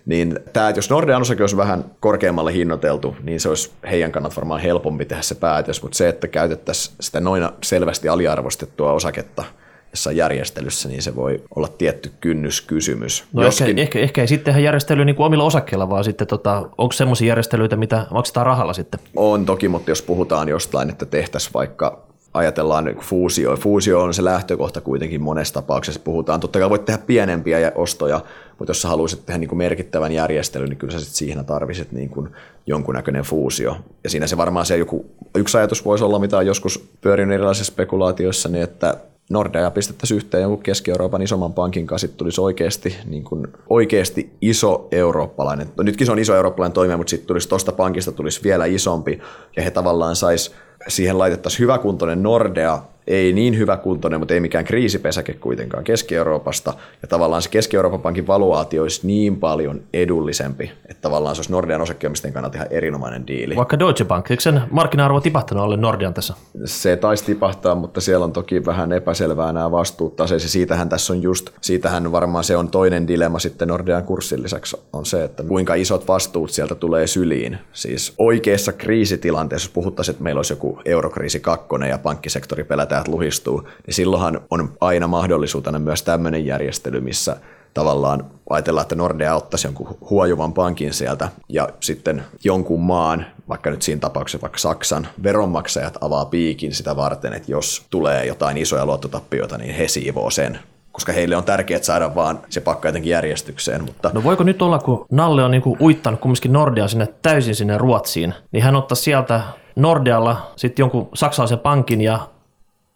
niin 0.06 0.38
tämä, 0.52 0.70
jos 0.70 0.90
Nordean 0.90 1.22
osake 1.22 1.42
olisi 1.42 1.56
vähän 1.56 1.84
korkeammalle 2.00 2.52
hinnoiteltu, 2.52 3.16
niin 3.22 3.40
se 3.40 3.48
olisi 3.48 3.70
heidän 3.90 4.12
kannalta 4.12 4.36
varmaan 4.36 4.60
helpompi 4.60 5.04
tehdä 5.04 5.22
se 5.22 5.34
päätös, 5.34 5.82
mutta 5.82 5.96
se, 5.96 6.08
että 6.08 6.28
käytettäisiin 6.28 6.96
sitä 7.00 7.20
noin 7.20 7.48
selvästi 7.62 8.08
aliarvostettua 8.08 8.92
osaketta– 8.92 9.44
jossain 9.92 10.16
järjestelyssä, 10.16 10.88
niin 10.88 11.02
se 11.02 11.16
voi 11.16 11.42
olla 11.56 11.68
tietty 11.68 12.12
kynnyskysymys. 12.20 13.24
No 13.32 13.42
Joskin... 13.42 13.66
ehkä, 13.66 13.80
ehkä, 13.82 13.98
ehkä 13.98 14.20
ei 14.20 14.28
sitten 14.28 14.44
tehdä 14.44 14.60
järjestelyä 14.66 15.04
niin 15.04 15.16
kuin 15.16 15.26
omilla 15.26 15.44
osakkeilla, 15.44 15.90
vaan 15.90 16.04
sitten 16.04 16.26
tota, 16.26 16.56
onko 16.78 16.92
semmoisia 16.92 17.28
järjestelyitä, 17.28 17.76
mitä 17.76 18.06
maksetaan 18.10 18.46
rahalla 18.46 18.72
sitten? 18.72 19.00
On 19.16 19.46
toki, 19.46 19.68
mutta 19.68 19.90
jos 19.90 20.02
puhutaan 20.02 20.48
jostain, 20.48 20.90
että 20.90 21.06
tehtäisiin 21.06 21.54
vaikka 21.54 22.11
ajatellaan 22.34 22.96
fuusio. 23.00 23.56
Fuusio 23.56 24.00
on 24.00 24.14
se 24.14 24.24
lähtökohta 24.24 24.80
kuitenkin 24.80 25.22
monessa 25.22 25.54
tapauksessa. 25.54 26.00
Puhutaan, 26.04 26.40
totta 26.40 26.58
kai 26.58 26.70
voit 26.70 26.84
tehdä 26.84 27.02
pienempiä 27.06 27.72
ostoja, 27.74 28.20
mutta 28.58 28.70
jos 28.70 28.82
sä 28.82 28.88
haluaisit 28.88 29.26
tehdä 29.26 29.38
niin 29.38 29.48
kuin 29.48 29.58
merkittävän 29.58 30.12
järjestelyn, 30.12 30.68
niin 30.68 30.78
kyllä 30.78 30.92
sä 30.92 31.00
sit 31.00 31.14
siihen 31.14 31.44
tarvisit 31.44 31.92
niin 31.92 32.08
kuin 32.08 32.28
jonkunnäköinen 32.66 33.24
fuusio. 33.24 33.76
Ja 34.04 34.10
siinä 34.10 34.26
se 34.26 34.36
varmaan 34.36 34.66
se 34.66 34.76
joku, 34.76 35.06
yksi 35.36 35.58
ajatus 35.58 35.84
voisi 35.84 36.04
olla, 36.04 36.18
mitä 36.18 36.38
on 36.38 36.46
joskus 36.46 36.88
pyörinyt 37.00 37.34
erilaisissa 37.34 37.72
spekulaatioissa, 37.72 38.48
niin 38.48 38.64
että 38.64 38.96
Nordea 39.30 39.70
pistettäisiin 39.70 40.16
yhteen 40.16 40.42
jonkun 40.42 40.62
Keski-Euroopan 40.62 41.22
isomman 41.22 41.52
pankin 41.52 41.86
kanssa, 41.86 42.06
sitten 42.06 42.18
tulisi 42.18 42.40
oikeasti, 42.40 42.96
niin 43.04 43.24
kuin, 43.24 43.46
oikeasti 43.68 44.30
iso 44.40 44.88
eurooppalainen, 44.90 45.68
no 45.76 45.82
nytkin 45.84 46.06
se 46.06 46.12
on 46.12 46.18
iso 46.18 46.36
eurooppalainen 46.36 46.74
toimija, 46.74 46.96
mutta 46.96 47.10
sitten 47.10 47.26
tulisi 47.26 47.48
tuosta 47.48 47.72
pankista 47.72 48.12
tulisi 48.12 48.42
vielä 48.42 48.64
isompi, 48.64 49.20
ja 49.56 49.62
he 49.62 49.70
tavallaan 49.70 50.16
sais 50.16 50.54
siihen 50.88 51.18
laitettaisiin 51.18 51.60
hyväkuntoinen 51.60 52.22
Nordea, 52.22 52.82
ei 53.06 53.32
niin 53.32 53.58
hyvä 53.58 53.76
kuntoinen, 53.76 54.20
mutta 54.20 54.34
ei 54.34 54.40
mikään 54.40 54.64
kriisipesäke 54.64 55.32
kuitenkaan 55.32 55.84
Keski-Euroopasta. 55.84 56.74
Ja 57.02 57.08
tavallaan 57.08 57.42
se 57.42 57.50
Keski-Euroopan 57.50 58.00
pankin 58.00 58.26
valuaatio 58.26 58.82
olisi 58.82 59.06
niin 59.06 59.36
paljon 59.36 59.82
edullisempi, 59.92 60.72
että 60.88 61.00
tavallaan 61.00 61.34
se 61.36 61.40
olisi 61.40 61.52
Nordean 61.52 61.80
osakkeomistajien 61.80 62.34
kannalta 62.34 62.56
ihan 62.56 62.68
erinomainen 62.70 63.26
diili. 63.26 63.56
Vaikka 63.56 63.78
Deutsche 63.78 64.04
Bank, 64.04 64.30
eikö 64.30 64.42
sen 64.42 64.62
markkina-arvo 64.70 65.20
tipahtanut 65.20 65.64
alle 65.64 65.76
Nordean 65.76 66.14
tässä? 66.14 66.34
Se 66.64 66.96
taisi 66.96 67.24
tipahtaa, 67.24 67.74
mutta 67.74 68.00
siellä 68.00 68.24
on 68.24 68.32
toki 68.32 68.66
vähän 68.66 68.92
epäselvää 68.92 69.52
nämä 69.52 69.70
vastuut 69.70 70.16
taseissa. 70.16 70.48
Siitähän 70.48 70.88
tässä 70.88 71.12
on 71.12 71.22
just, 71.22 71.50
siitähän 71.60 72.12
varmaan 72.12 72.44
se 72.44 72.56
on 72.56 72.68
toinen 72.68 73.08
dilemma 73.08 73.38
sitten 73.38 73.68
Nordean 73.68 74.04
kurssin 74.04 74.42
lisäksi 74.42 74.76
on 74.92 75.06
se, 75.06 75.24
että 75.24 75.42
kuinka 75.42 75.74
isot 75.74 76.08
vastuut 76.08 76.50
sieltä 76.50 76.74
tulee 76.74 77.06
syliin. 77.06 77.58
Siis 77.72 78.14
oikeassa 78.18 78.72
kriisitilanteessa, 78.72 79.66
jos 79.66 79.72
puhuttaisiin, 79.72 80.12
että 80.12 80.24
meillä 80.24 80.38
olisi 80.38 80.52
joku 80.52 80.78
eurokriisi 80.84 81.40
kakkonen 81.40 81.90
ja 81.90 81.98
pankkisektori 81.98 82.64
pelätään 82.64 82.91
että 82.98 83.12
luhistuu, 83.12 83.68
niin 83.86 83.94
silloinhan 83.94 84.40
on 84.50 84.72
aina 84.80 85.06
mahdollisuutena 85.06 85.78
myös 85.78 86.02
tämmöinen 86.02 86.46
järjestely, 86.46 87.00
missä 87.00 87.36
tavallaan 87.74 88.24
ajatellaan, 88.50 88.82
että 88.82 88.94
Nordea 88.94 89.34
ottaisi 89.34 89.66
jonkun 89.66 89.96
huojuvan 90.10 90.52
pankin 90.52 90.92
sieltä 90.92 91.28
ja 91.48 91.68
sitten 91.80 92.24
jonkun 92.44 92.80
maan, 92.80 93.26
vaikka 93.48 93.70
nyt 93.70 93.82
siinä 93.82 94.00
tapauksessa 94.00 94.42
vaikka 94.42 94.58
Saksan 94.58 95.08
veronmaksajat 95.22 95.98
avaa 96.00 96.24
piikin 96.24 96.74
sitä 96.74 96.96
varten, 96.96 97.32
että 97.32 97.52
jos 97.52 97.86
tulee 97.90 98.26
jotain 98.26 98.58
isoja 98.58 98.86
luottotappioita, 98.86 99.58
niin 99.58 99.74
he 99.74 99.88
siivoo 99.88 100.30
sen 100.30 100.58
koska 100.92 101.12
heille 101.12 101.36
on 101.36 101.44
tärkeää 101.44 101.82
saada 101.82 102.14
vaan 102.14 102.38
se 102.48 102.60
pakka 102.60 102.88
jotenkin 102.88 103.10
järjestykseen. 103.10 103.84
Mutta... 103.84 104.10
No 104.14 104.24
voiko 104.24 104.44
nyt 104.44 104.62
olla, 104.62 104.78
kun 104.78 105.06
Nalle 105.10 105.44
on 105.44 105.50
niinku 105.50 105.76
uittanut 105.80 106.20
kumminkin 106.20 106.52
Nordea 106.52 106.88
sinne 106.88 107.08
täysin 107.22 107.54
sinne 107.54 107.78
Ruotsiin, 107.78 108.34
niin 108.52 108.64
hän 108.64 108.76
ottaa 108.76 108.96
sieltä 108.96 109.42
Nordealla 109.76 110.52
sitten 110.56 110.82
jonkun 110.82 111.08
saksalaisen 111.14 111.58
pankin 111.58 112.00
ja 112.00 112.18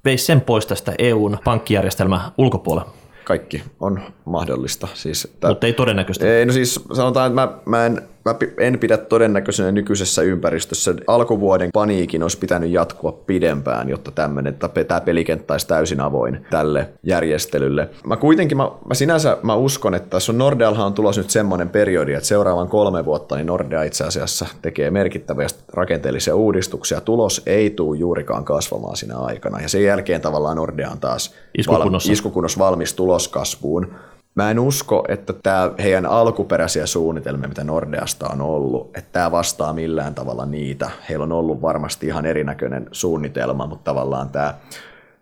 veisi 0.07 0.25
sen 0.25 0.41
pois 0.41 0.67
tästä 0.67 0.93
EUn 0.99 1.39
pankkijärjestelmän 1.45 2.21
ulkopuolella? 2.39 2.93
Kaikki 3.25 3.63
on 3.81 4.01
mahdollista. 4.25 4.89
Siis, 4.95 5.25
että, 5.25 5.49
Mutta 5.49 5.67
ei 5.67 5.73
todennäköistä. 5.73 6.27
Ei, 6.27 6.47
no 6.47 6.53
siis 6.53 6.81
sanotaan, 6.93 7.27
että 7.27 7.35
mä, 7.35 7.59
mä 7.67 7.87
en 7.87 8.03
Mä 8.27 8.35
en 8.59 8.79
pidä 8.79 8.97
todennäköisenä 8.97 9.73
nykyisessä 9.73 10.23
ympäristössä. 10.23 10.95
Alkuvuoden 11.07 11.71
paniikin 11.73 12.23
olisi 12.23 12.39
pitänyt 12.39 12.71
jatkua 12.71 13.13
pidempään, 13.13 13.89
jotta 13.89 14.11
tämmöinen, 14.11 14.57
tämä 14.89 15.01
pelikenttä 15.01 15.55
olisi 15.55 15.67
täysin 15.67 16.01
avoin 16.01 16.47
tälle 16.51 16.89
järjestelylle. 17.03 17.89
Mä 18.07 18.17
kuitenkin, 18.17 18.57
mä, 18.57 18.71
mä 18.89 18.95
sinänsä 18.95 19.39
mä 19.43 19.55
uskon, 19.55 19.95
että 19.95 20.11
tässä 20.11 20.33
on 20.33 20.39
Nordealhan 20.39 20.87
on 20.87 20.93
tulossa 20.93 21.21
nyt 21.21 21.31
semmoinen 21.31 21.69
periodi, 21.69 22.13
että 22.13 22.29
seuraavan 22.29 22.69
kolme 22.69 23.05
vuotta 23.05 23.37
niin 23.37 23.47
Nordea 23.47 23.83
itse 23.83 24.05
asiassa 24.05 24.47
tekee 24.63 24.91
merkittäviä 24.91 25.47
rakenteellisia 25.73 26.37
uudistuksia. 26.37 27.01
Tulos 27.01 27.43
ei 27.47 27.71
tule 27.71 27.99
juurikaan 27.99 28.45
kasvamaan 28.45 28.97
siinä 28.97 29.19
aikana. 29.19 29.61
Ja 29.61 29.69
sen 29.69 29.85
jälkeen 29.85 30.21
tavallaan 30.21 30.57
Nordea 30.57 30.91
on 30.91 31.01
taas 31.01 31.35
iskukunnossa, 31.59 32.09
val, 32.09 32.13
iskukunnossa 32.13 32.59
valmis 32.59 32.95
tuloskasvuun. 32.95 33.95
Mä 34.37 34.51
en 34.51 34.59
usko, 34.59 35.05
että 35.09 35.33
tämä 35.33 35.71
heidän 35.83 36.07
alkuperäisiä 36.07 36.87
suunnitelmia, 36.87 37.49
mitä 37.49 37.65
Nordeasta 37.65 38.29
on 38.33 38.41
ollut, 38.41 38.91
että 38.97 39.13
tämä 39.13 39.31
vastaa 39.31 39.73
millään 39.73 40.15
tavalla 40.15 40.47
niitä. 40.47 40.91
Heillä 41.09 41.23
on 41.23 41.33
ollut 41.33 41.63
varmasti 41.63 42.07
ihan 42.07 42.27
erinäköinen 42.27 42.89
suunnitelma, 42.93 43.67
mutta 43.67 43.85
tavallaan 43.85 44.29
tämä, 44.29 44.55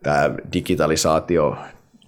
tämä 0.03 0.31
digitalisaatio, 0.53 1.57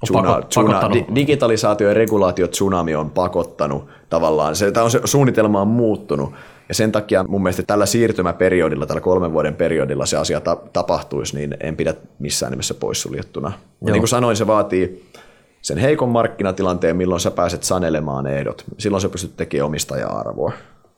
Tsuna, 0.04 0.42
tsuna, 0.42 0.92
di, 0.92 1.04
digitalisaatio 1.14 1.88
ja 1.88 1.94
regulaatio 1.94 2.48
tsunami 2.48 2.94
on 2.94 3.10
pakottanut 3.10 3.88
tavallaan, 4.10 4.56
se, 4.56 4.72
tämä 4.72 4.84
on, 4.84 4.90
se 4.90 5.00
suunnitelma 5.04 5.60
on 5.60 5.68
muuttunut, 5.68 6.32
ja 6.68 6.74
sen 6.74 6.92
takia 6.92 7.24
mun 7.28 7.42
mielestä 7.42 7.62
tällä 7.66 7.86
siirtymäperiodilla, 7.86 8.86
tällä 8.86 9.00
kolmen 9.00 9.32
vuoden 9.32 9.54
periodilla 9.54 10.06
se 10.06 10.16
asia 10.16 10.40
ta- 10.40 10.58
tapahtuisi, 10.72 11.36
niin 11.36 11.56
en 11.60 11.76
pidä 11.76 11.94
missään 12.18 12.50
nimessä 12.50 12.74
poissuljettuna. 12.74 13.52
Niin 13.80 13.98
kuin 13.98 14.08
sanoin, 14.08 14.36
se 14.36 14.46
vaatii 14.46 15.10
sen 15.66 15.78
heikon 15.78 16.08
markkinatilanteen, 16.08 16.96
milloin 16.96 17.20
sä 17.20 17.30
pääset 17.30 17.62
sanelemaan 17.62 18.26
ehdot. 18.26 18.64
Silloin 18.78 19.00
sä 19.00 19.08
pystyt 19.08 19.36
tekemään 19.36 19.66
omistaja-arvoa. 19.66 20.52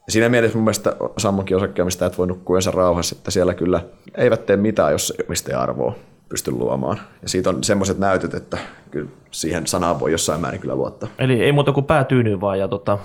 Ja 0.06 0.12
siinä 0.12 0.28
mielessä 0.28 0.58
mun 0.58 0.64
mielestä 0.64 0.96
Sammonkin 1.18 1.56
osakkeenomistajat 1.56 2.18
voi 2.18 2.26
nukkua 2.26 2.54
yönsä 2.54 2.70
rauhassa, 2.70 3.16
että 3.18 3.30
siellä 3.30 3.54
kyllä 3.54 3.80
eivät 4.14 4.46
tee 4.46 4.56
mitään, 4.56 4.92
jos 4.92 5.14
omistaja-arvoa 5.26 5.94
pysty 6.28 6.50
luomaan. 6.50 7.00
Ja 7.22 7.28
siitä 7.28 7.50
on 7.50 7.64
semmoiset 7.64 7.98
näytöt, 7.98 8.34
että 8.34 8.58
kyllä 8.90 9.10
siihen 9.30 9.66
sanaan 9.66 10.00
voi 10.00 10.12
jossain 10.12 10.40
määrin 10.40 10.60
kyllä 10.60 10.74
luottaa. 10.74 11.08
Eli 11.18 11.42
ei 11.42 11.52
muuta 11.52 11.72
kuin 11.72 11.86
päätyyny 11.86 12.40
vaan 12.40 12.58
ja 12.58 12.68
tota... 12.68 12.98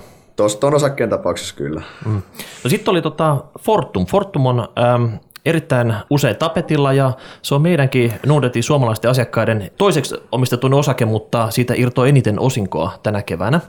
Tuon 0.59 0.73
osakkeen 0.73 1.09
tapauksessa 1.09 1.55
kyllä. 1.55 1.81
Mm. 2.05 2.21
No 2.63 2.69
sitten 2.69 2.91
oli 2.91 3.01
tota 3.01 3.37
Fortum. 3.59 4.05
Fortum 4.05 4.45
on 4.45 4.59
ähm, 4.59 5.05
erittäin 5.45 5.95
usein 6.09 6.35
tapetilla 6.35 6.93
ja 6.93 7.11
se 7.41 7.55
on 7.55 7.61
meidänkin 7.61 8.13
Nordetin 8.25 8.63
suomalaisten 8.63 9.11
asiakkaiden 9.11 9.71
toiseksi 9.77 10.15
omistetun 10.31 10.73
osake, 10.73 11.05
mutta 11.05 11.51
siitä 11.51 11.73
irtoaa 11.77 12.07
eniten 12.07 12.39
osinkoa 12.39 12.91
tänä 13.03 13.21
keväänä. 13.21 13.59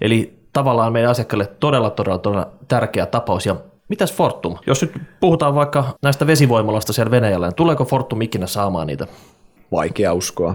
Eli 0.00 0.38
tavallaan 0.52 0.92
meidän 0.92 1.10
asiakkaille 1.10 1.46
todella, 1.46 1.90
todella, 1.90 2.18
todella 2.18 2.50
tärkeä 2.68 3.06
tapaus. 3.06 3.46
Ja 3.46 3.56
mitäs 3.88 4.12
Fortum? 4.12 4.56
Jos 4.66 4.82
nyt 4.82 4.92
puhutaan 5.20 5.54
vaikka 5.54 5.84
näistä 6.02 6.26
vesivoimalasta 6.26 6.92
siellä 6.92 7.10
Venäjällä, 7.10 7.46
niin 7.46 7.56
tuleeko 7.56 7.84
Fortum 7.84 8.20
ikinä 8.20 8.46
saamaan 8.46 8.86
niitä? 8.86 9.06
Vaikea 9.72 10.12
uskoa. 10.14 10.54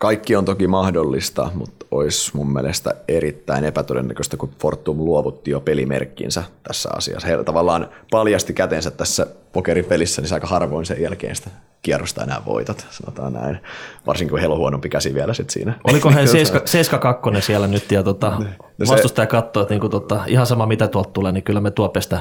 Kaikki 0.00 0.36
on 0.36 0.44
toki 0.44 0.66
mahdollista, 0.66 1.50
mutta 1.54 1.86
olisi 1.90 2.36
mun 2.36 2.52
mielestä 2.52 2.94
erittäin 3.08 3.64
epätodennäköistä, 3.64 4.36
kun 4.36 4.50
Fortum 4.58 4.98
luovutti 4.98 5.50
jo 5.50 5.60
pelimerkkinsä 5.60 6.42
tässä 6.62 6.88
asiassa. 6.96 7.28
He 7.28 7.44
tavallaan 7.44 7.88
paljasti 8.10 8.52
kätensä 8.52 8.90
tässä 8.90 9.26
pokeripelissä, 9.52 10.22
niin 10.22 10.34
aika 10.34 10.46
harvoin 10.46 10.86
sen 10.86 11.02
jälkeen 11.02 11.36
sitä 11.36 11.50
kierrosta 11.82 12.22
enää 12.22 12.42
voitat, 12.46 12.86
sanotaan 12.90 13.32
näin. 13.32 13.60
Varsinkin 14.06 14.30
kun 14.30 14.38
heillä 14.38 14.52
on 14.52 14.58
huonompi 14.58 14.88
käsi 14.88 15.14
vielä 15.14 15.34
sit 15.34 15.50
siinä. 15.50 15.74
Oliko 15.84 16.10
he 16.10 16.24
7-2 17.38 17.40
siellä 17.40 17.66
nyt 17.66 17.92
ja 17.92 18.02
tota, 18.02 18.32
niin. 18.38 18.54
no 18.78 18.86
vastustaja 18.88 19.26
se, 19.26 19.30
katsoo, 19.30 19.62
että 19.62 19.74
niinku 19.74 19.88
tota, 19.88 20.24
ihan 20.26 20.46
sama 20.46 20.66
mitä 20.66 20.88
tuolta 20.88 21.10
tulee, 21.10 21.32
niin 21.32 21.44
kyllä 21.44 21.60
me 21.60 21.70
tuo 21.70 21.88
pestä. 21.88 22.20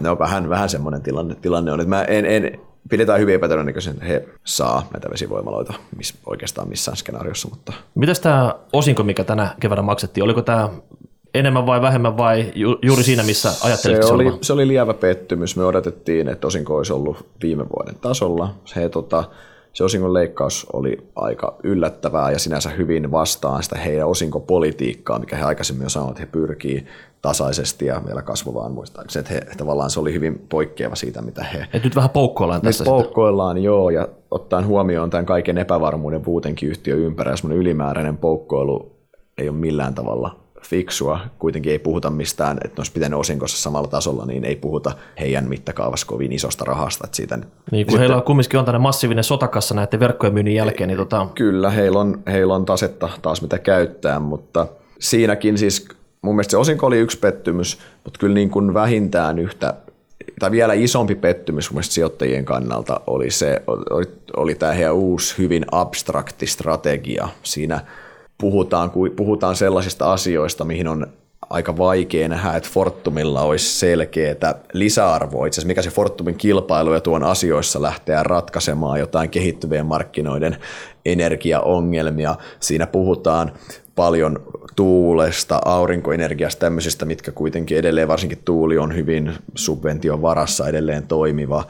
No 0.00 0.18
vähän, 0.18 0.48
vähän 0.48 0.68
semmoinen 0.68 1.02
tilanne, 1.02 1.34
tilanne 1.34 1.72
on, 1.72 1.80
että 1.80 1.88
mä 1.88 2.02
en, 2.02 2.26
en, 2.26 2.58
pidetään 2.88 3.20
hyvin 3.20 3.34
epätodennäköisen, 3.34 3.92
että 3.92 4.04
he 4.04 4.28
saa 4.44 4.86
näitä 4.92 5.10
vesivoimaloita 5.10 5.74
miss, 5.96 6.14
oikeastaan 6.26 6.68
missään 6.68 6.96
skenaariossa. 6.96 7.48
Mutta... 7.48 7.72
Mitäs 7.94 8.20
tämä 8.20 8.54
osinko, 8.72 9.02
mikä 9.02 9.24
tänä 9.24 9.54
keväänä 9.60 9.82
maksettiin, 9.82 10.24
oliko 10.24 10.42
tämä 10.42 10.68
enemmän 11.34 11.66
vai 11.66 11.82
vähemmän 11.82 12.16
vai 12.16 12.52
ju- 12.54 12.78
juuri 12.82 13.02
siinä, 13.02 13.22
missä 13.22 13.52
ajattelit 13.64 14.02
se 14.02 14.12
oli, 14.12 14.38
se 14.40 14.52
oli 14.52 14.68
lievä 14.68 14.94
pettymys. 14.94 15.56
Me 15.56 15.64
odotettiin, 15.64 16.28
että 16.28 16.46
osinko 16.46 16.76
olisi 16.76 16.92
ollut 16.92 17.26
viime 17.42 17.64
vuoden 17.68 17.94
tasolla. 18.00 18.54
Se, 18.64 18.88
tota, 18.88 19.24
se 19.72 19.84
osingon 19.84 20.14
leikkaus 20.14 20.66
oli 20.72 21.08
aika 21.16 21.56
yllättävää 21.62 22.30
ja 22.30 22.38
sinänsä 22.38 22.70
hyvin 22.70 23.10
vastaan 23.10 23.62
sitä 23.62 23.78
heidän 23.78 24.08
osinkopolitiikkaa, 24.08 25.18
mikä 25.18 25.36
he 25.36 25.42
aikaisemmin 25.42 25.84
jo 25.84 25.88
sanoivat, 25.88 26.10
että 26.10 26.20
he 26.20 26.32
pyrkii 26.32 26.86
tasaisesti 27.22 27.86
ja 27.86 28.02
vielä 28.06 28.22
kasvavaan 28.22 28.72
muistaakseni. 28.72 29.20
Että 29.20 29.34
he, 29.34 29.56
tavallaan 29.56 29.90
se 29.90 30.00
oli 30.00 30.12
hyvin 30.12 30.46
poikkeava 30.48 30.94
siitä, 30.94 31.22
mitä 31.22 31.44
he... 31.44 31.66
Et 31.72 31.84
nyt 31.84 31.96
vähän 31.96 32.10
poukkoillaan 32.10 32.60
tässä. 32.60 32.84
Nyt 32.84 32.88
poukkoillaan, 32.88 33.56
sitten. 33.56 33.64
joo, 33.64 33.90
ja 33.90 34.08
ottaen 34.30 34.66
huomioon 34.66 35.10
tämän 35.10 35.26
kaiken 35.26 35.58
epävarmuuden 35.58 36.22
puutenkin 36.22 36.68
yhtiö 36.68 36.96
ympärillä, 36.96 37.36
semmoinen 37.36 37.60
ylimääräinen 37.60 38.16
poukkoilu 38.16 38.92
ei 39.38 39.48
ole 39.48 39.56
millään 39.56 39.94
tavalla 39.94 40.41
fiksua. 40.62 41.20
Kuitenkin 41.38 41.72
ei 41.72 41.78
puhuta 41.78 42.10
mistään, 42.10 42.56
että 42.56 42.76
ne 42.76 42.80
olisi 42.80 42.92
pitänyt 42.92 43.18
osinkossa 43.18 43.62
samalla 43.62 43.88
tasolla, 43.88 44.26
niin 44.26 44.44
ei 44.44 44.56
puhuta 44.56 44.92
heidän 45.20 45.48
mittakaavassa 45.48 46.06
kovin 46.06 46.32
isosta 46.32 46.64
rahasta. 46.64 47.04
Että 47.04 47.16
siitä 47.16 47.36
niin, 47.36 47.46
kun 47.46 47.78
sitten, 47.78 47.98
heillä 47.98 48.16
on 48.16 48.22
kumminkin 48.22 48.58
on 48.58 48.64
tämmöinen 48.64 48.82
massiivinen 48.82 49.24
sotakassa 49.24 49.74
näiden 49.74 50.00
verkkojen 50.00 50.34
myynnin 50.34 50.54
jälkeen. 50.54 50.88
Niin 50.88 50.98
tota... 50.98 51.26
Kyllä, 51.34 51.70
heillä 51.70 52.00
on, 52.00 52.22
heillä 52.26 52.54
on 52.54 52.64
tasetta 52.64 53.08
taas 53.22 53.42
mitä 53.42 53.58
käyttää, 53.58 54.20
mutta 54.20 54.66
siinäkin 55.00 55.58
siis 55.58 55.88
mun 56.22 56.34
mielestä 56.34 56.50
se 56.50 56.56
osinko 56.56 56.86
oli 56.86 56.98
yksi 56.98 57.18
pettymys, 57.18 57.78
mutta 58.04 58.18
kyllä 58.18 58.34
niin 58.34 58.50
kuin 58.50 58.74
vähintään 58.74 59.38
yhtä 59.38 59.74
tai 60.38 60.50
vielä 60.50 60.72
isompi 60.72 61.14
pettymys 61.14 61.70
mun 61.70 61.74
mielestä 61.74 61.94
sijoittajien 61.94 62.44
kannalta 62.44 63.00
oli 63.06 63.30
se, 63.30 63.62
oli, 63.66 64.04
oli 64.36 64.54
tämä 64.54 64.72
heidän 64.72 64.94
uusi 64.94 65.34
hyvin 65.38 65.64
abstrakti 65.72 66.46
strategia. 66.46 67.28
Siinä 67.42 67.80
puhutaan, 68.42 68.92
puhutaan 69.16 69.56
sellaisista 69.56 70.12
asioista, 70.12 70.64
mihin 70.64 70.88
on 70.88 71.06
aika 71.50 71.76
vaikea 71.76 72.28
nähdä, 72.28 72.56
että 72.56 72.68
Fortumilla 72.72 73.42
olisi 73.42 73.78
selkeää 73.78 74.54
lisäarvoa. 74.72 75.46
Itse 75.46 75.66
mikä 75.66 75.82
se 75.82 75.90
Fortumin 75.90 76.34
kilpailu 76.34 76.92
ja 76.92 77.00
tuon 77.00 77.24
asioissa 77.24 77.82
lähtee 77.82 78.22
ratkaisemaan 78.22 78.98
jotain 78.98 79.30
kehittyvien 79.30 79.86
markkinoiden 79.86 80.56
energiaongelmia. 81.04 82.34
Siinä 82.60 82.86
puhutaan 82.86 83.52
paljon 83.94 84.42
tuulesta, 84.76 85.60
aurinkoenergiasta, 85.64 86.60
tämmöisistä, 86.60 87.04
mitkä 87.04 87.32
kuitenkin 87.32 87.78
edelleen, 87.78 88.08
varsinkin 88.08 88.42
tuuli 88.44 88.78
on 88.78 88.94
hyvin 88.94 89.32
subvention 89.54 90.22
varassa 90.22 90.68
edelleen 90.68 91.06
toimiva. 91.06 91.64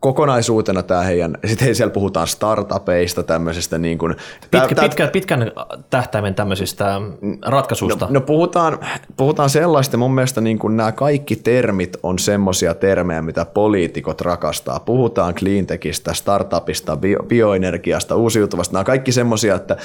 Kokonaisuutena 0.00 0.82
tämä 0.82 1.02
heidän, 1.02 1.38
sitten 1.44 1.74
siellä 1.74 1.92
puhutaan 1.92 2.26
startupeista, 2.26 3.22
tämmöisestä 3.22 3.78
niin 3.78 3.98
kuin, 3.98 4.16
Pitkä, 4.50 4.74
tää, 4.74 4.84
pitkän, 4.84 5.08
pitkän 5.10 5.52
tähtäimen 5.90 6.34
tämmöisistä 6.34 7.00
ratkaisuista. 7.46 8.04
No, 8.04 8.12
no 8.12 8.20
puhutaan, 8.20 8.78
puhutaan 9.16 9.50
sellaista, 9.50 9.96
mun 9.96 10.14
mielestä 10.14 10.40
niin 10.40 10.58
kuin 10.58 10.76
nämä 10.76 10.92
kaikki 10.92 11.36
termit 11.36 11.96
on 12.02 12.18
semmoisia 12.18 12.74
termejä, 12.74 13.22
mitä 13.22 13.44
poliitikot 13.44 14.20
rakastaa. 14.20 14.80
Puhutaan 14.80 15.34
cleantechistä, 15.34 16.14
startupista, 16.14 16.96
bio, 16.96 17.18
bioenergiasta, 17.22 18.16
uusiutuvasta, 18.16 18.72
nämä 18.72 18.80
on 18.80 18.86
kaikki 18.86 19.12
semmoisia, 19.12 19.54
että 19.54 19.76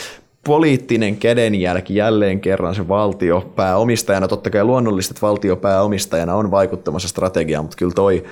poliittinen 0.46 1.18
kädenjälki 1.18 1.96
jälleen 1.96 2.40
kerran 2.40 2.76
se 2.76 2.88
valtiopääomistajana, 2.88 4.28
totta 4.28 4.50
kai 4.50 4.64
luonnollista, 4.64 5.12
että 5.12 5.28
valtiopääomistajana 5.28 6.36
on 6.36 6.52
vaikuttamassa 6.52 7.08
strategiaan, 7.08 7.66
mutta 7.66 7.78
kyllä 7.78 7.94
toi 7.96 8.24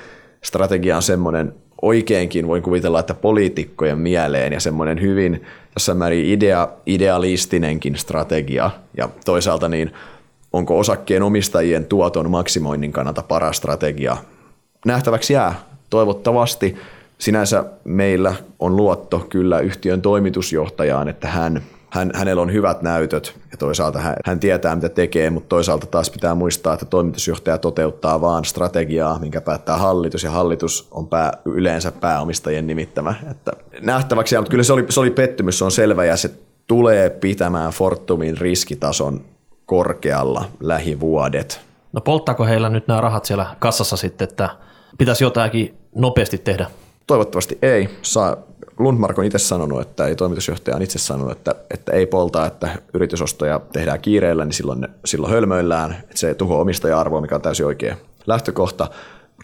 strategia 0.47 0.95
on 0.95 1.03
semmoinen 1.03 1.55
oikeinkin, 1.81 2.47
voin 2.47 2.63
kuvitella, 2.63 2.99
että 2.99 3.13
poliitikkojen 3.13 3.97
mieleen 3.97 4.53
ja 4.53 4.59
semmoinen 4.59 5.01
hyvin 5.01 5.45
jossain 5.75 5.97
määrin 5.97 6.25
idea, 6.25 6.69
idealistinenkin 6.85 7.95
strategia 7.95 8.71
ja 8.97 9.09
toisaalta 9.25 9.69
niin 9.69 9.91
onko 10.53 10.79
osakkeen 10.79 11.23
omistajien 11.23 11.85
tuoton 11.85 12.31
maksimoinnin 12.31 12.91
kannalta 12.91 13.23
paras 13.23 13.57
strategia. 13.57 14.17
Nähtäväksi 14.85 15.33
jää. 15.33 15.55
Toivottavasti 15.89 16.75
sinänsä 17.17 17.63
meillä 17.83 18.35
on 18.59 18.75
luotto 18.75 19.19
kyllä 19.29 19.59
yhtiön 19.59 20.01
toimitusjohtajaan, 20.01 21.07
että 21.07 21.27
hän 21.27 21.61
hän, 21.89 22.11
hänellä 22.15 22.41
on 22.41 22.53
hyvät 22.53 22.81
näytöt 22.81 23.35
ja 23.51 23.57
toisaalta 23.57 23.99
hän, 23.99 24.15
hän 24.25 24.39
tietää 24.39 24.75
mitä 24.75 24.89
tekee, 24.89 25.29
mutta 25.29 25.49
toisaalta 25.49 25.87
taas 25.87 26.09
pitää 26.09 26.35
muistaa, 26.35 26.73
että 26.73 26.85
toimitusjohtaja 26.85 27.57
toteuttaa 27.57 28.21
vaan 28.21 28.45
strategiaa, 28.45 29.19
minkä 29.19 29.41
päättää 29.41 29.77
hallitus 29.77 30.23
ja 30.23 30.31
hallitus 30.31 30.87
on 30.91 31.07
pää, 31.07 31.31
yleensä 31.45 31.91
pääomistajien 31.91 32.67
nimittämä. 32.67 33.13
Että 33.31 33.51
nähtäväksi, 33.81 34.37
mutta 34.37 34.51
kyllä 34.51 34.63
se 34.63 34.73
oli, 34.73 34.85
se 34.89 34.99
oli 34.99 35.11
pettymys, 35.11 35.57
se 35.57 35.65
on 35.65 35.71
selvä 35.71 36.05
ja 36.05 36.17
se 36.17 36.31
tulee 36.67 37.09
pitämään 37.09 37.71
Fortumin 37.71 38.37
riskitason 38.37 39.21
korkealla 39.65 40.45
lähivuodet. 40.59 41.61
No 41.93 42.01
polttaako 42.01 42.45
heillä 42.45 42.69
nyt 42.69 42.87
nämä 42.87 43.01
rahat 43.01 43.25
siellä 43.25 43.45
kassassa 43.59 43.97
sitten, 43.97 44.27
että 44.29 44.49
pitäisi 44.97 45.23
jotakin 45.23 45.77
nopeasti 45.95 46.37
tehdä? 46.37 46.65
Toivottavasti 47.07 47.57
ei. 47.61 47.89
Saa, 48.01 48.37
Lundmark 48.79 49.19
on 49.19 49.25
itse 49.25 49.37
sanonut, 49.37 49.81
että 49.81 50.07
ei 50.07 50.15
toimitusjohtaja 50.15 50.75
on 50.75 50.81
itse 50.81 50.99
sanonut, 50.99 51.31
että, 51.31 51.55
että 51.69 51.91
ei 51.91 52.05
polta, 52.05 52.45
että 52.45 52.69
yritysostoja 52.93 53.61
tehdään 53.73 54.01
kiireellä, 54.01 54.45
niin 54.45 54.53
silloin, 54.53 54.87
silloin 55.05 55.33
hölmöillään, 55.33 55.91
että 55.91 56.17
se 56.17 56.33
tuhoaa 56.33 56.61
omistaja-arvoa, 56.61 57.21
mikä 57.21 57.35
on 57.35 57.41
täysin 57.41 57.65
oikea 57.65 57.95
lähtökohta. 58.27 58.87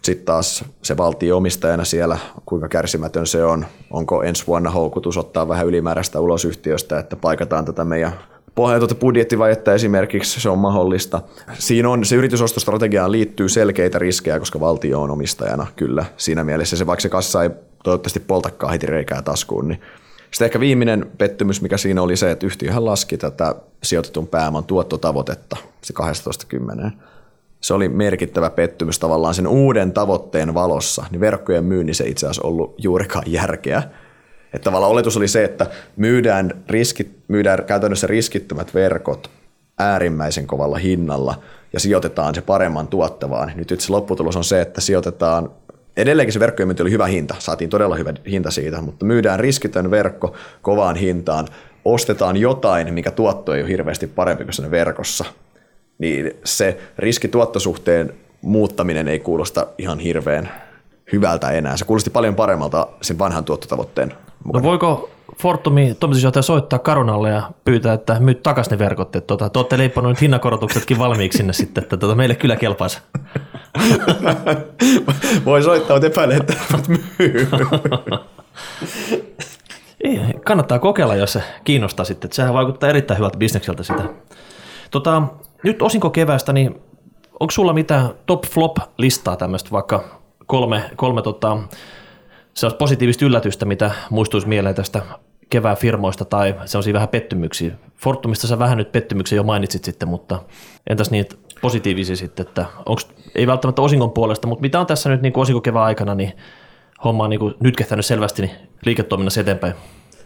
Sitten 0.04 0.26
taas 0.26 0.66
se 0.82 0.98
valtio 0.98 1.38
omistajana 1.38 1.86
siellä, 1.86 2.18
kuinka 2.46 2.68
kärsimätön 2.68 3.28
se 3.28 3.46
on, 3.46 3.66
onko 3.92 4.24
ensi 4.24 4.48
vuonna 4.48 4.72
houkutus 4.72 5.18
ottaa 5.18 5.48
vähän 5.48 5.68
ylimääräistä 5.68 6.20
ulos 6.20 6.46
yhtiöstä, 6.46 7.00
että 7.00 7.16
paikataan 7.16 7.66
tätä 7.66 7.86
meidän 7.86 8.14
pohjautuutta 8.56 8.96
budjettivajetta 8.96 9.74
esimerkiksi, 9.74 10.42
se 10.42 10.50
on 10.50 10.60
mahdollista. 10.60 11.22
Siinä 11.54 11.90
on, 11.90 12.06
se 12.06 12.16
yritysostostrategiaan 12.16 13.12
liittyy 13.12 13.50
selkeitä 13.50 14.00
riskejä, 14.00 14.40
koska 14.40 14.60
valtio 14.60 15.02
on 15.02 15.12
omistajana 15.12 15.68
kyllä. 15.76 16.06
Siinä 16.18 16.44
mielessä 16.44 16.78
se, 16.78 16.88
vaikka 16.88 17.02
se 17.02 17.10
kassa 17.10 17.44
ei 17.44 17.50
toivottavasti 17.84 18.20
poltakaan 18.20 18.72
heti 18.72 18.86
reikää 18.86 19.22
taskuun, 19.22 19.68
niin 19.68 19.82
sitten 20.32 20.46
ehkä 20.46 20.60
viimeinen 20.60 21.12
pettymys, 21.18 21.62
mikä 21.62 21.78
siinä 21.78 22.02
oli 22.02 22.16
se, 22.18 22.32
että 22.32 22.46
yhtiöhän 22.46 22.86
laski 22.86 23.18
tätä 23.18 23.56
sijoitetun 23.84 24.28
pääoman 24.28 24.64
tuottotavoitetta, 24.64 25.58
se 25.82 25.94
12-10. 26.88 26.92
Se 27.62 27.74
oli 27.74 27.90
merkittävä 27.90 28.50
pettymys 28.50 29.00
tavallaan 29.00 29.34
sen 29.34 29.48
uuden 29.48 29.92
tavoitteen 29.92 30.54
valossa, 30.54 31.06
niin 31.12 31.20
verkkojen 31.20 31.64
myynnissä 31.64 32.04
itse 32.04 32.26
asiassa 32.26 32.48
ollut 32.48 32.76
juurikaan 32.78 33.24
järkeä. 33.28 33.84
Että 34.54 34.64
tavallaan 34.64 34.92
oletus 34.92 35.18
oli 35.18 35.28
se, 35.28 35.44
että 35.44 35.66
myydään, 35.96 36.64
riskit, 36.70 37.18
myydään 37.28 37.66
käytännössä 37.66 38.08
riskittömät 38.08 38.74
verkot 38.74 39.30
äärimmäisen 39.80 40.48
kovalla 40.48 40.78
hinnalla 40.78 41.36
ja 41.74 41.80
sijoitetaan 41.80 42.36
se 42.36 42.42
paremman 42.42 42.88
tuottavaan. 42.88 43.52
Nyt 43.56 43.72
itse 43.72 43.92
lopputulos 43.92 44.36
on 44.36 44.44
se, 44.44 44.62
että 44.62 44.82
sijoitetaan 44.82 45.52
Edelleenkin 45.98 46.34
se 46.34 46.40
verkkojen 46.40 46.68
myynti 46.68 46.84
oli 46.84 46.92
hyvä 46.92 47.06
hinta, 47.06 47.36
saatiin 47.40 47.70
todella 47.70 47.96
hyvä 47.96 48.14
hinta 48.30 48.52
siitä, 48.52 48.82
mutta 48.82 49.06
myydään 49.06 49.40
riskitön 49.40 49.92
verkko 49.92 50.36
kovaan 50.62 50.96
hintaan, 50.96 51.48
ostetaan 51.86 52.38
jotain, 52.38 52.94
mikä 52.94 53.12
tuotto 53.12 53.54
ei 53.54 53.62
ole 53.62 53.70
hirveästi 53.70 54.08
parempi 54.08 54.44
kuin 54.44 54.54
sen 54.54 54.72
verkossa, 54.72 55.26
niin 55.98 56.32
se 56.44 56.78
riskituottosuhteen 56.98 58.14
muuttaminen 58.42 59.08
ei 59.08 59.20
kuulosta 59.20 59.68
ihan 59.78 60.00
hirveän 60.00 60.52
hyvältä 61.14 61.52
enää. 61.52 61.78
Se 61.78 61.86
kuulosti 61.86 62.10
paljon 62.10 62.36
paremmalta 62.36 62.88
sen 63.02 63.20
vanhan 63.20 63.46
tuottotavoitteen 63.46 64.14
mukana. 64.44 64.64
No 64.64 64.70
voiko 64.70 65.13
Fortumi 65.42 65.96
toimitusjohtaja 66.00 66.44
soittaa 66.44 66.80
Karunalle 66.80 67.30
ja 67.30 67.52
pyytää, 67.66 67.94
että 67.94 68.20
myyt 68.20 68.44
takaisin 68.44 68.72
ne 68.72 68.80
verkot, 68.80 69.16
että 69.16 69.28
tuota, 69.28 69.50
te 69.50 69.60
olette 69.60 69.78
leipannut 69.78 70.22
hinnankorotuksetkin 70.22 71.00
valmiiksi 71.00 71.38
sinne 71.38 71.54
sitten, 71.54 71.84
että 71.84 71.98
tuota, 71.98 72.16
meille 72.16 72.36
kyllä 72.36 72.56
kelpaisi. 72.56 73.02
Voi 75.46 75.64
soittaa, 75.64 75.96
mutta 75.96 76.08
epäilen, 76.08 76.38
että 76.38 76.54
myy. 76.88 77.48
Ei, 80.04 80.20
kannattaa 80.46 80.80
kokeilla, 80.80 81.16
jos 81.16 81.34
se 81.34 81.44
kiinnostaa 81.64 82.06
sitten. 82.06 82.28
Että 82.28 82.36
sehän 82.36 82.54
vaikuttaa 82.54 82.90
erittäin 82.90 83.18
hyvältä 83.18 83.38
bisnekseltä 83.38 83.84
sitä. 83.84 84.04
Tota, 84.92 85.24
nyt 85.64 85.82
osinko 85.82 86.10
kevästä, 86.10 86.54
niin 86.54 86.82
onko 87.40 87.52
sulla 87.52 87.74
mitään 87.74 88.10
top-flop-listaa 88.26 89.36
tämmöistä, 89.36 89.72
vaikka 89.72 90.04
kolme, 90.46 90.84
kolme 90.96 91.22
tota, 91.22 91.58
se 92.54 92.66
olisi 92.66 92.78
positiivista 92.78 93.26
yllätystä, 93.26 93.66
mitä 93.66 93.92
muistuisi 94.10 94.48
mieleen 94.48 94.76
tästä 94.76 95.02
kevään 95.50 95.78
firmoista 95.78 96.26
tai 96.26 96.56
sellaisia 96.66 96.94
vähän 96.94 97.10
pettymyksiä? 97.10 97.76
Fortumista 97.96 98.48
sä 98.48 98.60
vähän 98.60 98.78
nyt 98.78 98.92
pettymyksiä 98.92 99.36
jo 99.36 99.44
mainitsit 99.44 99.84
sitten, 99.84 100.08
mutta 100.08 100.40
entäs 100.90 101.12
niitä 101.12 101.36
positiivisia 101.62 102.16
sitten, 102.16 102.48
että 102.48 102.66
onks, 102.86 103.08
ei 103.36 103.48
välttämättä 103.48 103.82
osingon 103.82 104.12
puolesta, 104.12 104.48
mutta 104.48 104.62
mitä 104.62 104.80
on 104.80 104.86
tässä 104.86 105.10
nyt 105.10 105.22
niin 105.22 105.34
osinko 105.36 105.62
kevään 105.62 105.86
aikana, 105.86 106.16
niin 106.16 106.34
homma 107.04 107.24
on 107.24 107.30
niin 107.30 107.54
nytkähtänyt 107.60 108.06
selvästi 108.06 108.42
niin 108.42 108.56
liiketoiminnassa 108.86 109.42
eteenpäin? 109.42 109.74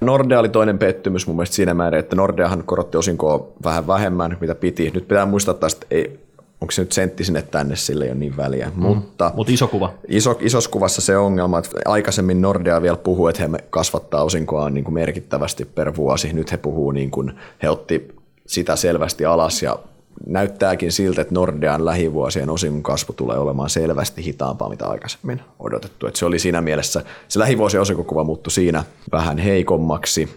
Nordea 0.01 0.39
oli 0.39 0.49
toinen 0.49 0.79
pettymys 0.79 1.27
mun 1.27 1.35
mielestä 1.35 1.55
siinä 1.55 1.73
määrin, 1.73 1.99
että 1.99 2.15
Nordeahan 2.15 2.63
korotti 2.63 2.97
osinkoa 2.97 3.47
vähän 3.63 3.87
vähemmän, 3.87 4.37
mitä 4.41 4.55
piti. 4.55 4.91
Nyt 4.93 5.07
pitää 5.07 5.25
muistaa 5.25 5.51
että 5.53 5.85
ei, 5.91 6.26
onko 6.61 6.71
se 6.71 6.81
nyt 6.81 6.91
sentti 6.91 7.23
sinne 7.23 7.41
tänne, 7.41 7.75
sille 7.75 8.05
ei 8.05 8.11
ole 8.11 8.19
niin 8.19 8.37
väliä. 8.37 8.71
Mm. 8.75 8.81
Mutta 8.81 9.31
Mut 9.35 9.49
iso 9.49 9.67
kuva. 9.67 9.93
Iso, 10.07 10.37
isossa 10.39 10.69
kuvassa 10.69 11.01
se 11.01 11.17
ongelma, 11.17 11.59
että 11.59 11.79
aikaisemmin 11.85 12.41
Nordea 12.41 12.81
vielä 12.81 12.97
puhui, 12.97 13.29
että 13.29 13.47
he 13.47 13.49
kasvattaa 13.69 14.23
osinkoa 14.23 14.69
niin 14.69 14.83
kuin 14.83 14.93
merkittävästi 14.93 15.65
per 15.65 15.95
vuosi. 15.95 16.33
Nyt 16.33 16.51
he 16.51 16.57
puhuu 16.57 16.91
niin 16.91 17.11
kuin, 17.11 17.33
he 17.63 17.69
otti 17.69 18.15
sitä 18.47 18.75
selvästi 18.75 19.25
alas 19.25 19.63
ja 19.63 19.79
näyttääkin 20.25 20.91
siltä, 20.91 21.21
että 21.21 21.33
Nordean 21.33 21.85
lähivuosien 21.85 22.49
osingon 22.49 22.83
kasvu 22.83 23.13
tulee 23.13 23.37
olemaan 23.37 23.69
selvästi 23.69 24.25
hitaampaa, 24.25 24.69
mitä 24.69 24.87
aikaisemmin 24.87 25.41
odotettu. 25.59 26.07
Että 26.07 26.19
se 26.19 26.25
oli 26.25 26.39
siinä 26.39 26.61
mielessä, 26.61 27.03
se 27.27 27.39
lähivuosien 27.39 27.81
osinkokuva 27.81 28.23
muuttui 28.23 28.51
siinä 28.51 28.83
vähän 29.11 29.37
heikommaksi. 29.37 30.29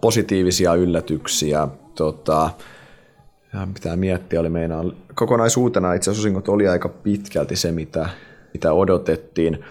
Positiivisia 0.00 0.74
yllätyksiä, 0.74 1.68
tota, 1.94 2.50
ja 3.52 3.68
pitää 3.74 3.96
miettiä, 3.96 4.40
oli 4.40 4.48
meinaan, 4.48 4.92
kokonaisuutena 5.14 5.94
itse 5.94 6.10
asiassa 6.10 6.22
osingot 6.22 6.48
oli 6.48 6.68
aika 6.68 6.88
pitkälti 6.88 7.56
se, 7.56 7.72
mitä, 7.72 8.08
mitä 8.54 8.72
odotettiin. 8.72 9.64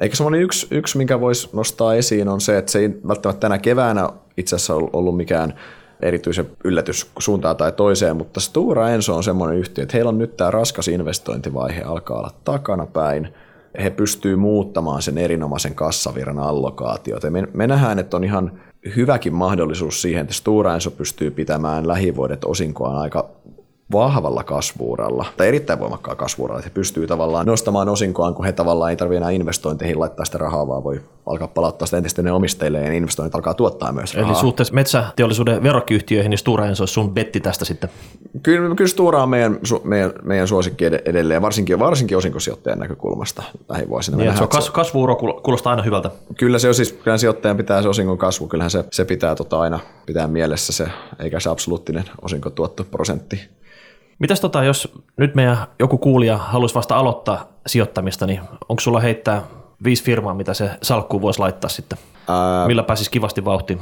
Eikä 0.00 0.16
semmoinen 0.16 0.42
yksi, 0.42 0.66
yksi, 0.70 0.98
mikä 0.98 1.20
voisi 1.20 1.48
nostaa 1.52 1.94
esiin, 1.94 2.28
on 2.28 2.40
se, 2.40 2.58
että 2.58 2.72
se 2.72 2.78
ei 2.78 3.00
välttämättä 3.08 3.40
tänä 3.40 3.58
keväänä 3.58 4.08
itse 4.36 4.56
asiassa 4.56 4.74
ollut 4.74 5.16
mikään 5.16 5.54
erityisen 6.02 6.46
yllätys 6.64 7.10
suuntaan 7.18 7.56
tai 7.56 7.72
toiseen, 7.72 8.16
mutta 8.16 8.40
Stura 8.40 8.90
Enso 8.90 9.16
on 9.16 9.24
semmoinen 9.24 9.58
yhtiö, 9.58 9.82
että 9.82 9.96
heillä 9.96 10.08
on 10.08 10.18
nyt 10.18 10.36
tämä 10.36 10.50
raskas 10.50 10.88
investointivaihe 10.88 11.82
alkaa 11.82 12.18
olla 12.18 12.30
takana 12.44 12.86
päin. 12.86 13.34
He 13.82 13.90
pystyy 13.90 14.36
muuttamaan 14.36 15.02
sen 15.02 15.18
erinomaisen 15.18 15.74
kassavirran 15.74 16.38
allokaatiota. 16.38 17.30
Me, 17.30 17.48
me 17.52 17.66
nähdään, 17.66 17.98
että 17.98 18.16
on 18.16 18.24
ihan 18.24 18.60
hyväkin 18.96 19.34
mahdollisuus 19.34 20.02
siihen, 20.02 20.20
että 20.20 20.34
Stura 20.34 20.74
Enso 20.74 20.90
pystyy 20.90 21.30
pitämään 21.30 21.88
lähivuodet 21.88 22.44
osinkoaan 22.44 22.96
aika 22.96 23.30
vahvalla 23.92 24.44
kasvuuralla, 24.44 25.26
tai 25.36 25.48
erittäin 25.48 25.78
voimakkaalla 25.78 26.16
kasvuuralla, 26.16 26.58
että 26.58 26.70
he 26.70 26.74
pystyy 26.74 27.06
tavallaan 27.06 27.46
nostamaan 27.46 27.88
osinkoaan, 27.88 28.34
kun 28.34 28.44
he 28.44 28.52
tavallaan 28.52 28.90
ei 28.90 28.96
tarvitse 28.96 29.16
enää 29.16 29.30
investointeihin 29.30 30.00
laittaa 30.00 30.24
sitä 30.24 30.38
rahaa, 30.38 30.68
vaan 30.68 30.84
voi 30.84 31.00
alkaa 31.26 31.48
palauttaa 31.48 31.86
sitä 31.86 31.96
entistä 31.96 32.22
ne 32.22 32.32
omistajille, 32.32 32.80
ja 32.80 32.92
investoinnit 32.92 33.34
alkaa 33.34 33.54
tuottaa 33.54 33.92
myös 33.92 34.14
rahaa. 34.14 34.30
Eli 34.30 34.40
suhteessa 34.40 34.74
metsäteollisuuden 34.74 35.62
verokkiyhtiöihin, 35.62 36.30
niin 36.30 36.38
Stura 36.38 36.66
Enso 36.66 36.82
olisi 36.82 36.94
sun 36.94 37.14
betti 37.14 37.40
tästä 37.40 37.64
sitten? 37.64 37.90
Kyllä, 38.42 38.74
kyllä 38.74 38.88
Stura 38.88 39.22
on 39.22 39.28
meidän, 39.28 39.58
meidän, 39.84 40.12
meidän 40.22 40.48
suosikki 40.48 40.84
edelleen, 40.84 41.42
varsinkin, 41.42 41.78
varsinkin 41.78 42.16
osinkosijoittajan 42.16 42.78
näkökulmasta 42.78 43.42
lähivuosina. 43.68 44.16
Niin, 44.16 44.36
se 44.36 44.42
on 44.42 44.48
kas, 44.48 44.70
kasvuuro 44.70 45.16
kuulostaa 45.16 45.70
aina 45.70 45.82
hyvältä. 45.82 46.10
Kyllä 46.38 46.58
se 46.58 46.68
on 46.68 46.74
siis, 46.74 46.92
kyllä 46.92 47.18
sijoittajan 47.18 47.56
pitää 47.56 47.82
se 47.82 47.88
osingon 47.88 48.18
kasvu, 48.18 48.46
kyllähän 48.46 48.70
se, 48.70 48.84
se 48.90 49.04
pitää 49.04 49.34
tota 49.34 49.60
aina 49.60 49.80
pitää 50.06 50.26
mielessä 50.26 50.72
se, 50.72 50.86
eikä 51.18 51.40
se 51.40 51.50
absoluuttinen 51.50 52.04
osinkotuottoprosentti 52.22 53.40
Mitäs 54.20 54.40
tota, 54.40 54.64
jos 54.64 54.92
nyt 55.16 55.34
meidän 55.34 55.56
joku 55.78 55.98
kuulija 55.98 56.36
haluaisi 56.36 56.74
vasta 56.74 56.96
aloittaa 56.96 57.48
sijoittamista, 57.66 58.26
niin 58.26 58.40
onko 58.68 58.80
sulla 58.80 59.00
heittää 59.00 59.42
viisi 59.84 60.04
firmaa, 60.04 60.34
mitä 60.34 60.54
se 60.54 60.70
salkkuun 60.82 61.22
voisi 61.22 61.38
laittaa 61.38 61.68
sitten? 61.68 61.98
Ää, 62.28 62.66
Millä 62.66 62.82
pääsisi 62.82 63.10
kivasti 63.10 63.44
vauhtiin? 63.44 63.80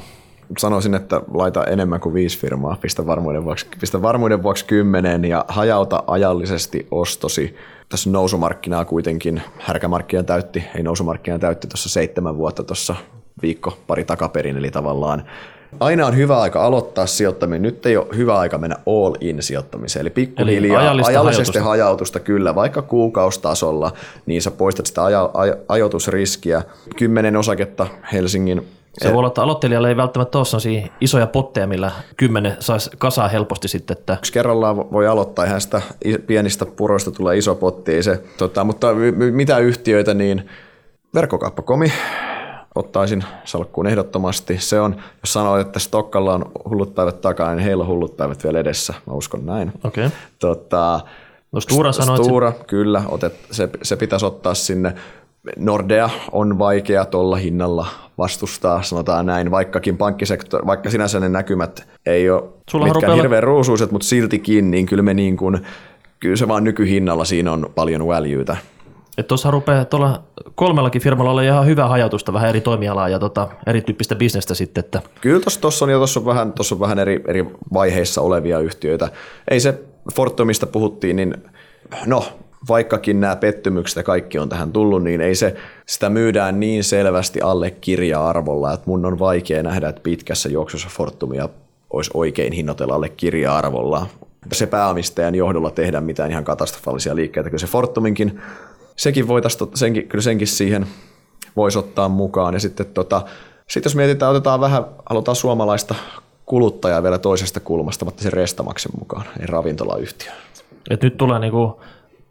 Sanoisin, 0.59 0.95
että 0.95 1.21
laita 1.35 1.65
enemmän 1.65 2.01
kuin 2.01 2.15
viisi 2.15 2.39
firmaa, 2.39 2.77
pistä 2.81 3.07
varmuuden 3.07 3.45
vuoksi, 3.45 3.67
pistä 3.81 4.03
varmuuden 4.03 4.43
vuoksi 4.43 4.65
kymmenen 4.65 5.25
ja 5.25 5.45
hajauta 5.49 6.03
ajallisesti 6.07 6.87
ostosi. 6.91 7.57
Tässä 7.89 8.11
nousumarkkinaa 8.11 8.85
kuitenkin, 8.85 9.43
härkämarkkina 9.59 10.23
täytti, 10.23 10.65
ei 10.75 10.83
nousumarkkina 10.83 11.39
täytti 11.39 11.67
tuossa 11.69 11.89
seitsemän 11.89 12.37
vuotta 12.37 12.65
tuossa 12.65 12.95
viikko 13.43 13.79
pari 13.87 14.05
takaperin, 14.05 14.57
eli 14.57 14.71
tavallaan 14.71 15.25
Aina 15.81 16.07
on 16.07 16.17
hyvä 16.17 16.41
aika 16.41 16.65
aloittaa 16.65 17.07
sijoittaminen. 17.07 17.63
Nyt 17.63 17.87
ei 17.87 17.97
ole 17.97 18.07
hyvä 18.17 18.39
aika 18.39 18.59
mennä 18.59 18.77
all 18.87 19.15
in 19.21 19.43
sijoittamiseen. 19.43 20.01
Eli 20.01 20.11
pikkuhiljaa 20.11 20.81
ajallisesti 20.81 21.15
hajautusta. 21.15 21.63
hajautusta 21.63 22.21
kyllä, 22.21 22.55
vaikka 22.55 22.83
kuukaustasolla, 22.83 23.93
niin 24.27 24.43
sä 24.43 24.51
poistat 24.51 24.87
sitä 24.87 25.05
ajo, 25.05 25.31
ajo, 25.35 25.55
ajoitusriskiä. 25.69 26.63
Kymmenen 26.97 27.37
osaketta 27.37 27.87
Helsingin 28.13 28.67
se 28.99 29.09
voi 29.09 29.19
olla, 29.19 29.29
että 29.29 29.43
aloittelijalle 29.43 29.89
ei 29.89 29.97
välttämättä 29.97 30.39
ole 30.39 30.45
sellaisia 30.45 30.89
isoja 31.01 31.27
potteja, 31.27 31.67
millä 31.67 31.91
kymmenen 32.17 32.57
saisi 32.61 32.91
kasaa 32.99 33.29
helposti 33.29 33.69
sitten. 33.69 33.97
Että... 33.99 34.17
Yksi 34.21 34.33
kerrallaan 34.33 34.77
voi 34.93 35.07
aloittaa, 35.07 35.45
ihan 35.45 35.61
sitä 35.61 35.83
pienistä 36.27 36.67
puroista 36.67 37.11
tulee 37.11 37.37
iso 37.37 37.55
potti. 37.55 38.03
Se, 38.03 38.23
tota, 38.39 38.65
mutta 38.65 38.95
mitä 39.31 39.59
yhtiöitä, 39.59 40.15
niin 40.15 40.49
verkkokauppa.comi, 41.15 41.93
ottaisin 42.75 43.25
salkkuun 43.45 43.87
ehdottomasti. 43.87 44.59
Se 44.59 44.81
on, 44.81 44.97
jos 45.23 45.33
sanoo, 45.33 45.59
että 45.59 45.79
Stokkalla 45.79 46.35
on 46.35 46.51
hullut 46.69 46.95
päivät 46.95 47.21
takana, 47.21 47.55
niin 47.55 47.65
heillä 47.65 47.83
on 47.83 47.89
hullut 47.89 48.17
päivät 48.17 48.45
vielä 48.45 48.59
edessä. 48.59 48.95
Mä 49.07 49.13
uskon 49.13 49.47
näin. 49.47 49.73
Okay. 49.85 50.11
Tota, 50.39 51.01
no 51.53 51.61
Stura 51.61 51.93
sanoi, 51.93 52.25
Stura, 52.25 52.53
se... 52.53 52.65
kyllä. 52.67 53.03
Otet, 53.09 53.35
se, 53.51 53.69
se 53.83 53.97
pitäisi 53.97 54.27
ottaa 54.27 54.55
sinne. 54.55 54.95
Nordea 55.57 56.11
on 56.33 56.59
vaikea 56.59 57.05
tuolla 57.05 57.37
hinnalla 57.37 57.87
vastustaa, 58.19 58.83
sanotaan 58.83 59.27
näin, 59.27 59.51
vaikkakin 59.51 59.97
pankkisektori, 59.97 60.67
vaikka 60.67 60.91
sinänsä 60.91 61.21
ne 61.21 61.29
näkymät 61.29 61.89
ei 62.07 62.31
ole 62.31 62.45
Sulla 62.71 62.87
mitkään 62.87 63.15
hirveän 63.15 63.43
ruusuiset, 63.43 63.91
mutta 63.91 64.07
siltikin, 64.09 64.71
niin 64.71 64.87
kyllä 64.87 65.03
me 65.03 65.15
niin 65.15 65.37
kuin, 65.37 65.67
kyllä 66.21 66.37
se 66.37 66.49
vaan 66.49 66.65
nykyhinnalla 66.65 67.25
siinä 67.25 67.53
on 67.53 67.71
paljon 67.75 68.07
valuetä. 68.07 68.57
Että 69.19 69.29
tuossa 69.29 69.51
rupeaa 69.51 69.85
tuolla 69.85 70.23
kolmellakin 70.55 71.03
firmalla 71.03 71.31
olla 71.31 71.43
ihan 71.43 71.67
hyvää 71.67 71.89
hajautusta, 71.89 72.33
vähän 72.33 72.49
eri 72.49 72.61
toimialaa 72.61 73.09
ja 73.09 73.19
tota, 73.19 73.49
erityyppistä 73.67 74.15
bisnestä 74.15 74.55
sitten. 74.55 74.85
Että. 74.85 75.03
Kyllä 75.21 75.41
tuossa 75.61 75.85
on 75.85 75.91
jo 75.91 75.99
tuossa 75.99 76.25
vähän, 76.25 76.53
tossa 76.53 76.75
on 76.75 76.81
vähän 76.81 76.99
eri, 76.99 77.21
eri 77.29 77.47
vaiheissa 77.73 78.21
olevia 78.21 78.59
yhtiöitä. 78.59 79.09
Ei 79.51 79.61
se 79.61 79.83
Fortumista 80.15 80.67
puhuttiin, 80.67 81.17
niin 81.17 81.35
no 82.07 82.25
vaikkakin 82.69 83.21
nämä 83.21 83.37
pettymykset 83.37 83.97
ja 83.97 84.03
kaikki 84.03 84.39
on 84.39 84.49
tähän 84.49 84.73
tullut, 84.73 85.03
niin 85.03 85.21
ei 85.21 85.35
se, 85.35 85.57
sitä 85.87 86.11
myydään 86.11 86.61
niin 86.61 86.85
selvästi 86.85 87.41
alle 87.41 87.71
kirja-arvolla, 87.71 88.73
että 88.73 88.87
mun 88.87 89.07
on 89.07 89.19
vaikea 89.19 89.63
nähdä, 89.63 89.89
että 89.89 90.03
pitkässä 90.03 90.49
juoksussa 90.49 90.89
Fortumia 90.91 91.49
olisi 91.91 92.11
oikein 92.15 92.53
hinnoitella 92.53 92.95
alle 92.95 93.09
kirja-arvolla. 93.09 94.07
Se 94.53 94.67
pääomistajan 94.67 95.35
johdolla 95.35 95.71
tehdä 95.71 96.01
mitään 96.01 96.31
ihan 96.31 96.45
katastrofaalisia 96.45 97.17
liikkeitä. 97.17 97.51
Kyllä 97.51 97.61
se 97.61 97.67
Fortuminkin 97.67 98.41
sekin 98.99 99.29
voitaisiin, 99.29 99.71
senkin, 99.75 100.09
kyllä 100.09 100.23
senkin 100.23 100.47
siihen 100.47 100.87
voisi 101.57 101.79
ottaa 101.79 102.09
mukaan. 102.09 102.55
Ja 102.55 102.61
sitten 102.61 102.87
tota, 102.87 103.23
sit 103.67 103.85
jos 103.85 103.97
mietitään, 103.97 104.31
otetaan 104.31 104.61
vähän, 104.61 104.85
halutaan 105.07 105.37
suomalaista 105.37 105.95
kuluttajaa 106.47 107.03
vielä 107.03 107.19
toisesta 107.19 107.61
kulmasta, 107.61 108.05
mutta 108.05 108.23
se 108.23 108.31
Restamaksen 108.31 108.93
mukaan, 108.99 109.25
ei 109.41 109.47
ravintolayhtiö. 109.47 110.33
Et 110.91 111.03
nyt 111.03 111.17
tulee 111.17 111.39
niinku 111.39 111.81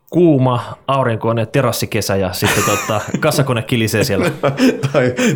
kuuma 0.10 0.78
aurinkoinen 0.88 1.48
terassikesä 1.48 2.16
ja 2.16 2.34
sitten 2.34 2.64
tota, 2.64 3.02
kassakone 3.20 3.62
kilisee 3.62 4.04
siellä. 4.04 4.32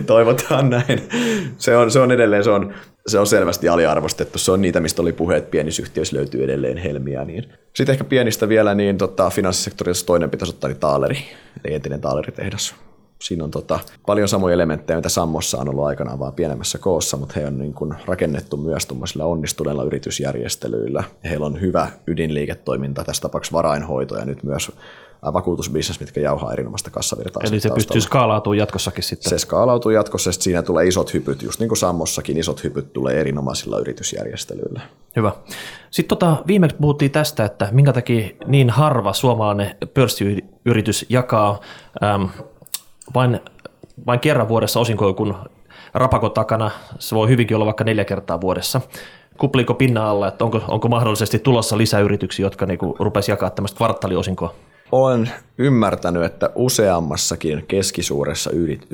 Toivotaan 0.05 0.69
näin. 0.69 1.09
Se 1.57 1.77
on, 1.77 1.91
se 1.91 1.99
on 1.99 2.11
edelleen, 2.11 2.43
se 2.43 2.49
on, 2.49 2.73
se 3.07 3.19
on 3.19 3.27
selvästi 3.27 3.69
aliarvostettu. 3.69 4.39
Se 4.39 4.51
on 4.51 4.61
niitä, 4.61 4.79
mistä 4.79 5.01
oli 5.01 5.13
puhe, 5.13 5.37
että 5.37 5.51
pienissä 5.51 5.81
yhtiöissä 5.81 6.17
löytyy 6.17 6.43
edelleen 6.43 6.77
helmiä. 6.77 7.25
Niin. 7.25 7.43
Sitten 7.73 7.93
ehkä 7.93 8.03
pienistä 8.03 8.49
vielä, 8.49 8.75
niin 8.75 8.97
tota, 8.97 9.29
finanssisektorissa 9.29 10.05
toinen 10.05 10.29
pitäisi 10.29 10.53
ottaa 10.53 10.67
niin 10.67 10.79
Taaleri, 10.79 11.17
eli 11.65 11.73
entinen 11.73 12.01
Taaleri-tehdas 12.01 12.75
siinä 13.21 13.43
on 13.43 13.51
tota, 13.51 13.79
paljon 14.05 14.27
samoja 14.27 14.53
elementtejä, 14.53 14.97
mitä 14.97 15.09
Sammossa 15.09 15.57
on 15.57 15.69
ollut 15.69 15.85
aikanaan 15.85 16.19
vaan 16.19 16.33
pienemmässä 16.33 16.77
koossa, 16.77 17.17
mutta 17.17 17.39
he 17.39 17.45
on 17.45 17.59
niin 17.59 17.73
kuin 17.73 17.93
rakennettu 18.05 18.57
myös 18.57 18.87
onnistuneilla 19.23 19.83
yritysjärjestelyillä. 19.83 21.03
Heillä 21.23 21.45
on 21.45 21.61
hyvä 21.61 21.87
ydinliiketoiminta, 22.07 23.03
tässä 23.03 23.21
tapauksessa 23.21 23.57
varainhoito 23.57 24.17
ja 24.17 24.25
nyt 24.25 24.43
myös 24.43 24.71
vakuutusbisnes, 25.33 25.99
mitkä 25.99 26.21
jauhaa 26.21 26.53
erinomaista 26.53 26.89
kassavirtaa. 26.89 27.43
Eli 27.45 27.59
se 27.59 27.69
pystyy 27.69 28.01
skaalautumaan 28.01 28.57
jatkossakin 28.57 29.03
sitten? 29.03 29.29
Se 29.29 29.37
skaalautuu 29.37 29.91
jatkossa, 29.91 30.29
ja 30.29 30.33
siinä 30.33 30.61
tulee 30.61 30.87
isot 30.87 31.13
hypyt, 31.13 31.41
just 31.41 31.59
niin 31.59 31.67
kuin 31.67 31.77
Sammossakin 31.77 32.37
isot 32.37 32.63
hypyt 32.63 32.93
tulee 32.93 33.19
erinomaisilla 33.19 33.79
yritysjärjestelyillä. 33.79 34.81
Hyvä. 35.15 35.31
Sitten 35.91 36.17
tota, 36.17 36.43
viimeksi 36.47 36.77
puhuttiin 36.81 37.11
tästä, 37.11 37.45
että 37.45 37.69
minkä 37.71 37.93
takia 37.93 38.29
niin 38.47 38.69
harva 38.69 39.13
suomalainen 39.13 39.75
pörssiyritys 39.93 41.05
jakaa 41.09 41.59
äm, 42.03 42.29
vain, 43.13 43.39
vain 44.07 44.19
kerran 44.19 44.49
vuodessa 44.49 44.79
osinkoja, 44.79 45.13
kun 45.13 45.35
rapako 45.93 46.29
takana 46.29 46.71
se 46.99 47.15
voi 47.15 47.29
hyvinkin 47.29 47.55
olla 47.55 47.65
vaikka 47.65 47.83
neljä 47.83 48.05
kertaa 48.05 48.41
vuodessa. 48.41 48.81
Kupliiko 49.37 49.73
pinna 49.73 50.09
alla, 50.09 50.27
että 50.27 50.45
onko, 50.45 50.61
onko 50.67 50.87
mahdollisesti 50.87 51.39
tulossa 51.39 51.77
lisäyrityksiä, 51.77 52.45
jotka 52.45 52.65
niinku 52.65 52.95
rupesi 52.99 53.31
jakaa 53.31 53.49
tämmöistä 53.49 53.77
kvartaaliosinkoa? 53.77 54.53
Olen 54.91 55.31
ymmärtänyt, 55.57 56.23
että 56.23 56.49
useammassakin 56.55 57.65
keskisuuressa 57.67 58.51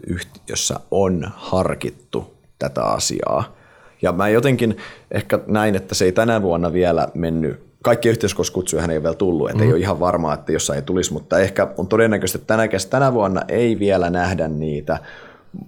yhtiössä 0.07 0.79
on 0.91 1.31
harkittu 1.35 2.33
tätä 2.59 2.83
asiaa. 2.83 3.43
Ja 4.01 4.11
mä 4.11 4.29
jotenkin 4.29 4.77
ehkä 5.11 5.39
näin, 5.47 5.75
että 5.75 5.95
se 5.95 6.05
ei 6.05 6.11
tänä 6.11 6.41
vuonna 6.41 6.73
vielä 6.73 7.07
mennyt 7.13 7.66
kaikki 7.83 8.09
yhteiskokouskutsuja 8.09 8.81
hän 8.81 8.91
ei 8.91 8.97
ole 8.97 9.03
vielä 9.03 9.15
tullut, 9.15 9.49
että 9.49 9.63
mm. 9.63 9.67
ei 9.67 9.73
ole 9.73 9.81
ihan 9.81 9.99
varmaa, 9.99 10.33
että 10.33 10.51
jossain 10.51 10.77
ei 10.77 10.81
tulisi, 10.83 11.13
mutta 11.13 11.39
ehkä 11.39 11.67
on 11.77 11.87
todennäköistä, 11.87 12.37
että 12.37 12.47
tänä, 12.47 12.67
tänä 12.89 13.13
vuonna 13.13 13.41
ei 13.47 13.79
vielä 13.79 14.09
nähdä 14.09 14.47
niitä, 14.47 14.99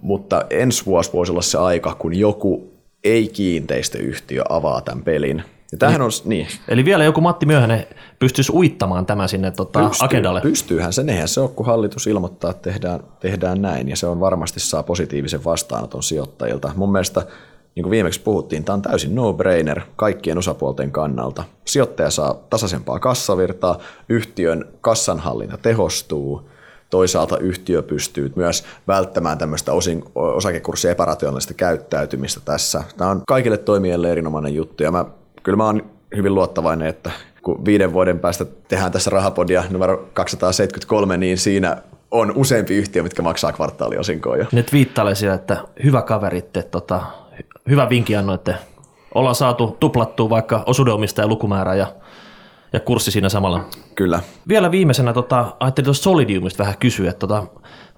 mutta 0.02 0.44
ensi 0.50 0.86
vuosi 0.86 1.12
voisi 1.12 1.32
olla 1.32 1.42
se 1.42 1.58
aika, 1.58 1.94
kun 1.94 2.14
joku 2.14 2.72
ei-kiinteistöyhtiö 3.04 4.42
avaa 4.48 4.80
tämän 4.80 5.04
pelin. 5.04 5.42
Ja 5.72 5.78
tämähän 5.78 6.02
on, 6.02 6.10
niin. 6.24 6.46
Eli 6.68 6.84
vielä 6.84 7.04
joku 7.04 7.20
Matti 7.20 7.46
Myöhänen 7.46 7.86
pystyisi 8.18 8.52
uittamaan 8.52 9.06
tämä 9.06 9.28
sinne 9.28 9.50
tota, 9.50 9.88
Pystyy, 9.88 10.04
agendalle. 10.04 10.40
Pystyyhän 10.40 10.92
se, 10.92 11.04
eihän 11.08 11.28
se 11.28 11.40
ole, 11.40 11.50
kun 11.50 11.66
hallitus 11.66 12.06
ilmoittaa, 12.06 12.50
että 12.50 12.70
tehdään, 12.70 13.00
tehdään 13.20 13.62
näin, 13.62 13.88
ja 13.88 13.96
se 13.96 14.06
on 14.06 14.20
varmasti 14.20 14.60
saa 14.60 14.82
positiivisen 14.82 15.44
vastaanoton 15.44 16.02
sijoittajilta. 16.02 16.72
Mun 16.76 16.92
mielestä 16.92 17.26
niin 17.74 17.82
kuin 17.82 17.90
viimeksi 17.90 18.20
puhuttiin, 18.20 18.64
tämä 18.64 18.74
on 18.74 18.82
täysin 18.82 19.14
no-brainer 19.14 19.80
kaikkien 19.96 20.38
osapuolten 20.38 20.92
kannalta. 20.92 21.44
Sijoittaja 21.64 22.10
saa 22.10 22.34
tasaisempaa 22.50 22.98
kassavirtaa, 22.98 23.78
yhtiön 24.08 24.64
kassanhallinta 24.80 25.58
tehostuu, 25.58 26.50
toisaalta 26.90 27.38
yhtiö 27.38 27.82
pystyy 27.82 28.32
myös 28.36 28.64
välttämään 28.88 29.38
tämmöistä 29.38 29.72
osin, 29.72 30.04
osakekurssien 30.14 30.92
epärationaalista 30.92 31.54
käyttäytymistä 31.54 32.40
tässä. 32.44 32.84
Tämä 32.96 33.10
on 33.10 33.22
kaikille 33.26 33.56
toimijoille 33.56 34.12
erinomainen 34.12 34.54
juttu 34.54 34.82
ja 34.82 34.90
mä, 34.90 35.04
kyllä 35.42 35.56
mä 35.56 35.66
oon 35.66 35.82
hyvin 36.16 36.34
luottavainen, 36.34 36.88
että 36.88 37.10
kun 37.42 37.64
viiden 37.64 37.92
vuoden 37.92 38.18
päästä 38.18 38.46
tehdään 38.68 38.92
tässä 38.92 39.10
rahapodia 39.10 39.64
numero 39.70 40.08
273, 40.12 41.16
niin 41.16 41.38
siinä 41.38 41.76
on 42.10 42.32
useampi 42.36 42.76
yhtiö, 42.76 43.02
mitkä 43.02 43.22
maksaa 43.22 43.52
kvartaaliosinkoa 43.52 44.36
jo. 44.36 44.44
Nyt 44.52 44.72
viittailee 44.72 45.14
siellä, 45.14 45.34
että 45.34 45.64
hyvä 45.84 46.02
kaveritte, 46.02 46.62
tota, 46.62 47.02
hyvä 47.68 47.88
vinkki 47.88 48.16
annoitte. 48.16 48.54
Ollaan 49.14 49.34
saatu 49.34 49.76
tuplattua 49.80 50.30
vaikka 50.30 50.62
osuudenomistajan 50.66 51.28
lukumäärä 51.28 51.74
ja, 51.74 51.86
ja 52.72 52.80
kurssi 52.80 53.10
siinä 53.10 53.28
samalla. 53.28 53.64
Kyllä. 53.94 54.20
Vielä 54.48 54.70
viimeisenä 54.70 55.12
tota, 55.12 55.56
ajattelin 55.60 55.84
tuosta 55.84 56.02
Solidiumista 56.02 56.62
vähän 56.62 56.78
kysyä. 56.78 57.12
Tota, 57.12 57.46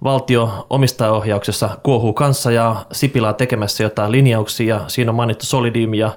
valtio 0.03 0.67
omistajaohjauksessa 0.69 1.69
kuohuu 1.83 2.13
kanssa 2.13 2.51
ja 2.51 2.85
Sipilä 2.91 3.33
tekemässä 3.33 3.83
jotain 3.83 4.11
linjauksia. 4.11 4.81
Siinä 4.87 5.11
on 5.11 5.15
mainittu 5.15 5.45
Solidium 5.45 5.93
ja 5.93 6.11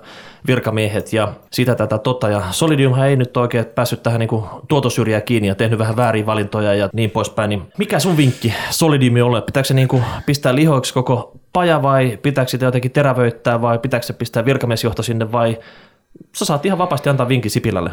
virkamiehet 0.47 1.13
ja 1.13 1.33
sitä 1.51 1.75
tätä 1.75 1.99
tota. 1.99 2.29
Ja 2.29 2.43
Solidiumhan 2.51 3.09
ei 3.09 3.17
nyt 3.17 3.37
oikein 3.37 3.67
päässyt 3.67 4.03
tähän 4.03 4.21
niin 4.21 4.43
tuotosyrjään 4.69 5.23
kiinni 5.23 5.49
ja 5.49 5.55
tehnyt 5.55 5.79
vähän 5.79 5.97
väärin 5.97 6.27
valintoja 6.27 6.75
ja 6.75 6.89
niin 6.93 7.11
poispäin. 7.11 7.49
Niin 7.51 7.63
mikä 7.79 7.99
sun 7.99 8.17
vinkki 8.17 8.55
Solidiumi 8.71 9.23
ole? 9.23 9.43
Pitääkö 9.43 9.67
se 9.67 9.75
niin 9.75 9.89
kuin 9.89 10.05
pistää 10.27 10.55
lihoiksi 10.55 10.95
koko 10.95 11.33
paja 11.53 11.83
vai 11.83 12.19
pitääkö 12.23 12.51
sitä 12.51 12.65
jotenkin 12.65 12.91
terävöittää 12.91 13.63
vai 13.63 13.79
pitääkö 13.79 14.07
se 14.07 14.13
pistää 14.13 14.45
virkamiesjohto 14.45 15.03
sinne 15.03 15.33
vai 15.33 15.59
sä 16.37 16.45
saat 16.45 16.67
ihan 16.67 16.79
vapaasti 16.79 17.09
antaa 17.09 17.29
vinkin 17.29 17.51
Sipilälle. 17.51 17.91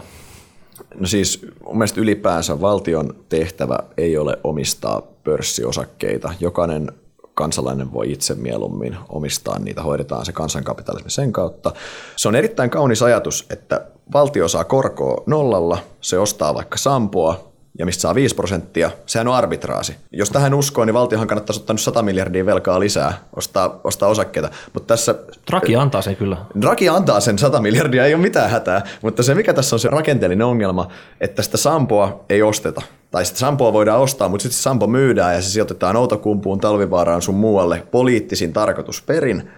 No 0.99 1.08
siis 1.08 1.45
mun 1.66 1.78
mielestä 1.78 2.01
ylipäänsä 2.01 2.62
valtion 2.62 3.16
tehtävä 3.30 3.80
ei 3.97 4.18
ole 4.18 4.38
omistaa 4.43 5.01
pörssiosakkeita. 5.24 6.34
Jokainen 6.39 6.91
kansalainen 7.34 7.94
voi 7.94 8.12
itse 8.12 8.36
mieluummin 8.36 8.98
omistaa 9.10 9.60
niitä, 9.60 9.82
hoidetaan 9.82 10.26
se 10.26 10.32
kansankapitalismi 10.32 11.10
sen 11.10 11.32
kautta. 11.32 11.72
Se 12.16 12.28
on 12.28 12.36
erittäin 12.36 12.70
kaunis 12.70 13.02
ajatus, 13.02 13.46
että 13.50 13.88
valtio 14.14 14.48
saa 14.48 14.64
korkoa 14.64 15.24
nollalla, 15.26 15.78
se 16.02 16.20
ostaa 16.20 16.54
vaikka 16.54 16.78
sampoa, 16.78 17.53
ja 17.80 17.86
mistä 17.86 18.02
saa 18.02 18.16
5 18.16 18.36
prosenttia, 18.36 18.92
sehän 19.06 19.28
on 19.28 19.36
arbitraasi. 19.36 19.96
Jos 20.12 20.30
tähän 20.30 20.54
uskoo, 20.54 20.86
niin 20.86 20.94
valtiohan 20.94 21.28
kannattaisi 21.28 21.62
ottaa 21.62 21.74
nyt 21.74 21.82
100 21.82 22.02
miljardia 22.02 22.46
velkaa 22.46 22.80
lisää, 22.80 23.14
ostaa, 23.36 23.80
ostaa 23.84 24.10
osakkeita. 24.10 24.50
Mutta 24.74 24.88
tässä, 24.88 25.16
Draghi 25.52 25.76
antaa 25.76 26.02
sen 26.02 26.16
kyllä. 26.16 26.38
Draghi 26.62 26.90
antaa 26.90 27.20
sen 27.20 27.40
100 27.40 27.62
miljardia, 27.62 28.06
ei 28.06 28.14
ole 28.14 28.22
mitään 28.22 28.50
hätää. 28.50 28.82
Mutta 29.02 29.24
se 29.24 29.36
mikä 29.36 29.54
tässä 29.54 29.76
on 29.76 29.80
se 29.80 29.90
rakenteellinen 29.90 30.48
ongelma, 30.48 30.88
että 31.22 31.42
sitä 31.42 31.58
sampoa 31.58 32.26
ei 32.30 32.42
osteta. 32.42 32.82
Tai 33.12 33.26
sitä 33.26 33.40
sampoa 33.40 33.74
voidaan 33.74 34.02
ostaa, 34.02 34.30
mutta 34.30 34.44
sitten 34.44 34.62
sampo 34.62 34.88
myydään 34.88 35.36
ja 35.36 35.42
se 35.42 35.50
sijoitetaan 35.50 35.96
Outokumpuun, 35.96 36.60
Talvivaaraan 36.60 37.22
sun 37.22 37.36
muualle 37.36 37.84
poliittisin 37.92 38.54
tarkoitusperin, 38.54 39.50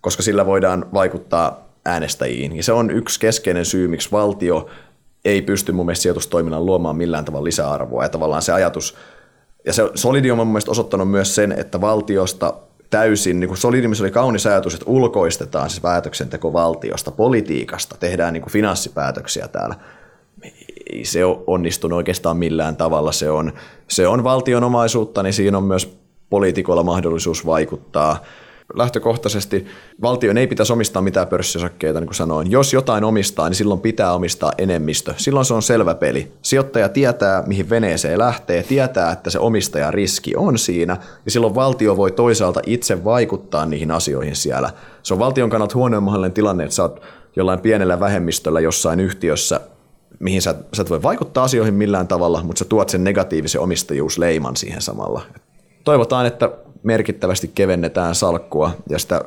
koska 0.00 0.22
sillä 0.22 0.46
voidaan 0.46 0.86
vaikuttaa 0.94 1.68
äänestäjiin. 1.84 2.56
Ja 2.56 2.62
se 2.62 2.72
on 2.72 2.90
yksi 2.90 3.20
keskeinen 3.20 3.64
syy, 3.64 3.88
miksi 3.88 4.12
valtio 4.12 4.68
ei 5.24 5.42
pysty 5.42 5.72
mun 5.72 5.86
mielestä 5.86 6.02
sijoitustoiminnan 6.02 6.66
luomaan 6.66 6.96
millään 6.96 7.24
tavalla 7.24 7.44
lisäarvoa. 7.44 8.02
Ja 8.02 8.08
tavallaan 8.08 8.42
se 8.42 8.52
ajatus, 8.52 8.96
ja 9.66 9.72
se 9.72 9.90
Solidium 9.94 10.38
on 10.38 10.46
mun 10.46 10.52
mielestä 10.52 10.70
osoittanut 10.70 11.10
myös 11.10 11.34
sen, 11.34 11.52
että 11.52 11.80
valtiosta 11.80 12.54
täysin, 12.90 13.40
niin 13.40 13.48
kuin 13.48 13.58
Solidiumissa 13.58 14.04
oli 14.04 14.10
kaunis 14.10 14.46
ajatus, 14.46 14.74
että 14.74 14.86
ulkoistetaan 14.90 15.70
siis 15.70 15.80
päätöksenteko 15.80 16.52
valtiosta, 16.52 17.10
politiikasta, 17.10 17.96
tehdään 18.00 18.32
niin 18.32 18.42
kuin 18.42 18.52
finanssipäätöksiä 18.52 19.48
täällä. 19.48 19.74
Ei 20.92 21.04
se 21.04 21.24
ole 21.24 21.38
onnistunut 21.46 21.96
oikeastaan 21.96 22.36
millään 22.36 22.76
tavalla. 22.76 23.12
Se 23.12 23.30
on, 23.30 23.52
se 23.88 24.08
on 24.08 24.24
valtion 24.24 24.64
omaisuutta, 24.64 25.22
niin 25.22 25.32
siinä 25.32 25.58
on 25.58 25.64
myös 25.64 25.98
poliitikoilla 26.30 26.82
mahdollisuus 26.82 27.46
vaikuttaa– 27.46 28.16
lähtökohtaisesti 28.74 29.66
valtion 30.02 30.38
ei 30.38 30.46
pitäisi 30.46 30.72
omistaa 30.72 31.02
mitään 31.02 31.26
pörssiosakkeita, 31.26 32.00
niin 32.00 32.08
kuin 32.08 32.14
sanoin. 32.14 32.50
Jos 32.50 32.72
jotain 32.72 33.04
omistaa, 33.04 33.48
niin 33.48 33.56
silloin 33.56 33.80
pitää 33.80 34.12
omistaa 34.12 34.52
enemmistö. 34.58 35.14
Silloin 35.16 35.46
se 35.46 35.54
on 35.54 35.62
selvä 35.62 35.94
peli. 35.94 36.32
Sijoittaja 36.42 36.88
tietää, 36.88 37.42
mihin 37.46 37.70
veneeseen 37.70 38.18
lähtee, 38.18 38.62
tietää, 38.62 39.12
että 39.12 39.30
se 39.30 39.38
omistajan 39.38 39.94
riski 39.94 40.36
on 40.36 40.58
siinä, 40.58 40.96
ja 41.24 41.30
silloin 41.30 41.54
valtio 41.54 41.96
voi 41.96 42.12
toisaalta 42.12 42.60
itse 42.66 43.04
vaikuttaa 43.04 43.66
niihin 43.66 43.90
asioihin 43.90 44.36
siellä. 44.36 44.70
Se 45.02 45.14
on 45.14 45.20
valtion 45.20 45.50
kannalta 45.50 45.74
huonoin 45.74 46.02
mahdollinen 46.02 46.32
tilanne, 46.32 46.64
että 46.64 46.76
sä 46.76 46.82
oot 46.82 47.02
jollain 47.36 47.60
pienellä 47.60 48.00
vähemmistöllä 48.00 48.60
jossain 48.60 49.00
yhtiössä, 49.00 49.60
mihin 50.18 50.42
sä, 50.42 50.54
sä 50.72 50.82
et 50.82 50.90
voi 50.90 51.02
vaikuttaa 51.02 51.44
asioihin 51.44 51.74
millään 51.74 52.08
tavalla, 52.08 52.42
mutta 52.42 52.58
sä 52.58 52.64
tuot 52.64 52.88
sen 52.88 53.04
negatiivisen 53.04 53.60
omistajuusleiman 53.60 54.56
siihen 54.56 54.82
samalla. 54.82 55.22
Toivotaan, 55.84 56.26
että 56.26 56.50
merkittävästi 56.82 57.50
kevennetään 57.54 58.14
salkkua 58.14 58.70
ja 58.88 58.98
sitä 58.98 59.24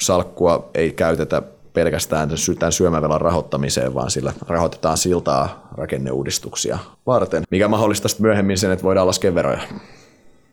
salkkua 0.00 0.70
ei 0.74 0.92
käytetä 0.92 1.42
pelkästään 1.72 2.28
tämän 2.58 2.72
syömävelan 2.72 3.20
rahoittamiseen, 3.20 3.94
vaan 3.94 4.10
sillä 4.10 4.32
rahoitetaan 4.48 4.96
siltaa 4.96 5.68
rakenneuudistuksia 5.72 6.78
varten, 7.06 7.42
mikä 7.50 7.68
mahdollistaa 7.68 8.10
myöhemmin 8.18 8.58
sen, 8.58 8.70
että 8.70 8.82
voidaan 8.82 9.06
laskea 9.06 9.34
veroja. 9.34 9.60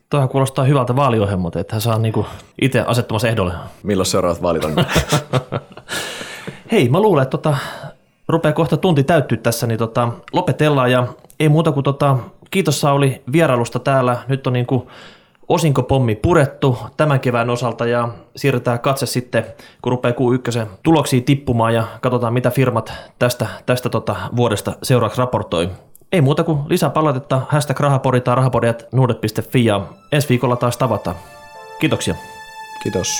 Tuohan 0.09 0.29
kuulostaa 0.29 0.65
hyvältä 0.65 0.95
vaaliohjelmalta, 0.95 1.59
että 1.59 1.75
hän 1.75 1.81
saa 1.81 1.99
niinku 1.99 2.25
itse 2.61 2.79
asettumassa 2.79 3.27
ehdolle. 3.27 3.53
Milloin 3.83 4.05
seuraavat 4.05 4.41
vaalit 4.41 4.65
on? 4.65 4.75
Hei, 6.71 6.89
mä 6.89 6.99
luulen, 6.99 7.23
että 7.23 7.37
tota, 7.37 7.57
rupeaa 8.27 8.53
kohta 8.53 8.77
tunti 8.77 9.03
täyttyä 9.03 9.37
tässä, 9.37 9.67
niin 9.67 9.77
tota, 9.77 10.09
lopetellaan 10.33 10.91
ja 10.91 11.07
ei 11.39 11.49
muuta 11.49 11.71
kuin 11.71 11.83
tota, 11.83 12.17
kiitos 12.51 12.81
Sauli 12.81 13.21
vierailusta 13.31 13.79
täällä. 13.79 14.17
Nyt 14.27 14.47
on 14.47 14.53
niinku 14.53 14.87
osinkopommi 15.49 16.15
purettu 16.15 16.77
tämän 16.97 17.19
kevään 17.19 17.49
osalta 17.49 17.85
ja 17.85 18.09
siirretään 18.35 18.79
katse 18.79 19.05
sitten, 19.05 19.45
kun 19.81 19.91
rupeaa 19.91 20.13
Q1 20.13 20.67
tuloksia 20.83 21.21
tippumaan 21.21 21.73
ja 21.73 21.83
katsotaan, 22.01 22.33
mitä 22.33 22.49
firmat 22.49 22.93
tästä, 23.19 23.47
tästä 23.65 23.89
tota 23.89 24.15
vuodesta 24.35 24.73
seuraavaksi 24.83 25.21
raportoi. 25.21 25.69
Ei 26.11 26.21
muuta 26.21 26.43
kuin 26.43 26.59
lisää 26.69 26.89
palautetta, 26.89 27.41
hashtag 27.49 27.79
rahapori 27.79 28.21
tai 28.21 28.35
rahapodiat 28.35 28.87
nuudet.fi 28.91 29.65
ja 29.65 29.81
ensi 30.11 30.29
viikolla 30.29 30.55
taas 30.55 30.77
tavataan. 30.77 31.15
Kiitoksia. 31.79 32.15
Kiitos. 32.83 33.19